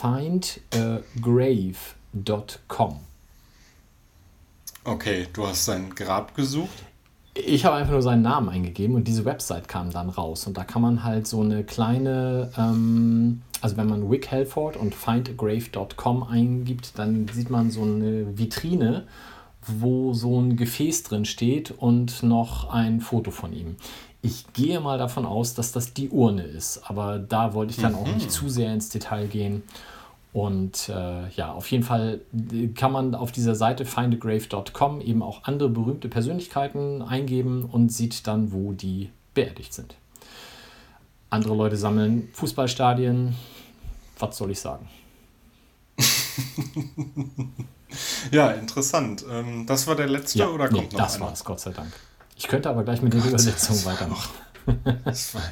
findagrave.com. 0.00 2.96
Okay, 4.84 5.26
du 5.32 5.46
hast 5.46 5.64
sein 5.66 5.94
Grab 5.94 6.34
gesucht? 6.34 6.84
Ich 7.34 7.64
habe 7.64 7.76
einfach 7.76 7.92
nur 7.92 8.02
seinen 8.02 8.22
Namen 8.22 8.48
eingegeben 8.48 8.96
und 8.96 9.04
diese 9.04 9.24
Website 9.24 9.68
kam 9.68 9.92
dann 9.92 10.08
raus. 10.08 10.44
Und 10.46 10.56
da 10.56 10.64
kann 10.64 10.82
man 10.82 11.04
halt 11.04 11.28
so 11.28 11.42
eine 11.42 11.62
kleine, 11.64 12.50
ähm, 12.56 13.42
also 13.60 13.76
wenn 13.76 13.88
man 13.88 14.10
Wick 14.10 14.30
Helford 14.30 14.76
und 14.76 14.94
findagrave.com 14.94 16.22
eingibt, 16.22 16.98
dann 16.98 17.28
sieht 17.28 17.50
man 17.50 17.70
so 17.70 17.82
eine 17.82 18.38
Vitrine, 18.38 19.06
wo 19.66 20.12
so 20.14 20.40
ein 20.40 20.56
Gefäß 20.56 21.02
drin 21.02 21.24
steht 21.24 21.70
und 21.70 22.22
noch 22.22 22.70
ein 22.70 23.00
Foto 23.00 23.30
von 23.30 23.52
ihm. 23.52 23.76
Ich 24.22 24.52
gehe 24.52 24.80
mal 24.80 24.98
davon 24.98 25.24
aus, 25.24 25.54
dass 25.54 25.72
das 25.72 25.94
die 25.94 26.10
Urne 26.10 26.42
ist, 26.42 26.82
aber 26.84 27.18
da 27.18 27.54
wollte 27.54 27.72
ich 27.72 27.78
dann 27.80 27.94
auch 27.94 28.06
nicht 28.06 28.26
mhm. 28.26 28.30
zu 28.30 28.48
sehr 28.48 28.72
ins 28.72 28.90
Detail 28.90 29.26
gehen. 29.26 29.62
Und 30.32 30.88
äh, 30.88 31.28
ja, 31.30 31.52
auf 31.52 31.70
jeden 31.70 31.82
Fall 31.82 32.20
kann 32.74 32.92
man 32.92 33.14
auf 33.14 33.32
dieser 33.32 33.54
Seite 33.54 33.84
findagrave.com 33.84 35.00
eben 35.00 35.22
auch 35.22 35.44
andere 35.44 35.68
berühmte 35.68 36.08
Persönlichkeiten 36.08 37.02
eingeben 37.02 37.64
und 37.64 37.90
sieht 37.90 38.26
dann, 38.26 38.52
wo 38.52 38.72
die 38.72 39.10
beerdigt 39.34 39.74
sind. 39.74 39.96
Andere 41.30 41.54
Leute 41.54 41.76
sammeln 41.76 42.28
Fußballstadien. 42.32 43.36
Was 44.18 44.36
soll 44.36 44.50
ich 44.50 44.60
sagen? 44.60 44.88
ja, 48.30 48.50
interessant. 48.50 49.24
Ähm, 49.30 49.66
das 49.66 49.86
war 49.86 49.96
der 49.96 50.08
letzte 50.08 50.40
ja, 50.40 50.48
oder 50.48 50.68
kommt 50.68 50.92
nee, 50.92 50.98
noch 50.98 51.04
das 51.04 51.16
einer? 51.16 51.26
War 51.26 51.32
es, 51.32 51.44
Gott 51.44 51.60
sei 51.60 51.70
Dank. 51.70 51.92
Ich 52.36 52.48
könnte 52.48 52.68
aber 52.68 52.82
gleich 52.84 53.00
mit 53.02 53.12
der 53.12 53.24
Übersetzung 53.24 53.84
weitermachen. 53.84 54.30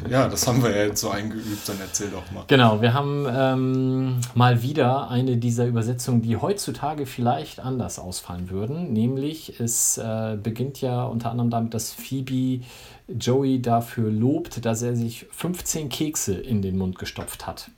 Ja, 0.09 0.29
das 0.29 0.47
haben 0.47 0.63
wir 0.63 0.71
ja 0.71 0.85
jetzt 0.85 1.01
so 1.01 1.11
eingeübt, 1.11 1.69
dann 1.69 1.77
erzähl 1.81 2.11
doch 2.11 2.31
mal. 2.31 2.45
Genau, 2.47 2.81
wir 2.81 2.95
haben 2.95 3.27
ähm, 3.31 4.21
mal 4.35 4.63
wieder 4.63 5.11
eine 5.11 5.37
dieser 5.37 5.67
Übersetzungen, 5.67 6.23
die 6.23 6.37
heutzutage 6.37 7.07
vielleicht 7.07 7.61
anders 7.61 7.99
ausfallen 7.99 8.51
würden. 8.51 8.93
Nämlich, 8.93 9.61
es 9.61 9.99
äh, 9.99 10.37
beginnt 10.43 10.81
ja 10.81 11.05
unter 11.05 11.31
anderem 11.31 11.51
damit, 11.51 11.75
dass 11.75 11.93
Phoebe 11.93 12.65
Joey 13.09 13.61
dafür 13.63 14.11
lobt, 14.11 14.65
dass 14.65 14.83
er 14.83 14.97
sich 14.97 15.27
15 15.31 15.89
Kekse 15.89 16.35
in 16.35 16.63
den 16.63 16.77
Mund 16.77 16.99
gestopft 16.99 17.47
hat. 17.47 17.71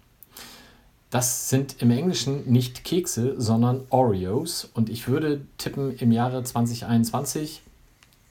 Das 1.10 1.48
sind 1.48 1.76
im 1.80 1.90
Englischen 1.90 2.50
nicht 2.50 2.84
Kekse, 2.84 3.34
sondern 3.36 3.82
Oreos. 3.90 4.70
Und 4.74 4.88
ich 4.88 5.08
würde 5.08 5.42
tippen, 5.58 5.96
im 5.96 6.12
Jahre 6.12 6.42
2021 6.44 7.62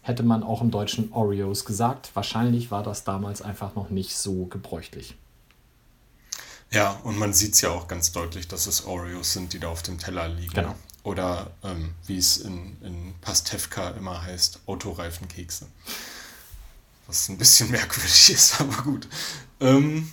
hätte 0.10 0.24
man 0.24 0.44
auch 0.44 0.62
im 0.62 0.72
Deutschen 0.72 1.14
Oreos 1.14 1.64
gesagt. 1.64 2.12
Wahrscheinlich 2.16 2.72
war 2.72 2.84
das 2.84 3.04
damals 3.04 3.42
einfach 3.42 3.76
noch 3.76 3.90
nicht 3.90 4.18
so 4.18 4.46
gebräuchlich. 4.48 5.16
Ja, 6.72 7.00
und 7.04 7.18
man 7.18 7.34
sieht 7.34 7.54
es 7.54 7.62
ja 7.62 7.70
auch 7.70 7.88
ganz 7.88 8.12
deutlich, 8.12 8.48
dass 8.48 8.68
es 8.68 8.86
Oreos 8.86 9.34
sind, 9.34 9.54
die 9.54 9.60
da 9.60 9.70
auf 9.70 9.82
dem 9.84 9.98
Teller 9.98 10.28
liegen. 10.28 10.54
Genau. 10.54 10.76
Oder 11.04 11.52
ähm, 11.64 11.94
wie 12.06 12.18
es 12.18 12.38
in, 12.38 12.78
in 12.82 13.14
Pastewka 13.22 13.92
immer 13.92 14.22
heißt, 14.22 14.62
Autoreifenkekse. 14.66 15.68
Was 17.08 17.30
ein 17.30 17.38
bisschen 17.38 17.72
merkwürdig 17.72 18.32
ist, 18.32 18.60
aber 18.60 18.84
gut. 18.84 19.08
Ähm, 19.60 20.12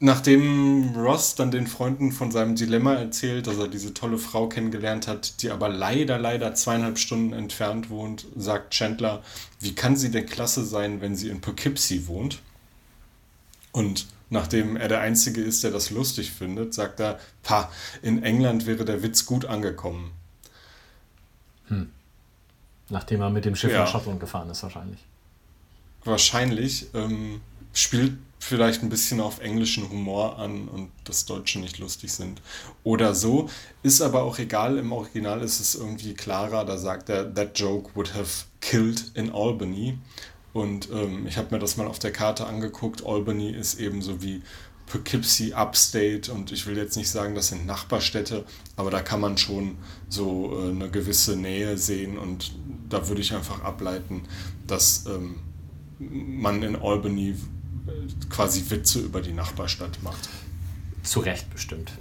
Nachdem 0.00 0.94
Ross 0.96 1.34
dann 1.36 1.50
den 1.50 1.66
Freunden 1.66 2.12
von 2.12 2.30
seinem 2.30 2.56
Dilemma 2.56 2.94
erzählt, 2.94 3.46
dass 3.46 3.58
er 3.58 3.68
diese 3.68 3.94
tolle 3.94 4.18
Frau 4.18 4.48
kennengelernt 4.48 5.06
hat, 5.06 5.40
die 5.40 5.50
aber 5.50 5.68
leider, 5.68 6.18
leider 6.18 6.54
zweieinhalb 6.54 6.98
Stunden 6.98 7.32
entfernt 7.32 7.90
wohnt, 7.90 8.26
sagt 8.36 8.74
Chandler, 8.74 9.22
wie 9.60 9.74
kann 9.74 9.96
sie 9.96 10.10
denn 10.10 10.26
klasse 10.26 10.64
sein, 10.64 11.00
wenn 11.00 11.16
sie 11.16 11.28
in 11.28 11.40
Poughkeepsie 11.40 12.06
wohnt? 12.08 12.42
Und 13.72 14.06
nachdem 14.30 14.76
er 14.76 14.88
der 14.88 15.00
Einzige 15.00 15.40
ist, 15.40 15.62
der 15.62 15.70
das 15.70 15.90
lustig 15.90 16.32
findet, 16.32 16.74
sagt 16.74 17.00
er, 17.00 17.20
pa, 17.42 17.70
in 18.02 18.22
England 18.22 18.66
wäre 18.66 18.84
der 18.84 19.02
Witz 19.02 19.24
gut 19.26 19.44
angekommen. 19.44 20.12
Hm. 21.68 21.90
Nachdem 22.88 23.22
er 23.22 23.30
mit 23.30 23.44
dem 23.44 23.56
Schiff 23.56 23.72
ja. 23.72 23.80
nach 23.80 23.88
Schottland 23.90 24.20
gefahren 24.20 24.50
ist, 24.50 24.62
wahrscheinlich. 24.62 25.00
Wahrscheinlich. 26.04 26.88
Ähm, 26.94 27.40
spielt 27.72 28.18
vielleicht 28.44 28.82
ein 28.82 28.90
bisschen 28.90 29.20
auf 29.20 29.40
englischen 29.40 29.88
Humor 29.88 30.38
an 30.38 30.68
und 30.68 30.90
das 31.04 31.24
Deutsche 31.24 31.58
nicht 31.60 31.78
lustig 31.78 32.12
sind. 32.12 32.42
Oder 32.82 33.14
so. 33.14 33.48
Ist 33.82 34.02
aber 34.02 34.22
auch 34.22 34.38
egal, 34.38 34.76
im 34.76 34.92
Original 34.92 35.40
ist 35.40 35.60
es 35.60 35.74
irgendwie 35.74 36.12
klarer, 36.12 36.64
da 36.64 36.76
sagt 36.76 37.08
er, 37.08 37.32
that 37.34 37.58
joke 37.58 37.90
would 37.94 38.14
have 38.14 38.44
killed 38.60 39.12
in 39.14 39.32
Albany. 39.32 39.98
Und 40.52 40.90
ähm, 40.92 41.26
ich 41.26 41.38
habe 41.38 41.54
mir 41.54 41.58
das 41.58 41.78
mal 41.78 41.86
auf 41.86 41.98
der 41.98 42.12
Karte 42.12 42.46
angeguckt. 42.46 43.04
Albany 43.06 43.50
ist 43.50 43.80
ebenso 43.80 44.22
wie 44.22 44.42
Poughkeepsie 44.86 45.54
Upstate 45.54 46.30
und 46.30 46.52
ich 46.52 46.66
will 46.66 46.76
jetzt 46.76 46.98
nicht 46.98 47.10
sagen, 47.10 47.34
das 47.34 47.48
sind 47.48 47.64
Nachbarstädte, 47.64 48.44
aber 48.76 48.90
da 48.90 49.00
kann 49.00 49.20
man 49.20 49.38
schon 49.38 49.78
so 50.10 50.52
äh, 50.54 50.68
eine 50.68 50.90
gewisse 50.90 51.36
Nähe 51.36 51.78
sehen 51.78 52.18
und 52.18 52.54
da 52.90 53.08
würde 53.08 53.22
ich 53.22 53.32
einfach 53.32 53.62
ableiten, 53.62 54.24
dass 54.66 55.06
ähm, 55.06 55.36
man 55.98 56.62
in 56.62 56.76
Albany 56.76 57.34
quasi 58.30 58.64
Witze 58.70 59.00
über 59.00 59.20
die 59.20 59.32
Nachbarstadt 59.32 60.02
macht. 60.02 60.28
Zu 61.02 61.20
Recht 61.20 61.50
bestimmt. 61.50 61.92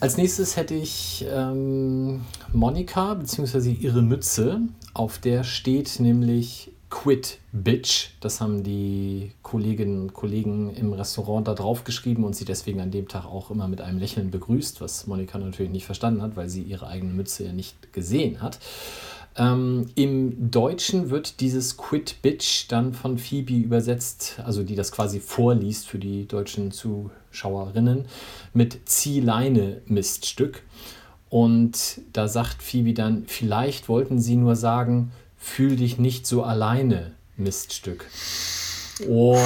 Als 0.00 0.16
nächstes 0.16 0.56
hätte 0.56 0.74
ich 0.74 1.26
ähm, 1.28 2.22
Monika 2.52 3.14
bzw. 3.14 3.70
ihre 3.72 4.00
Mütze. 4.00 4.60
Auf 4.94 5.18
der 5.18 5.44
steht 5.44 6.00
nämlich 6.00 6.72
Quit 6.88 7.38
Bitch. 7.52 8.10
Das 8.20 8.40
haben 8.40 8.64
die 8.64 9.32
Kolleginnen 9.42 10.02
und 10.02 10.14
Kollegen 10.14 10.74
im 10.74 10.92
Restaurant 10.92 11.46
da 11.46 11.54
drauf 11.54 11.84
geschrieben 11.84 12.24
und 12.24 12.34
sie 12.34 12.44
deswegen 12.44 12.80
an 12.80 12.90
dem 12.90 13.08
Tag 13.08 13.26
auch 13.26 13.50
immer 13.50 13.68
mit 13.68 13.80
einem 13.80 13.98
Lächeln 13.98 14.30
begrüßt, 14.30 14.80
was 14.80 15.06
Monika 15.06 15.38
natürlich 15.38 15.70
nicht 15.70 15.86
verstanden 15.86 16.22
hat, 16.22 16.34
weil 16.34 16.48
sie 16.48 16.62
ihre 16.62 16.88
eigene 16.88 17.12
Mütze 17.12 17.44
ja 17.44 17.52
nicht 17.52 17.92
gesehen 17.92 18.40
hat. 18.42 18.58
Ähm, 19.36 19.90
Im 19.94 20.50
Deutschen 20.50 21.10
wird 21.10 21.40
dieses 21.40 21.76
Quit 21.76 22.20
Bitch 22.22 22.66
dann 22.68 22.92
von 22.92 23.18
Phoebe 23.18 23.54
übersetzt, 23.54 24.40
also 24.44 24.62
die 24.62 24.74
das 24.74 24.92
quasi 24.92 25.20
vorliest 25.20 25.86
für 25.86 25.98
die 25.98 26.26
deutschen 26.26 26.72
Zuschauerinnen, 26.72 28.06
mit 28.52 28.88
Ziehleine 28.88 29.82
Miststück. 29.86 30.62
Und 31.28 32.00
da 32.12 32.26
sagt 32.26 32.62
Phoebe 32.62 32.92
dann, 32.92 33.24
vielleicht 33.26 33.88
wollten 33.88 34.18
sie 34.20 34.36
nur 34.36 34.56
sagen, 34.56 35.12
fühl 35.38 35.76
dich 35.76 35.98
nicht 35.98 36.26
so 36.26 36.42
alleine 36.42 37.12
Miststück. 37.36 38.06
Oh, 39.08 39.38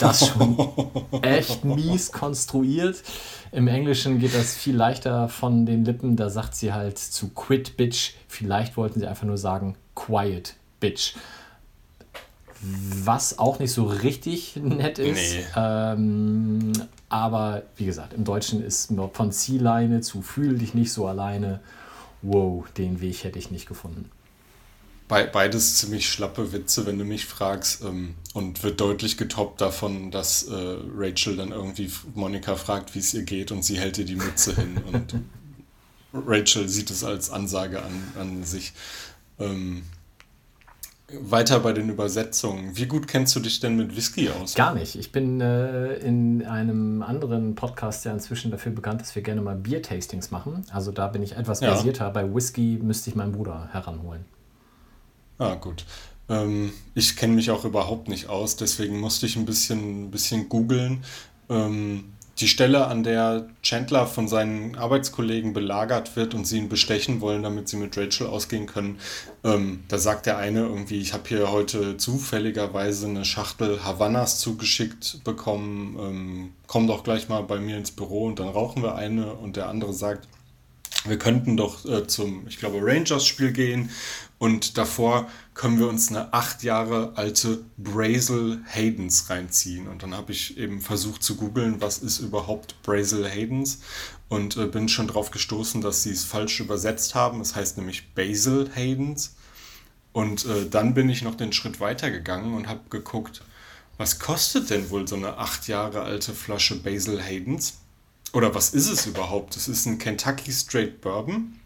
das 0.00 0.22
ist 0.22 0.28
schon 0.28 0.56
echt 1.22 1.64
mies 1.64 2.12
konstruiert. 2.12 3.02
Im 3.52 3.68
Englischen 3.68 4.18
geht 4.18 4.34
das 4.34 4.56
viel 4.56 4.74
leichter 4.74 5.28
von 5.28 5.66
den 5.66 5.84
Lippen. 5.84 6.16
Da 6.16 6.30
sagt 6.30 6.54
sie 6.54 6.72
halt 6.72 6.98
zu 6.98 7.28
quit, 7.28 7.76
bitch. 7.76 8.14
Vielleicht 8.26 8.78
wollten 8.78 9.00
sie 9.00 9.06
einfach 9.06 9.26
nur 9.26 9.36
sagen 9.36 9.76
quiet, 9.94 10.54
bitch. 10.80 11.14
Was 12.62 13.38
auch 13.38 13.58
nicht 13.58 13.72
so 13.72 13.84
richtig 13.84 14.56
nett 14.56 14.98
ist. 14.98 15.34
Nee. 15.34 15.44
Ähm, 15.54 16.72
aber 17.10 17.64
wie 17.76 17.84
gesagt, 17.84 18.14
im 18.14 18.24
Deutschen 18.24 18.64
ist 18.64 18.94
von 19.12 19.32
Zielleine 19.32 20.00
zu 20.00 20.22
fühl 20.22 20.56
dich 20.56 20.72
nicht 20.72 20.92
so 20.92 21.06
alleine. 21.06 21.60
Wow, 22.22 22.64
den 22.78 23.02
Weg 23.02 23.22
hätte 23.24 23.38
ich 23.38 23.50
nicht 23.50 23.66
gefunden. 23.68 24.10
Be 25.08 25.28
beides 25.32 25.76
ziemlich 25.76 26.08
schlappe 26.08 26.52
Witze, 26.52 26.86
wenn 26.86 26.98
du 26.98 27.04
mich 27.04 27.26
fragst. 27.26 27.82
Ähm, 27.84 28.14
und 28.34 28.62
wird 28.62 28.80
deutlich 28.80 29.18
getoppt 29.18 29.60
davon, 29.60 30.10
dass 30.10 30.44
äh, 30.44 30.76
Rachel 30.96 31.36
dann 31.36 31.52
irgendwie 31.52 31.90
Monika 32.14 32.56
fragt, 32.56 32.94
wie 32.94 33.00
es 33.00 33.12
ihr 33.12 33.24
geht 33.24 33.52
und 33.52 33.62
sie 33.64 33.78
hält 33.78 33.98
ihr 33.98 34.06
die 34.06 34.16
Mütze 34.16 34.54
hin. 34.54 34.78
Und 34.90 35.14
Rachel 36.26 36.68
sieht 36.68 36.90
es 36.90 37.04
als 37.04 37.30
Ansage 37.30 37.82
an, 37.82 37.92
an 38.18 38.44
sich. 38.44 38.72
Ähm, 39.38 39.82
weiter 41.20 41.60
bei 41.60 41.72
den 41.74 41.90
Übersetzungen. 41.90 42.74
Wie 42.76 42.86
gut 42.86 43.06
kennst 43.06 43.36
du 43.36 43.40
dich 43.40 43.60
denn 43.60 43.76
mit 43.76 43.94
Whisky 43.94 44.30
aus? 44.30 44.54
Gar 44.54 44.74
nicht. 44.74 44.96
Ich 44.96 45.12
bin 45.12 45.42
äh, 45.42 45.94
in 45.96 46.46
einem 46.46 47.02
anderen 47.02 47.54
Podcast 47.54 48.06
ja 48.06 48.12
inzwischen 48.12 48.50
dafür 48.50 48.72
bekannt, 48.72 49.02
dass 49.02 49.14
wir 49.14 49.22
gerne 49.22 49.42
mal 49.42 49.56
Bier-Tastings 49.56 50.30
machen. 50.30 50.64
Also 50.72 50.90
da 50.90 51.08
bin 51.08 51.22
ich 51.22 51.36
etwas 51.36 51.60
Ja. 51.60 51.74
versierter. 51.74 52.10
Bei 52.10 52.34
Whisky 52.34 52.78
müsste 52.82 53.10
ich 53.10 53.16
meinen 53.16 53.32
Bruder 53.32 53.68
heranholen. 53.72 54.24
Ah, 55.42 55.56
gut. 55.56 55.84
Ähm, 56.28 56.72
ich 56.94 57.16
kenne 57.16 57.34
mich 57.34 57.50
auch 57.50 57.64
überhaupt 57.64 58.06
nicht 58.06 58.28
aus, 58.28 58.54
deswegen 58.54 59.00
musste 59.00 59.26
ich 59.26 59.34
ein 59.34 59.44
bisschen, 59.44 60.04
ein 60.04 60.10
bisschen 60.12 60.48
googeln. 60.48 61.02
Ähm, 61.50 62.12
die 62.38 62.46
Stelle, 62.46 62.86
an 62.86 63.02
der 63.02 63.48
Chandler 63.60 64.06
von 64.06 64.28
seinen 64.28 64.76
Arbeitskollegen 64.76 65.52
belagert 65.52 66.14
wird 66.14 66.34
und 66.34 66.46
sie 66.46 66.58
ihn 66.58 66.68
bestechen 66.68 67.20
wollen, 67.20 67.42
damit 67.42 67.68
sie 67.68 67.76
mit 67.76 67.98
Rachel 67.98 68.28
ausgehen 68.28 68.66
können, 68.66 69.00
ähm, 69.42 69.82
da 69.88 69.98
sagt 69.98 70.26
der 70.26 70.38
eine 70.38 70.60
irgendwie, 70.60 71.00
ich 71.00 71.12
habe 71.12 71.28
hier 71.28 71.50
heute 71.50 71.96
zufälligerweise 71.96 73.06
eine 73.08 73.24
Schachtel 73.24 73.84
Havannas 73.84 74.38
zugeschickt 74.38 75.24
bekommen, 75.24 75.98
ähm, 76.00 76.52
komm 76.68 76.86
doch 76.86 77.02
gleich 77.02 77.28
mal 77.28 77.42
bei 77.42 77.58
mir 77.58 77.76
ins 77.76 77.90
Büro 77.90 78.26
und 78.26 78.38
dann 78.38 78.48
rauchen 78.48 78.84
wir 78.84 78.94
eine. 78.94 79.34
Und 79.34 79.56
der 79.56 79.68
andere 79.68 79.92
sagt, 79.92 80.28
wir 81.04 81.18
könnten 81.18 81.56
doch 81.56 81.84
äh, 81.84 82.06
zum, 82.06 82.46
ich 82.46 82.58
glaube, 82.58 82.78
Rangers-Spiel 82.80 83.52
gehen 83.52 83.90
und 84.42 84.76
davor 84.76 85.30
können 85.54 85.78
wir 85.78 85.88
uns 85.88 86.08
eine 86.08 86.32
acht 86.32 86.64
Jahre 86.64 87.12
alte 87.14 87.64
Brazel 87.76 88.60
Haydens 88.66 89.30
reinziehen. 89.30 89.86
Und 89.86 90.02
dann 90.02 90.16
habe 90.16 90.32
ich 90.32 90.58
eben 90.58 90.80
versucht 90.80 91.22
zu 91.22 91.36
googeln, 91.36 91.80
was 91.80 91.98
ist 91.98 92.18
überhaupt 92.18 92.74
Brazel 92.82 93.24
Haydens 93.30 93.82
und 94.28 94.56
äh, 94.56 94.66
bin 94.66 94.88
schon 94.88 95.06
drauf 95.06 95.30
gestoßen, 95.30 95.80
dass 95.80 96.02
sie 96.02 96.10
es 96.10 96.24
falsch 96.24 96.58
übersetzt 96.58 97.14
haben. 97.14 97.40
Es 97.40 97.54
heißt 97.54 97.78
nämlich 97.78 98.14
Basil 98.16 98.68
Haydens. 98.74 99.36
Und 100.12 100.44
äh, 100.46 100.68
dann 100.68 100.94
bin 100.94 101.08
ich 101.08 101.22
noch 101.22 101.36
den 101.36 101.52
Schritt 101.52 101.78
weiter 101.78 102.10
gegangen 102.10 102.54
und 102.54 102.66
habe 102.66 102.80
geguckt, 102.90 103.44
was 103.96 104.18
kostet 104.18 104.70
denn 104.70 104.90
wohl 104.90 105.06
so 105.06 105.14
eine 105.14 105.38
acht 105.38 105.68
Jahre 105.68 106.02
alte 106.02 106.34
Flasche 106.34 106.82
Basil 106.82 107.22
Haydens? 107.22 107.74
Oder 108.32 108.52
was 108.56 108.70
ist 108.70 108.88
es 108.88 109.06
überhaupt? 109.06 109.54
Es 109.54 109.68
ist 109.68 109.86
ein 109.86 109.98
Kentucky 109.98 110.50
Straight 110.50 111.00
Bourbon. 111.00 111.60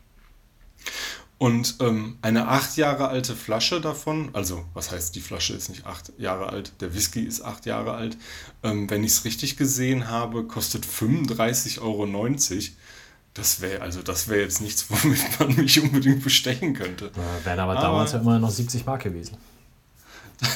Und 1.39 1.77
ähm, 1.81 2.17
eine 2.23 2.49
acht 2.49 2.79
Jahre 2.79 3.09
alte 3.09 3.37
Flasche 3.37 3.81
davon, 3.83 4.31
also 4.33 4.65
was 4.73 4.91
heißt, 4.91 5.15
die 5.15 5.21
Flasche 5.21 5.53
ist 5.53 5.69
nicht 5.69 5.85
acht 5.85 6.11
Jahre 6.17 6.49
alt, 6.49 6.73
der 6.81 6.95
Whisky 6.95 7.21
ist 7.21 7.43
acht 7.43 7.67
Jahre 7.67 7.93
alt, 7.93 8.17
ähm, 8.63 8.89
wenn 8.89 9.05
ich 9.05 9.11
es 9.13 9.25
richtig 9.27 9.59
gesehen 9.59 10.09
habe, 10.09 10.45
kostet 10.45 10.87
35,90 10.87 11.81
Euro. 11.83 12.07
Das 13.35 13.61
wäre 13.61 13.83
also 13.83 14.01
das 14.01 14.29
wäre 14.29 14.41
jetzt 14.41 14.63
nichts, 14.63 14.87
womit 14.89 15.21
man 15.39 15.55
mich 15.57 15.79
unbedingt 15.83 16.25
bestechen 16.25 16.73
könnte. 16.73 17.07
Äh, 17.09 17.45
wären 17.45 17.61
aber 17.61 17.73
Aber- 17.73 17.83
damals 17.83 18.13
ja 18.13 18.19
immer 18.21 18.39
noch 18.39 18.51
70 18.51 18.87
Mark 18.87 19.03
gewesen. 19.03 19.37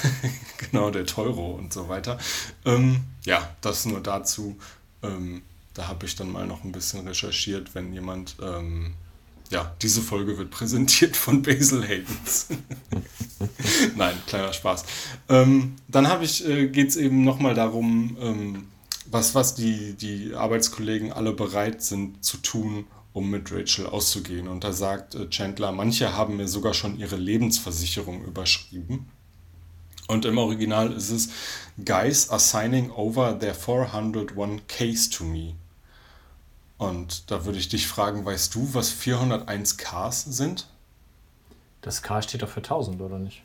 Genau, 0.70 0.91
der 0.91 1.05
Teuro 1.07 1.53
und 1.53 1.72
so 1.72 1.89
weiter. 1.89 2.16
Ähm, 2.64 3.01
ja, 3.24 3.49
das 3.61 3.87
nur 3.87 4.01
dazu. 4.01 4.57
Ähm, 5.03 5.43
da 5.74 5.89
habe 5.89 6.07
ich 6.07 6.14
dann 6.16 6.31
mal 6.31 6.47
noch 6.47 6.62
ein 6.64 6.70
bisschen 6.70 7.07
recherchiert, 7.09 7.74
wenn 7.74 7.93
jemand. 7.93 8.37
Ja, 9.51 9.74
diese 9.82 10.01
Folge 10.01 10.38
wird 10.38 10.51
präsentiert 10.51 11.16
von 11.16 11.42
Basil 11.42 11.82
Haydens. 11.82 12.46
Nein, 13.96 14.14
kleiner 14.26 14.53
Spaß. 14.53 14.84
Ähm, 15.28 15.74
dann 15.88 16.09
habe 16.09 16.24
ich, 16.24 16.46
äh, 16.46 16.68
geht 16.68 16.90
es 16.90 16.96
eben 16.96 17.24
nochmal 17.24 17.55
darum, 17.55 18.16
ähm, 18.20 18.68
was, 19.11 19.34
was 19.34 19.57
die, 19.57 19.94
die 19.94 20.34
Arbeitskollegen 20.34 21.12
alle 21.12 21.32
bereit 21.32 21.82
sind 21.82 22.24
zu 22.24 22.36
tun, 22.36 22.86
um 23.12 23.28
mit 23.28 23.51
Rachel 23.51 23.86
auszugehen. 23.86 24.46
Und 24.46 24.62
da 24.62 24.72
sagt 24.72 25.16
äh, 25.16 25.28
Chandler, 25.28 25.72
manche 25.72 26.16
haben 26.16 26.36
mir 26.36 26.46
sogar 26.46 26.72
schon 26.72 26.96
ihre 26.96 27.16
Lebensversicherung 27.16 28.24
überschrieben. 28.24 29.11
Und 30.07 30.24
im 30.26 30.38
Original 30.38 30.92
ist 30.92 31.11
es, 31.11 31.28
Guys 31.84 32.30
are 32.30 32.40
signing 32.40 32.90
over 32.90 33.36
their 33.36 33.55
401 33.55 34.62
case 34.68 35.11
to 35.11 35.24
me. 35.24 35.55
Und 36.81 37.31
da 37.31 37.45
würde 37.45 37.59
ich 37.59 37.68
dich 37.68 37.87
fragen, 37.87 38.24
weißt 38.24 38.55
du, 38.55 38.72
was 38.72 38.89
401 38.89 39.76
Ks 39.76 40.24
sind? 40.24 40.66
Das 41.83 42.01
K 42.01 42.22
steht 42.22 42.41
doch 42.41 42.49
für 42.49 42.61
1000, 42.61 43.03
oder 43.03 43.18
nicht? 43.18 43.43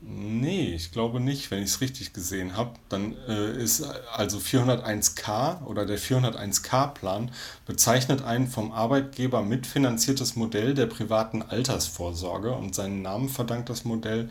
Nee, 0.00 0.72
ich 0.74 0.92
glaube 0.92 1.20
nicht, 1.20 1.50
wenn 1.50 1.62
ich 1.62 1.68
es 1.68 1.82
richtig 1.82 2.14
gesehen 2.14 2.56
habe. 2.56 2.72
Dann 2.88 3.14
äh, 3.28 3.62
ist 3.62 3.84
also 4.14 4.38
401k 4.38 5.62
oder 5.66 5.84
der 5.84 5.98
401k-Plan 5.98 7.30
bezeichnet 7.66 8.22
ein 8.22 8.48
vom 8.48 8.72
Arbeitgeber 8.72 9.42
mitfinanziertes 9.42 10.36
Modell 10.36 10.72
der 10.72 10.86
privaten 10.86 11.42
Altersvorsorge 11.42 12.52
und 12.54 12.74
seinen 12.74 13.02
Namen 13.02 13.28
verdankt 13.28 13.68
das 13.68 13.84
Modell 13.84 14.30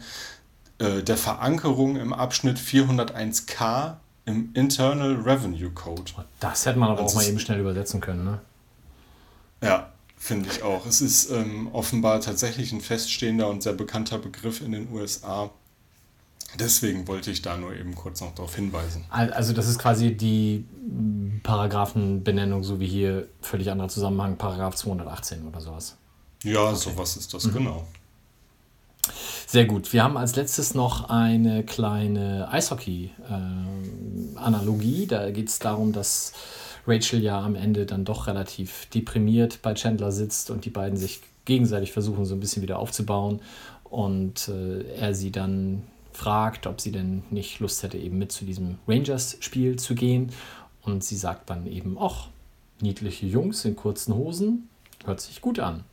äh, 0.79 1.03
der 1.03 1.17
Verankerung 1.17 1.97
im 1.97 2.13
Abschnitt 2.13 2.57
401k 2.57 3.97
im 4.25 4.51
Internal 4.53 5.15
Revenue 5.15 5.71
Code. 5.71 6.03
Das 6.39 6.65
hätte 6.65 6.77
man 6.79 6.89
aber 6.89 6.99
auch 7.01 7.03
Also 7.05 7.15
mal 7.17 7.21
es- 7.23 7.29
eben 7.29 7.39
schnell 7.39 7.59
übersetzen 7.59 7.99
können, 8.01 8.23
ne? 8.23 8.39
Ja, 9.63 9.91
finde 10.17 10.49
ich 10.49 10.63
auch. 10.63 10.85
Es 10.85 11.01
ist 11.01 11.29
ähm, 11.31 11.69
offenbar 11.73 12.19
tatsächlich 12.21 12.71
ein 12.71 12.81
feststehender 12.81 13.47
und 13.49 13.63
sehr 13.63 13.73
bekannter 13.73 14.17
Begriff 14.19 14.61
in 14.61 14.71
den 14.71 14.91
USA. 14.91 15.49
Deswegen 16.59 17.07
wollte 17.07 17.31
ich 17.31 17.41
da 17.41 17.55
nur 17.57 17.73
eben 17.75 17.95
kurz 17.95 18.19
noch 18.21 18.35
darauf 18.35 18.55
hinweisen. 18.55 19.05
Al- 19.09 19.31
Also 19.33 19.53
das 19.53 19.67
ist 19.67 19.79
quasi 19.79 20.15
die 20.15 20.65
Paragraphenbenennung, 21.43 22.63
so 22.63 22.79
wie 22.79 22.87
hier 22.87 23.27
völlig 23.41 23.71
anderer 23.71 23.87
Zusammenhang, 23.89 24.37
Paragraph 24.37 24.75
218 24.75 25.47
oder 25.47 25.61
sowas. 25.61 25.95
Ja, 26.43 26.73
sowas 26.75 27.17
ist 27.17 27.33
das, 27.33 27.51
genau. 27.53 27.87
Sehr 29.51 29.65
gut. 29.65 29.91
Wir 29.91 30.05
haben 30.05 30.15
als 30.15 30.37
letztes 30.37 30.75
noch 30.75 31.09
eine 31.09 31.65
kleine 31.65 32.47
Eishockey-Analogie. 32.53 35.07
da 35.07 35.29
geht 35.29 35.49
es 35.49 35.59
darum, 35.59 35.91
dass 35.91 36.31
Rachel 36.87 37.21
ja 37.21 37.41
am 37.41 37.55
Ende 37.55 37.85
dann 37.85 38.05
doch 38.05 38.27
relativ 38.27 38.85
deprimiert 38.85 39.61
bei 39.61 39.73
Chandler 39.73 40.13
sitzt 40.13 40.51
und 40.51 40.63
die 40.63 40.69
beiden 40.69 40.97
sich 40.97 41.19
gegenseitig 41.43 41.91
versuchen, 41.91 42.23
so 42.23 42.33
ein 42.33 42.39
bisschen 42.39 42.63
wieder 42.63 42.79
aufzubauen. 42.79 43.41
Und 43.83 44.47
äh, 44.47 44.83
er 44.95 45.13
sie 45.13 45.33
dann 45.33 45.83
fragt, 46.13 46.65
ob 46.65 46.79
sie 46.79 46.93
denn 46.93 47.23
nicht 47.29 47.59
Lust 47.59 47.83
hätte, 47.83 47.97
eben 47.97 48.17
mit 48.17 48.31
zu 48.31 48.45
diesem 48.45 48.77
Rangers-Spiel 48.87 49.75
zu 49.75 49.95
gehen. 49.95 50.31
Und 50.81 51.03
sie 51.03 51.17
sagt 51.17 51.49
dann 51.49 51.67
eben, 51.67 51.97
ach, 51.99 52.29
niedliche 52.79 53.25
Jungs 53.25 53.65
in 53.65 53.75
kurzen 53.75 54.15
Hosen, 54.15 54.69
hört 55.03 55.19
sich 55.19 55.41
gut 55.41 55.59
an. 55.59 55.83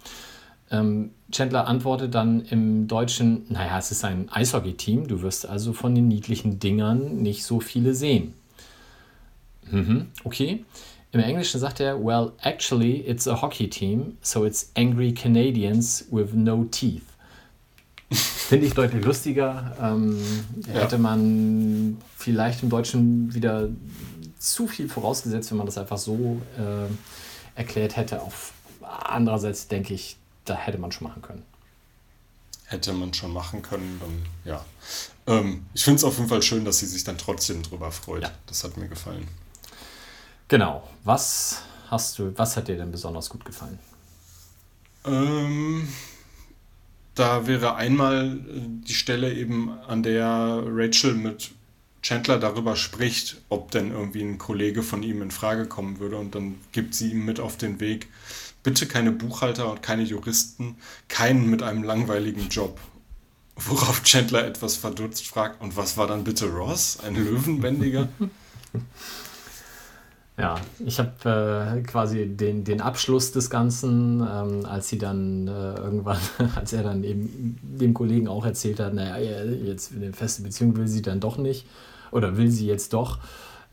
Ähm, 0.70 1.10
Chandler 1.30 1.66
antwortet 1.66 2.14
dann 2.14 2.40
im 2.40 2.88
Deutschen, 2.88 3.46
naja, 3.48 3.78
es 3.78 3.90
ist 3.90 4.04
ein 4.04 4.28
Eishockey-Team, 4.30 5.08
du 5.08 5.22
wirst 5.22 5.46
also 5.46 5.72
von 5.72 5.94
den 5.94 6.08
niedlichen 6.08 6.58
Dingern 6.58 7.16
nicht 7.22 7.44
so 7.44 7.60
viele 7.60 7.94
sehen. 7.94 8.34
Mhm, 9.70 10.06
okay. 10.24 10.64
Im 11.12 11.20
Englischen 11.20 11.58
sagt 11.58 11.80
er, 11.80 12.02
well, 12.04 12.32
actually, 12.42 12.96
it's 13.06 13.26
a 13.26 13.40
hockey 13.40 13.68
team, 13.68 14.18
so 14.20 14.44
it's 14.44 14.70
angry 14.76 15.12
Canadians 15.12 16.06
with 16.10 16.34
no 16.34 16.64
teeth. 16.64 17.02
Finde 18.10 18.66
ich 18.66 18.74
deutlich 18.74 19.04
lustiger. 19.04 19.76
Ähm, 19.82 20.18
Ja. 20.66 20.82
Hätte 20.82 20.98
man 20.98 21.98
vielleicht 22.16 22.62
im 22.62 22.70
Deutschen 22.70 23.34
wieder 23.34 23.68
zu 24.38 24.66
viel 24.66 24.88
vorausgesetzt, 24.88 25.50
wenn 25.50 25.58
man 25.58 25.66
das 25.66 25.76
einfach 25.76 25.98
so 25.98 26.40
äh, 26.58 27.58
erklärt 27.58 27.96
hätte. 27.96 28.22
Auf 28.22 28.52
andererseits 28.82 29.68
denke 29.68 29.92
ich, 29.94 30.16
da 30.48 30.56
hätte 30.56 30.78
man 30.78 30.92
schon 30.92 31.08
machen 31.08 31.22
können. 31.22 31.44
Hätte 32.64 32.92
man 32.92 33.14
schon 33.14 33.32
machen 33.32 33.62
können, 33.62 33.98
dann 34.00 34.26
ja. 34.44 34.64
Ähm, 35.26 35.66
ich 35.74 35.84
finde 35.84 35.96
es 35.96 36.04
auf 36.04 36.16
jeden 36.18 36.28
Fall 36.28 36.42
schön, 36.42 36.64
dass 36.64 36.78
sie 36.78 36.86
sich 36.86 37.04
dann 37.04 37.16
trotzdem 37.16 37.62
drüber 37.62 37.90
freut. 37.90 38.22
Ja. 38.22 38.30
Das 38.46 38.64
hat 38.64 38.76
mir 38.76 38.88
gefallen. 38.88 39.26
Genau. 40.48 40.88
Was 41.04 41.62
hast 41.90 42.18
du, 42.18 42.36
was 42.36 42.56
hat 42.56 42.68
dir 42.68 42.76
denn 42.76 42.92
besonders 42.92 43.30
gut 43.30 43.44
gefallen? 43.44 43.78
Ähm, 45.04 45.88
da 47.14 47.46
wäre 47.46 47.76
einmal 47.76 48.36
äh, 48.36 48.60
die 48.86 48.94
Stelle 48.94 49.32
eben, 49.32 49.70
an 49.86 50.02
der 50.02 50.62
Rachel 50.66 51.14
mit 51.14 51.52
Chandler 52.02 52.38
darüber 52.38 52.76
spricht, 52.76 53.38
ob 53.48 53.70
denn 53.70 53.90
irgendwie 53.90 54.22
ein 54.22 54.38
Kollege 54.38 54.82
von 54.82 55.02
ihm 55.02 55.20
in 55.22 55.30
Frage 55.30 55.66
kommen 55.66 55.98
würde. 55.98 56.16
Und 56.16 56.34
dann 56.34 56.56
gibt 56.72 56.94
sie 56.94 57.10
ihm 57.10 57.24
mit 57.24 57.40
auf 57.40 57.56
den 57.56 57.80
Weg, 57.80 58.06
bitte 58.68 58.84
keine 58.84 59.12
Buchhalter 59.12 59.70
und 59.70 59.82
keine 59.82 60.02
Juristen, 60.02 60.76
keinen 61.08 61.48
mit 61.48 61.62
einem 61.62 61.82
langweiligen 61.82 62.50
Job. 62.50 62.78
Worauf 63.56 64.02
Chandler 64.02 64.44
etwas 64.44 64.76
verdutzt 64.76 65.26
fragt, 65.26 65.62
und 65.62 65.74
was 65.78 65.96
war 65.96 66.06
dann 66.06 66.22
bitte 66.22 66.50
Ross? 66.50 66.98
Ein 67.02 67.14
Löwenbändiger? 67.14 68.08
Ja, 70.40 70.54
ich 70.86 71.00
habe 71.00 71.74
äh, 71.78 71.82
quasi 71.82 72.28
den, 72.28 72.62
den 72.62 72.80
Abschluss 72.80 73.32
des 73.32 73.50
Ganzen, 73.50 74.20
ähm, 74.20 74.64
als 74.66 74.88
sie 74.88 74.96
dann 74.96 75.48
äh, 75.48 75.74
irgendwann, 75.74 76.20
als 76.54 76.72
er 76.72 76.84
dann 76.84 77.02
eben 77.02 77.58
dem 77.60 77.92
Kollegen 77.92 78.28
auch 78.28 78.44
erzählt 78.44 78.78
hat, 78.78 78.94
naja, 78.94 79.18
jetzt 79.18 79.90
eine 79.92 80.12
feste 80.12 80.42
Beziehung 80.42 80.76
will 80.76 80.86
sie 80.86 81.02
dann 81.02 81.18
doch 81.18 81.38
nicht 81.38 81.66
oder 82.12 82.36
will 82.36 82.52
sie 82.52 82.68
jetzt 82.68 82.92
doch 82.92 83.18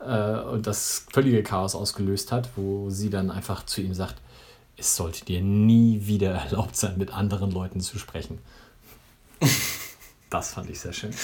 äh, 0.00 0.40
und 0.40 0.66
das 0.66 1.06
völlige 1.12 1.44
Chaos 1.44 1.76
ausgelöst 1.76 2.32
hat, 2.32 2.48
wo 2.56 2.90
sie 2.90 3.10
dann 3.10 3.30
einfach 3.30 3.64
zu 3.64 3.80
ihm 3.80 3.94
sagt, 3.94 4.16
es 4.76 4.96
sollte 4.96 5.24
dir 5.24 5.40
nie 5.40 6.06
wieder 6.06 6.30
erlaubt 6.44 6.76
sein, 6.76 6.98
mit 6.98 7.10
anderen 7.10 7.50
Leuten 7.50 7.80
zu 7.80 7.98
sprechen. 7.98 8.38
das 10.30 10.50
fand 10.50 10.70
ich 10.70 10.80
sehr 10.80 10.92
schön. 10.92 11.14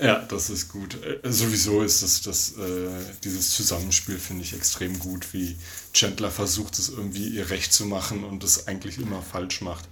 Ja, 0.00 0.18
das 0.18 0.50
ist 0.50 0.68
gut. 0.68 0.98
Äh, 1.04 1.30
sowieso 1.30 1.82
ist 1.82 2.02
das, 2.02 2.22
das 2.22 2.56
äh, 2.56 2.88
dieses 3.22 3.52
Zusammenspiel, 3.52 4.18
finde 4.18 4.42
ich, 4.42 4.52
extrem 4.52 4.98
gut, 4.98 5.32
wie 5.32 5.56
Chandler 5.92 6.30
versucht, 6.30 6.78
es 6.78 6.88
irgendwie 6.88 7.28
ihr 7.28 7.50
recht 7.50 7.72
zu 7.72 7.86
machen 7.86 8.24
und 8.24 8.42
es 8.42 8.66
eigentlich 8.66 8.98
immer 8.98 9.22
falsch 9.22 9.60
macht. 9.60 9.88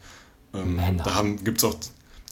Ähm, 0.52 0.80
da 1.04 1.22
gibt 1.44 1.58
es 1.58 1.64
auch, 1.64 1.76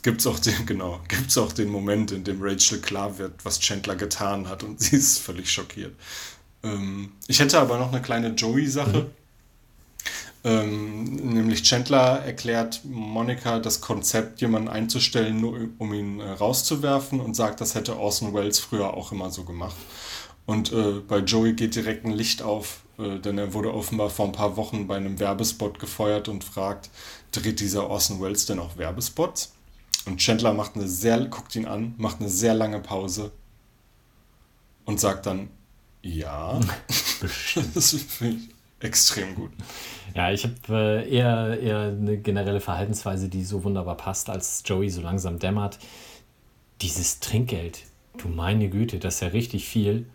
gibt's 0.02 0.26
auch, 0.26 0.40
den, 0.40 0.54
genau, 0.66 1.00
gibt's 1.06 1.38
auch 1.38 1.52
den 1.52 1.68
Moment, 1.68 2.11
in 2.11 2.24
dem 2.24 2.42
Rachel 2.42 2.80
klar 2.80 3.18
wird, 3.18 3.44
was 3.44 3.61
Chandler 3.61 3.94
getan 3.94 4.48
hat 4.48 4.64
und 4.64 4.80
sie 4.80 4.96
ist 4.96 5.18
völlig 5.18 5.50
schockiert. 5.52 5.94
Ähm, 6.64 7.12
ich 7.28 7.38
hätte 7.38 7.61
aber 7.61 7.78
noch 7.78 7.92
eine 7.92 8.02
kleine 8.02 8.30
Joey-Sache. 8.30 9.02
Mhm. 9.02 9.11
Ähm, 10.45 11.05
nämlich 11.14 11.62
Chandler 11.62 12.20
erklärt 12.24 12.80
Monika 12.84 13.59
das 13.59 13.80
Konzept, 13.80 14.41
jemanden 14.41 14.68
einzustellen, 14.68 15.41
nur 15.41 15.68
um 15.78 15.93
ihn 15.93 16.20
äh, 16.20 16.30
rauszuwerfen 16.30 17.20
und 17.20 17.34
sagt, 17.34 17.61
das 17.61 17.74
hätte 17.74 17.99
Orson 17.99 18.34
Welles 18.34 18.61
früher 18.61 18.95
auch 18.95 19.11
immer 19.11 19.30
so 19.30 19.45
gemacht. 19.45 19.76
Und 20.47 20.72
äh, 20.72 21.01
bei 21.07 21.18
Joey 21.18 21.55
geht 21.55 21.74
direkt 21.74 22.05
ein 22.05 22.12
Licht 22.12 22.43
auf, 22.43 22.80
äh, 22.99 23.18
denn 23.18 23.36
er 23.36 23.53
wurde 23.53 23.74
offenbar 23.74 24.11
vor 24.11 24.26
ein 24.26 24.32
paar 24.32 24.57
Wochen 24.57 24.86
bei 24.86 24.97
einem 24.97 25.18
Werbespot 25.18 25.78
gefeuert 25.78 26.28
und 26.28 26.45
fragt, 26.45 26.89
dreht 27.32 27.61
dieser 27.61 27.91
Orson 27.91 28.20
Welles 28.20 28.47
denn 28.47 28.61
auch 28.61 28.78
Werbespots? 28.78 29.53
Und 30.07 30.18
Chandler 30.18 30.55
macht 30.55 30.76
eine 30.76 30.89
sehr, 30.89 31.18
guckt 31.26 31.55
ihn 31.57 31.66
an, 31.66 31.95
macht 31.99 32.20
eine 32.20 32.30
sehr 32.30 32.55
lange 32.55 32.80
Pause 32.80 33.32
und 34.84 35.01
sagt 35.01 35.26
dann, 35.26 35.51
ja. 36.01 36.61
das 37.74 37.91
finde 37.91 38.39
ich 38.39 38.57
extrem 38.81 39.35
gut. 39.35 39.51
Ja, 40.14 40.31
ich 40.31 40.45
habe 40.45 40.55
äh, 40.70 41.11
eher, 41.11 41.61
eher 41.61 41.81
eine 41.89 42.18
generelle 42.18 42.61
Verhaltensweise, 42.61 43.29
die 43.29 43.45
so 43.45 43.64
wunderbar 43.64 43.97
passt, 43.97 44.31
als 44.31 44.62
Joey 44.64 44.91
so 44.91 45.01
langsam 45.01 45.39
dämmert. 45.39 45.79
Dieses 46.81 47.20
Trinkgeld, 47.20 47.85
du 48.16 48.29
meine 48.29 48.68
Güte, 48.68 48.99
das 48.99 49.16
ist 49.16 49.20
ja 49.20 49.29
richtig 49.29 49.68
viel. 49.68 50.07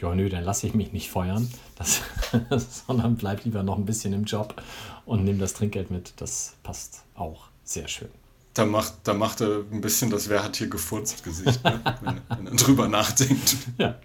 Ja, 0.00 0.14
nö, 0.14 0.28
dann 0.28 0.44
lasse 0.44 0.66
ich 0.66 0.74
mich 0.74 0.92
nicht 0.92 1.10
feuern, 1.10 1.50
das, 1.76 2.02
sondern 2.86 3.16
bleib 3.16 3.44
lieber 3.44 3.62
noch 3.62 3.78
ein 3.78 3.86
bisschen 3.86 4.12
im 4.12 4.24
Job 4.24 4.62
und 5.06 5.24
nimm 5.24 5.38
das 5.38 5.54
Trinkgeld 5.54 5.90
mit. 5.90 6.14
Das 6.18 6.54
passt 6.62 7.04
auch 7.14 7.48
sehr 7.64 7.88
schön. 7.88 8.10
Da 8.52 8.64
macht, 8.64 8.94
da 9.04 9.14
macht 9.14 9.42
er 9.42 9.64
ein 9.70 9.80
bisschen 9.80 10.10
das 10.10 10.28
Wer 10.28 10.42
hat 10.42 10.56
hier 10.56 10.68
gefurzt 10.68 11.24
Gesicht, 11.24 11.62
ne? 11.64 11.80
wenn, 12.02 12.20
wenn 12.28 12.46
er 12.46 12.56
drüber 12.56 12.88
nachdenkt. 12.88 13.56
Ja. 13.78 13.96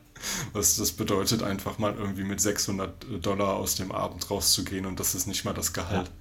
Was 0.54 0.78
das 0.78 0.92
bedeutet, 0.92 1.44
einfach 1.44 1.80
mal 1.80 1.94
irgendwie 1.96 2.24
mit 2.24 2.42
600 2.42 3.26
Dollar 3.26 3.56
aus 3.56 3.76
dem 3.76 3.92
Abend 3.92 4.30
rauszugehen 4.30 4.86
und 4.86 5.00
das 5.00 5.16
ist 5.16 5.28
nicht 5.28 5.46
mal 5.46 5.54
das 5.54 5.74
Gehalt. 5.74 6.12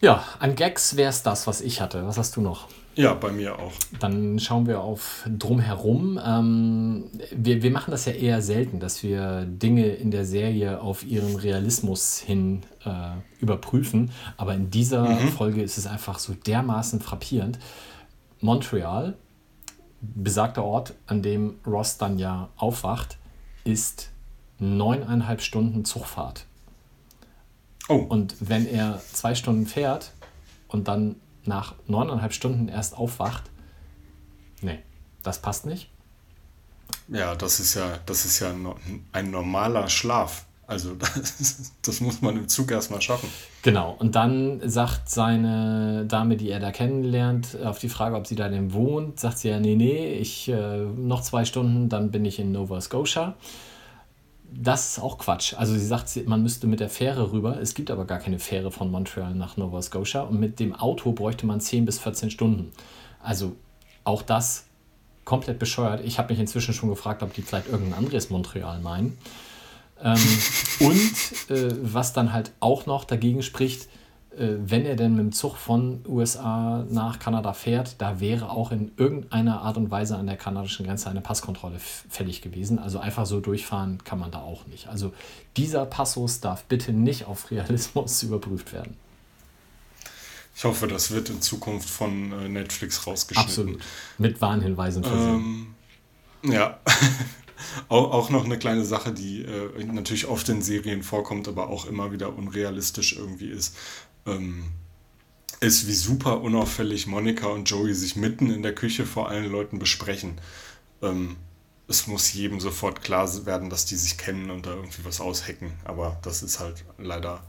Ja, 0.00 0.14
ja 0.14 0.24
an 0.38 0.54
Gags 0.54 0.96
wäre 0.96 1.10
es 1.10 1.22
das, 1.22 1.46
was 1.46 1.60
ich 1.60 1.80
hatte. 1.80 2.06
Was 2.06 2.18
hast 2.18 2.36
du 2.36 2.40
noch? 2.40 2.68
Ja, 2.96 3.12
bei 3.12 3.30
mir 3.30 3.58
auch. 3.58 3.72
Dann 4.00 4.38
schauen 4.38 4.66
wir 4.66 4.80
auf 4.80 5.28
Drumherum. 5.28 6.18
Ähm, 6.24 7.04
wir, 7.30 7.62
wir 7.62 7.70
machen 7.70 7.90
das 7.90 8.06
ja 8.06 8.12
eher 8.12 8.40
selten, 8.40 8.80
dass 8.80 9.02
wir 9.02 9.44
Dinge 9.44 9.88
in 9.88 10.10
der 10.10 10.24
Serie 10.24 10.80
auf 10.80 11.04
ihren 11.04 11.36
Realismus 11.36 12.18
hin 12.18 12.62
äh, 12.86 13.18
überprüfen. 13.38 14.12
Aber 14.38 14.54
in 14.54 14.70
dieser 14.70 15.10
mhm. 15.10 15.28
Folge 15.28 15.62
ist 15.62 15.76
es 15.76 15.86
einfach 15.86 16.18
so 16.18 16.32
dermaßen 16.32 17.00
frappierend. 17.00 17.58
Montreal 18.40 19.18
besagter 20.00 20.64
Ort, 20.64 20.94
an 21.06 21.22
dem 21.22 21.58
Ross 21.66 21.98
dann 21.98 22.18
ja 22.18 22.48
aufwacht, 22.56 23.18
ist 23.64 24.10
neuneinhalb 24.58 25.40
Stunden 25.40 25.84
Zugfahrt. 25.84 26.46
Oh. 27.88 27.96
Und 27.96 28.36
wenn 28.40 28.66
er 28.66 29.00
zwei 29.12 29.34
Stunden 29.34 29.66
fährt 29.66 30.12
und 30.68 30.88
dann 30.88 31.16
nach 31.44 31.74
neuneinhalb 31.86 32.32
Stunden 32.32 32.68
erst 32.68 32.96
aufwacht, 32.96 33.44
nee, 34.60 34.78
das 35.22 35.40
passt 35.40 35.66
nicht. 35.66 35.90
Ja, 37.08 37.34
das 37.36 37.60
ist 37.60 37.74
ja, 37.74 37.98
das 38.06 38.24
ist 38.24 38.40
ja 38.40 38.52
ein 39.12 39.30
normaler 39.30 39.88
Schlaf. 39.88 40.45
Also 40.66 40.94
das, 40.94 41.72
das, 41.82 42.00
muss 42.00 42.22
man 42.22 42.36
im 42.36 42.48
Zug 42.48 42.70
erstmal 42.70 43.00
schaffen. 43.00 43.28
Genau, 43.62 43.94
und 43.98 44.16
dann 44.16 44.60
sagt 44.68 45.08
seine 45.08 46.06
Dame, 46.06 46.36
die 46.36 46.50
er 46.50 46.58
da 46.58 46.72
kennenlernt, 46.72 47.56
auf 47.62 47.78
die 47.78 47.88
Frage, 47.88 48.16
ob 48.16 48.26
sie 48.26 48.34
da 48.34 48.48
denn 48.48 48.72
wohnt, 48.72 49.20
sagt 49.20 49.38
sie 49.38 49.48
ja, 49.48 49.60
nee, 49.60 49.76
nee, 49.76 50.14
ich 50.14 50.48
äh, 50.48 50.78
noch 50.78 51.22
zwei 51.22 51.44
Stunden, 51.44 51.88
dann 51.88 52.10
bin 52.10 52.24
ich 52.24 52.38
in 52.38 52.52
Nova 52.52 52.80
Scotia. 52.80 53.34
Das 54.52 54.92
ist 54.92 54.98
auch 55.00 55.18
Quatsch. 55.18 55.54
Also 55.54 55.74
sie 55.74 55.84
sagt, 55.84 56.08
man 56.26 56.42
müsste 56.42 56.66
mit 56.66 56.80
der 56.80 56.88
Fähre 56.88 57.32
rüber. 57.32 57.60
Es 57.60 57.74
gibt 57.74 57.90
aber 57.90 58.04
gar 58.04 58.18
keine 58.18 58.38
Fähre 58.38 58.70
von 58.70 58.90
Montreal 58.90 59.34
nach 59.34 59.56
Nova 59.56 59.82
Scotia. 59.82 60.22
Und 60.22 60.40
mit 60.40 60.60
dem 60.60 60.74
Auto 60.74 61.12
bräuchte 61.12 61.46
man 61.46 61.60
10 61.60 61.84
bis 61.84 61.98
14 61.98 62.30
Stunden. 62.30 62.72
Also 63.20 63.54
auch 64.04 64.22
das 64.22 64.64
komplett 65.24 65.58
bescheuert. 65.58 66.02
Ich 66.04 66.18
habe 66.18 66.32
mich 66.32 66.40
inzwischen 66.40 66.72
schon 66.72 66.88
gefragt, 66.88 67.22
ob 67.22 67.34
die 67.34 67.42
vielleicht 67.42 67.68
irgendein 67.68 67.98
anderes 67.98 68.30
Montreal 68.30 68.80
meinen. 68.80 69.18
Ähm, 70.02 70.18
und 70.80 71.50
äh, 71.50 71.74
was 71.82 72.12
dann 72.12 72.32
halt 72.32 72.52
auch 72.60 72.86
noch 72.86 73.04
dagegen 73.04 73.42
spricht, 73.42 73.88
äh, 74.36 74.56
wenn 74.58 74.84
er 74.84 74.96
denn 74.96 75.12
mit 75.12 75.20
dem 75.20 75.32
Zug 75.32 75.56
von 75.56 76.04
USA 76.06 76.84
nach 76.90 77.18
Kanada 77.18 77.54
fährt, 77.54 77.96
da 77.98 78.20
wäre 78.20 78.50
auch 78.50 78.70
in 78.70 78.92
irgendeiner 78.96 79.62
Art 79.62 79.78
und 79.78 79.90
Weise 79.90 80.16
an 80.16 80.26
der 80.26 80.36
kanadischen 80.36 80.84
Grenze 80.84 81.08
eine 81.08 81.22
Passkontrolle 81.22 81.78
fällig 81.78 82.42
gewesen. 82.42 82.78
Also 82.78 82.98
einfach 82.98 83.24
so 83.24 83.40
durchfahren 83.40 84.04
kann 84.04 84.18
man 84.18 84.30
da 84.30 84.40
auch 84.40 84.66
nicht. 84.66 84.88
Also 84.88 85.14
dieser 85.56 85.86
Passus 85.86 86.40
darf 86.40 86.64
bitte 86.64 86.92
nicht 86.92 87.24
auf 87.24 87.50
Realismus 87.50 88.22
überprüft 88.24 88.72
werden. 88.72 88.96
Ich 90.54 90.64
hoffe, 90.64 90.86
das 90.86 91.10
wird 91.10 91.28
in 91.28 91.40
Zukunft 91.42 91.88
von 91.88 92.32
äh, 92.32 92.48
Netflix 92.48 93.06
rausgeschnitten. 93.06 93.50
Absolut. 93.50 93.80
Mit 94.18 94.40
Warnhinweisen 94.40 95.04
versehen. 95.04 95.74
Ähm, 96.42 96.52
ja. 96.52 96.78
auch, 97.88 98.12
auch 98.12 98.30
noch 98.30 98.44
eine 98.44 98.58
kleine 98.58 98.84
Sache, 98.84 99.12
die 99.12 99.42
äh, 99.42 99.84
natürlich 99.84 100.26
oft 100.26 100.48
in 100.48 100.62
Serien 100.62 101.02
vorkommt, 101.02 101.48
aber 101.48 101.68
auch 101.68 101.86
immer 101.86 102.12
wieder 102.12 102.36
unrealistisch 102.36 103.16
irgendwie 103.16 103.48
ist. 103.50 103.76
Ähm, 104.26 104.64
ist, 105.60 105.86
wie 105.86 105.94
super 105.94 106.42
unauffällig 106.42 107.06
Monika 107.06 107.46
und 107.46 107.68
Joey 107.70 107.94
sich 107.94 108.16
mitten 108.16 108.50
in 108.50 108.62
der 108.62 108.74
Küche 108.74 109.06
vor 109.06 109.28
allen 109.28 109.50
Leuten 109.50 109.78
besprechen. 109.78 110.40
Ähm, 111.02 111.36
es 111.88 112.06
muss 112.06 112.32
jedem 112.32 112.60
sofort 112.60 113.02
klar 113.02 113.28
werden, 113.46 113.70
dass 113.70 113.86
die 113.86 113.94
sich 113.96 114.18
kennen 114.18 114.50
und 114.50 114.66
da 114.66 114.74
irgendwie 114.74 115.04
was 115.04 115.20
aushacken. 115.20 115.72
Aber 115.84 116.18
das 116.22 116.42
ist 116.42 116.60
halt 116.60 116.84
leider 116.98 117.42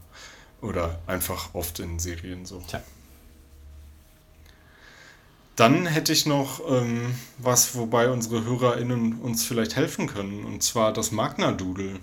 oder 0.60 1.00
einfach 1.06 1.54
oft 1.54 1.80
in 1.80 1.98
Serien 1.98 2.46
so. 2.46 2.62
Tja. 2.66 2.82
Dann 5.58 5.86
hätte 5.86 6.12
ich 6.12 6.24
noch 6.24 6.60
ähm, 6.70 7.16
was, 7.36 7.74
wobei 7.74 8.10
unsere 8.10 8.44
HörerInnen 8.44 9.18
uns 9.20 9.44
vielleicht 9.44 9.74
helfen 9.74 10.06
können, 10.06 10.44
und 10.44 10.62
zwar 10.62 10.92
das 10.92 11.10
Magna-Doodle. 11.10 11.98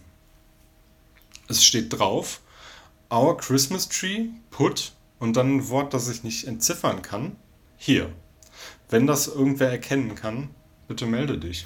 Es 1.48 1.64
steht 1.64 1.98
drauf, 1.98 2.42
Our 3.10 3.38
Christmas 3.38 3.88
Tree, 3.88 4.26
put, 4.52 4.92
und 5.20 5.38
dann 5.38 5.56
ein 5.56 5.70
Wort, 5.70 5.94
das 5.94 6.10
ich 6.10 6.26
nicht 6.26 6.46
entziffern 6.46 7.02
kann, 7.02 7.38
hier. 7.78 8.12
Wenn 8.90 9.08
das 9.08 9.28
irgendwer 9.28 9.72
erkennen 9.72 10.16
kann, 10.16 10.50
bitte 10.90 11.06
melde 11.06 11.38
dich 11.38 11.66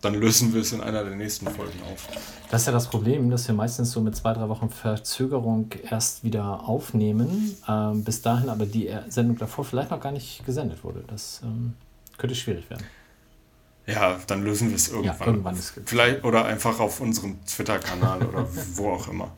dann 0.00 0.14
lösen 0.14 0.54
wir 0.54 0.60
es 0.60 0.72
in 0.72 0.80
einer 0.80 1.02
der 1.02 1.16
nächsten 1.16 1.48
Folgen 1.48 1.80
auf. 1.92 2.06
Das 2.50 2.62
ist 2.62 2.66
ja 2.66 2.72
das 2.72 2.88
Problem, 2.88 3.30
dass 3.30 3.48
wir 3.48 3.54
meistens 3.54 3.90
so 3.90 4.00
mit 4.00 4.14
zwei, 4.14 4.32
drei 4.32 4.48
Wochen 4.48 4.70
Verzögerung 4.70 5.70
erst 5.90 6.22
wieder 6.22 6.68
aufnehmen. 6.68 7.56
Ähm, 7.68 8.04
bis 8.04 8.22
dahin 8.22 8.48
aber 8.48 8.66
die 8.66 8.90
Sendung 9.08 9.36
davor 9.36 9.64
vielleicht 9.64 9.90
noch 9.90 10.00
gar 10.00 10.12
nicht 10.12 10.46
gesendet 10.46 10.84
wurde. 10.84 11.02
Das 11.08 11.40
ähm, 11.42 11.74
könnte 12.16 12.36
schwierig 12.36 12.70
werden. 12.70 12.84
Ja, 13.86 14.18
dann 14.26 14.44
lösen 14.44 14.68
wir 14.68 14.76
es 14.76 14.88
irgendwann. 14.88 15.18
Ja, 15.18 15.26
irgendwann 15.26 15.56
ist 15.56 15.80
Vielleicht 15.86 16.22
oder 16.22 16.44
einfach 16.44 16.78
auf 16.78 17.00
unserem 17.00 17.44
Twitter-Kanal 17.46 18.22
oder 18.22 18.46
wo 18.74 18.90
auch 18.90 19.08
immer. 19.08 19.32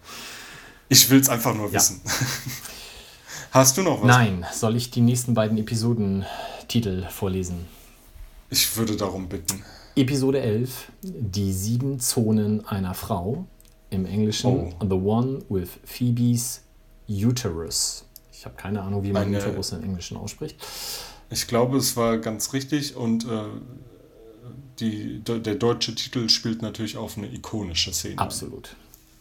Ich 0.89 1.09
will 1.09 1.21
es 1.21 1.29
einfach 1.29 1.55
nur 1.55 1.69
ja. 1.69 1.75
wissen. 1.75 2.01
Hast 3.53 3.77
du 3.77 3.83
noch 3.83 4.03
was? 4.03 4.09
Nein, 4.09 4.45
soll 4.53 4.77
ich 4.77 4.91
die 4.91 5.01
nächsten 5.01 5.35
beiden 5.35 5.57
Episodentitel 5.57 7.07
vorlesen? 7.09 7.67
Ich 8.51 8.77
würde 8.77 8.97
darum 8.97 9.29
bitten. 9.29 9.65
Episode 10.01 10.41
11, 10.41 10.91
Die 11.03 11.53
sieben 11.53 12.01
Zonen 12.01 12.67
einer 12.67 12.95
Frau. 12.95 13.47
Im 13.91 14.07
Englischen 14.07 14.47
Oh. 14.51 14.73
The 14.81 14.95
One 14.95 15.41
with 15.49 15.69
Phoebe's 15.85 16.63
Uterus. 17.09 18.05
Ich 18.33 18.45
habe 18.45 18.55
keine 18.57 18.81
Ahnung, 18.83 19.03
wie 19.03 19.13
man 19.13 19.25
Eine- 19.25 19.39
Uterus 19.39 19.73
im 19.73 19.83
Englischen 19.83 20.17
ausspricht. 20.17 20.57
Ich 21.29 21.47
glaube, 21.47 21.77
es 21.77 21.97
war 21.97 22.19
ganz 22.19 22.53
richtig 22.53 22.97
und 22.97 23.25
äh, 23.25 23.43
die, 24.79 25.19
de, 25.21 25.41
der 25.41 25.57
deutsche 25.57 25.95
Titel 25.95 26.29
spielt 26.29 26.63
natürlich 26.63 26.97
auf 26.97 27.19
eine 27.19 27.27
ikonische 27.33 27.93
Szene. 27.93 28.19
Absolut. 28.19 28.75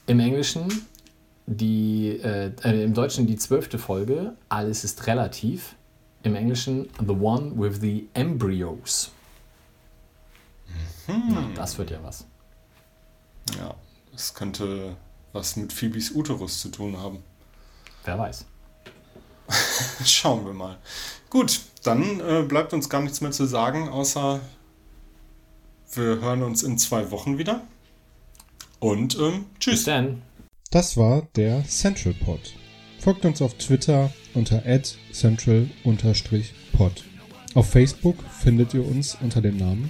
Im 0.08 0.20
Englischen, 0.20 0.66
die, 1.48 2.20
äh, 2.24 2.52
äh, 2.64 2.84
im 2.84 2.94
Deutschen 2.94 3.28
die 3.28 3.36
zwölfte 3.36 3.78
Folge, 3.80 4.36
alles 4.50 4.84
ist 4.84 5.08
relativ. 5.08 5.76
Im 6.24 6.36
Englischen 6.36 6.90
The 7.00 7.14
One 7.14 7.54
with 7.56 7.80
the 7.82 8.08
Embryos. 8.14 9.12
Na, 11.08 11.50
das 11.56 11.78
wird 11.78 11.92
ja 11.92 12.00
was. 12.04 12.26
Ja, 13.58 13.76
das 14.12 14.34
könnte 14.34 14.96
was 15.34 15.56
mit 15.56 15.74
Phoebes 15.74 16.12
Uterus 16.12 16.60
zu 16.60 16.70
tun 16.70 16.98
haben. 16.98 17.24
Wer 18.04 18.18
weiß. 18.18 18.46
Schauen 20.06 20.46
wir 20.46 20.54
mal. 20.54 20.78
Gut, 21.30 21.62
dann 21.84 22.20
äh, 22.20 22.44
bleibt 22.44 22.74
uns 22.74 22.90
gar 22.90 23.02
nichts 23.02 23.22
mehr 23.22 23.32
zu 23.32 23.46
sagen, 23.46 23.90
außer 23.90 24.42
wir 25.94 26.22
hören 26.22 26.44
uns 26.44 26.64
in 26.64 26.78
zwei 26.78 27.10
Wochen 27.12 27.38
wieder. 27.38 27.62
Und 28.80 29.18
ähm, 29.18 29.46
Bis 29.56 29.60
tschüss. 29.60 29.84
dann. 29.86 30.22
Das 30.72 30.98
war 30.98 31.24
der 31.36 31.66
Central 31.66 32.14
Pod. 32.14 32.54
Folgt 33.00 33.26
uns 33.26 33.42
auf 33.42 33.56
Twitter 33.56 34.12
unter 34.34 34.64
central-pod. 35.12 37.04
Auf 37.56 37.70
Facebook 37.70 38.18
findet 38.40 38.74
ihr 38.74 38.86
uns 38.86 39.18
unter 39.22 39.42
dem 39.42 39.58
Namen 39.58 39.90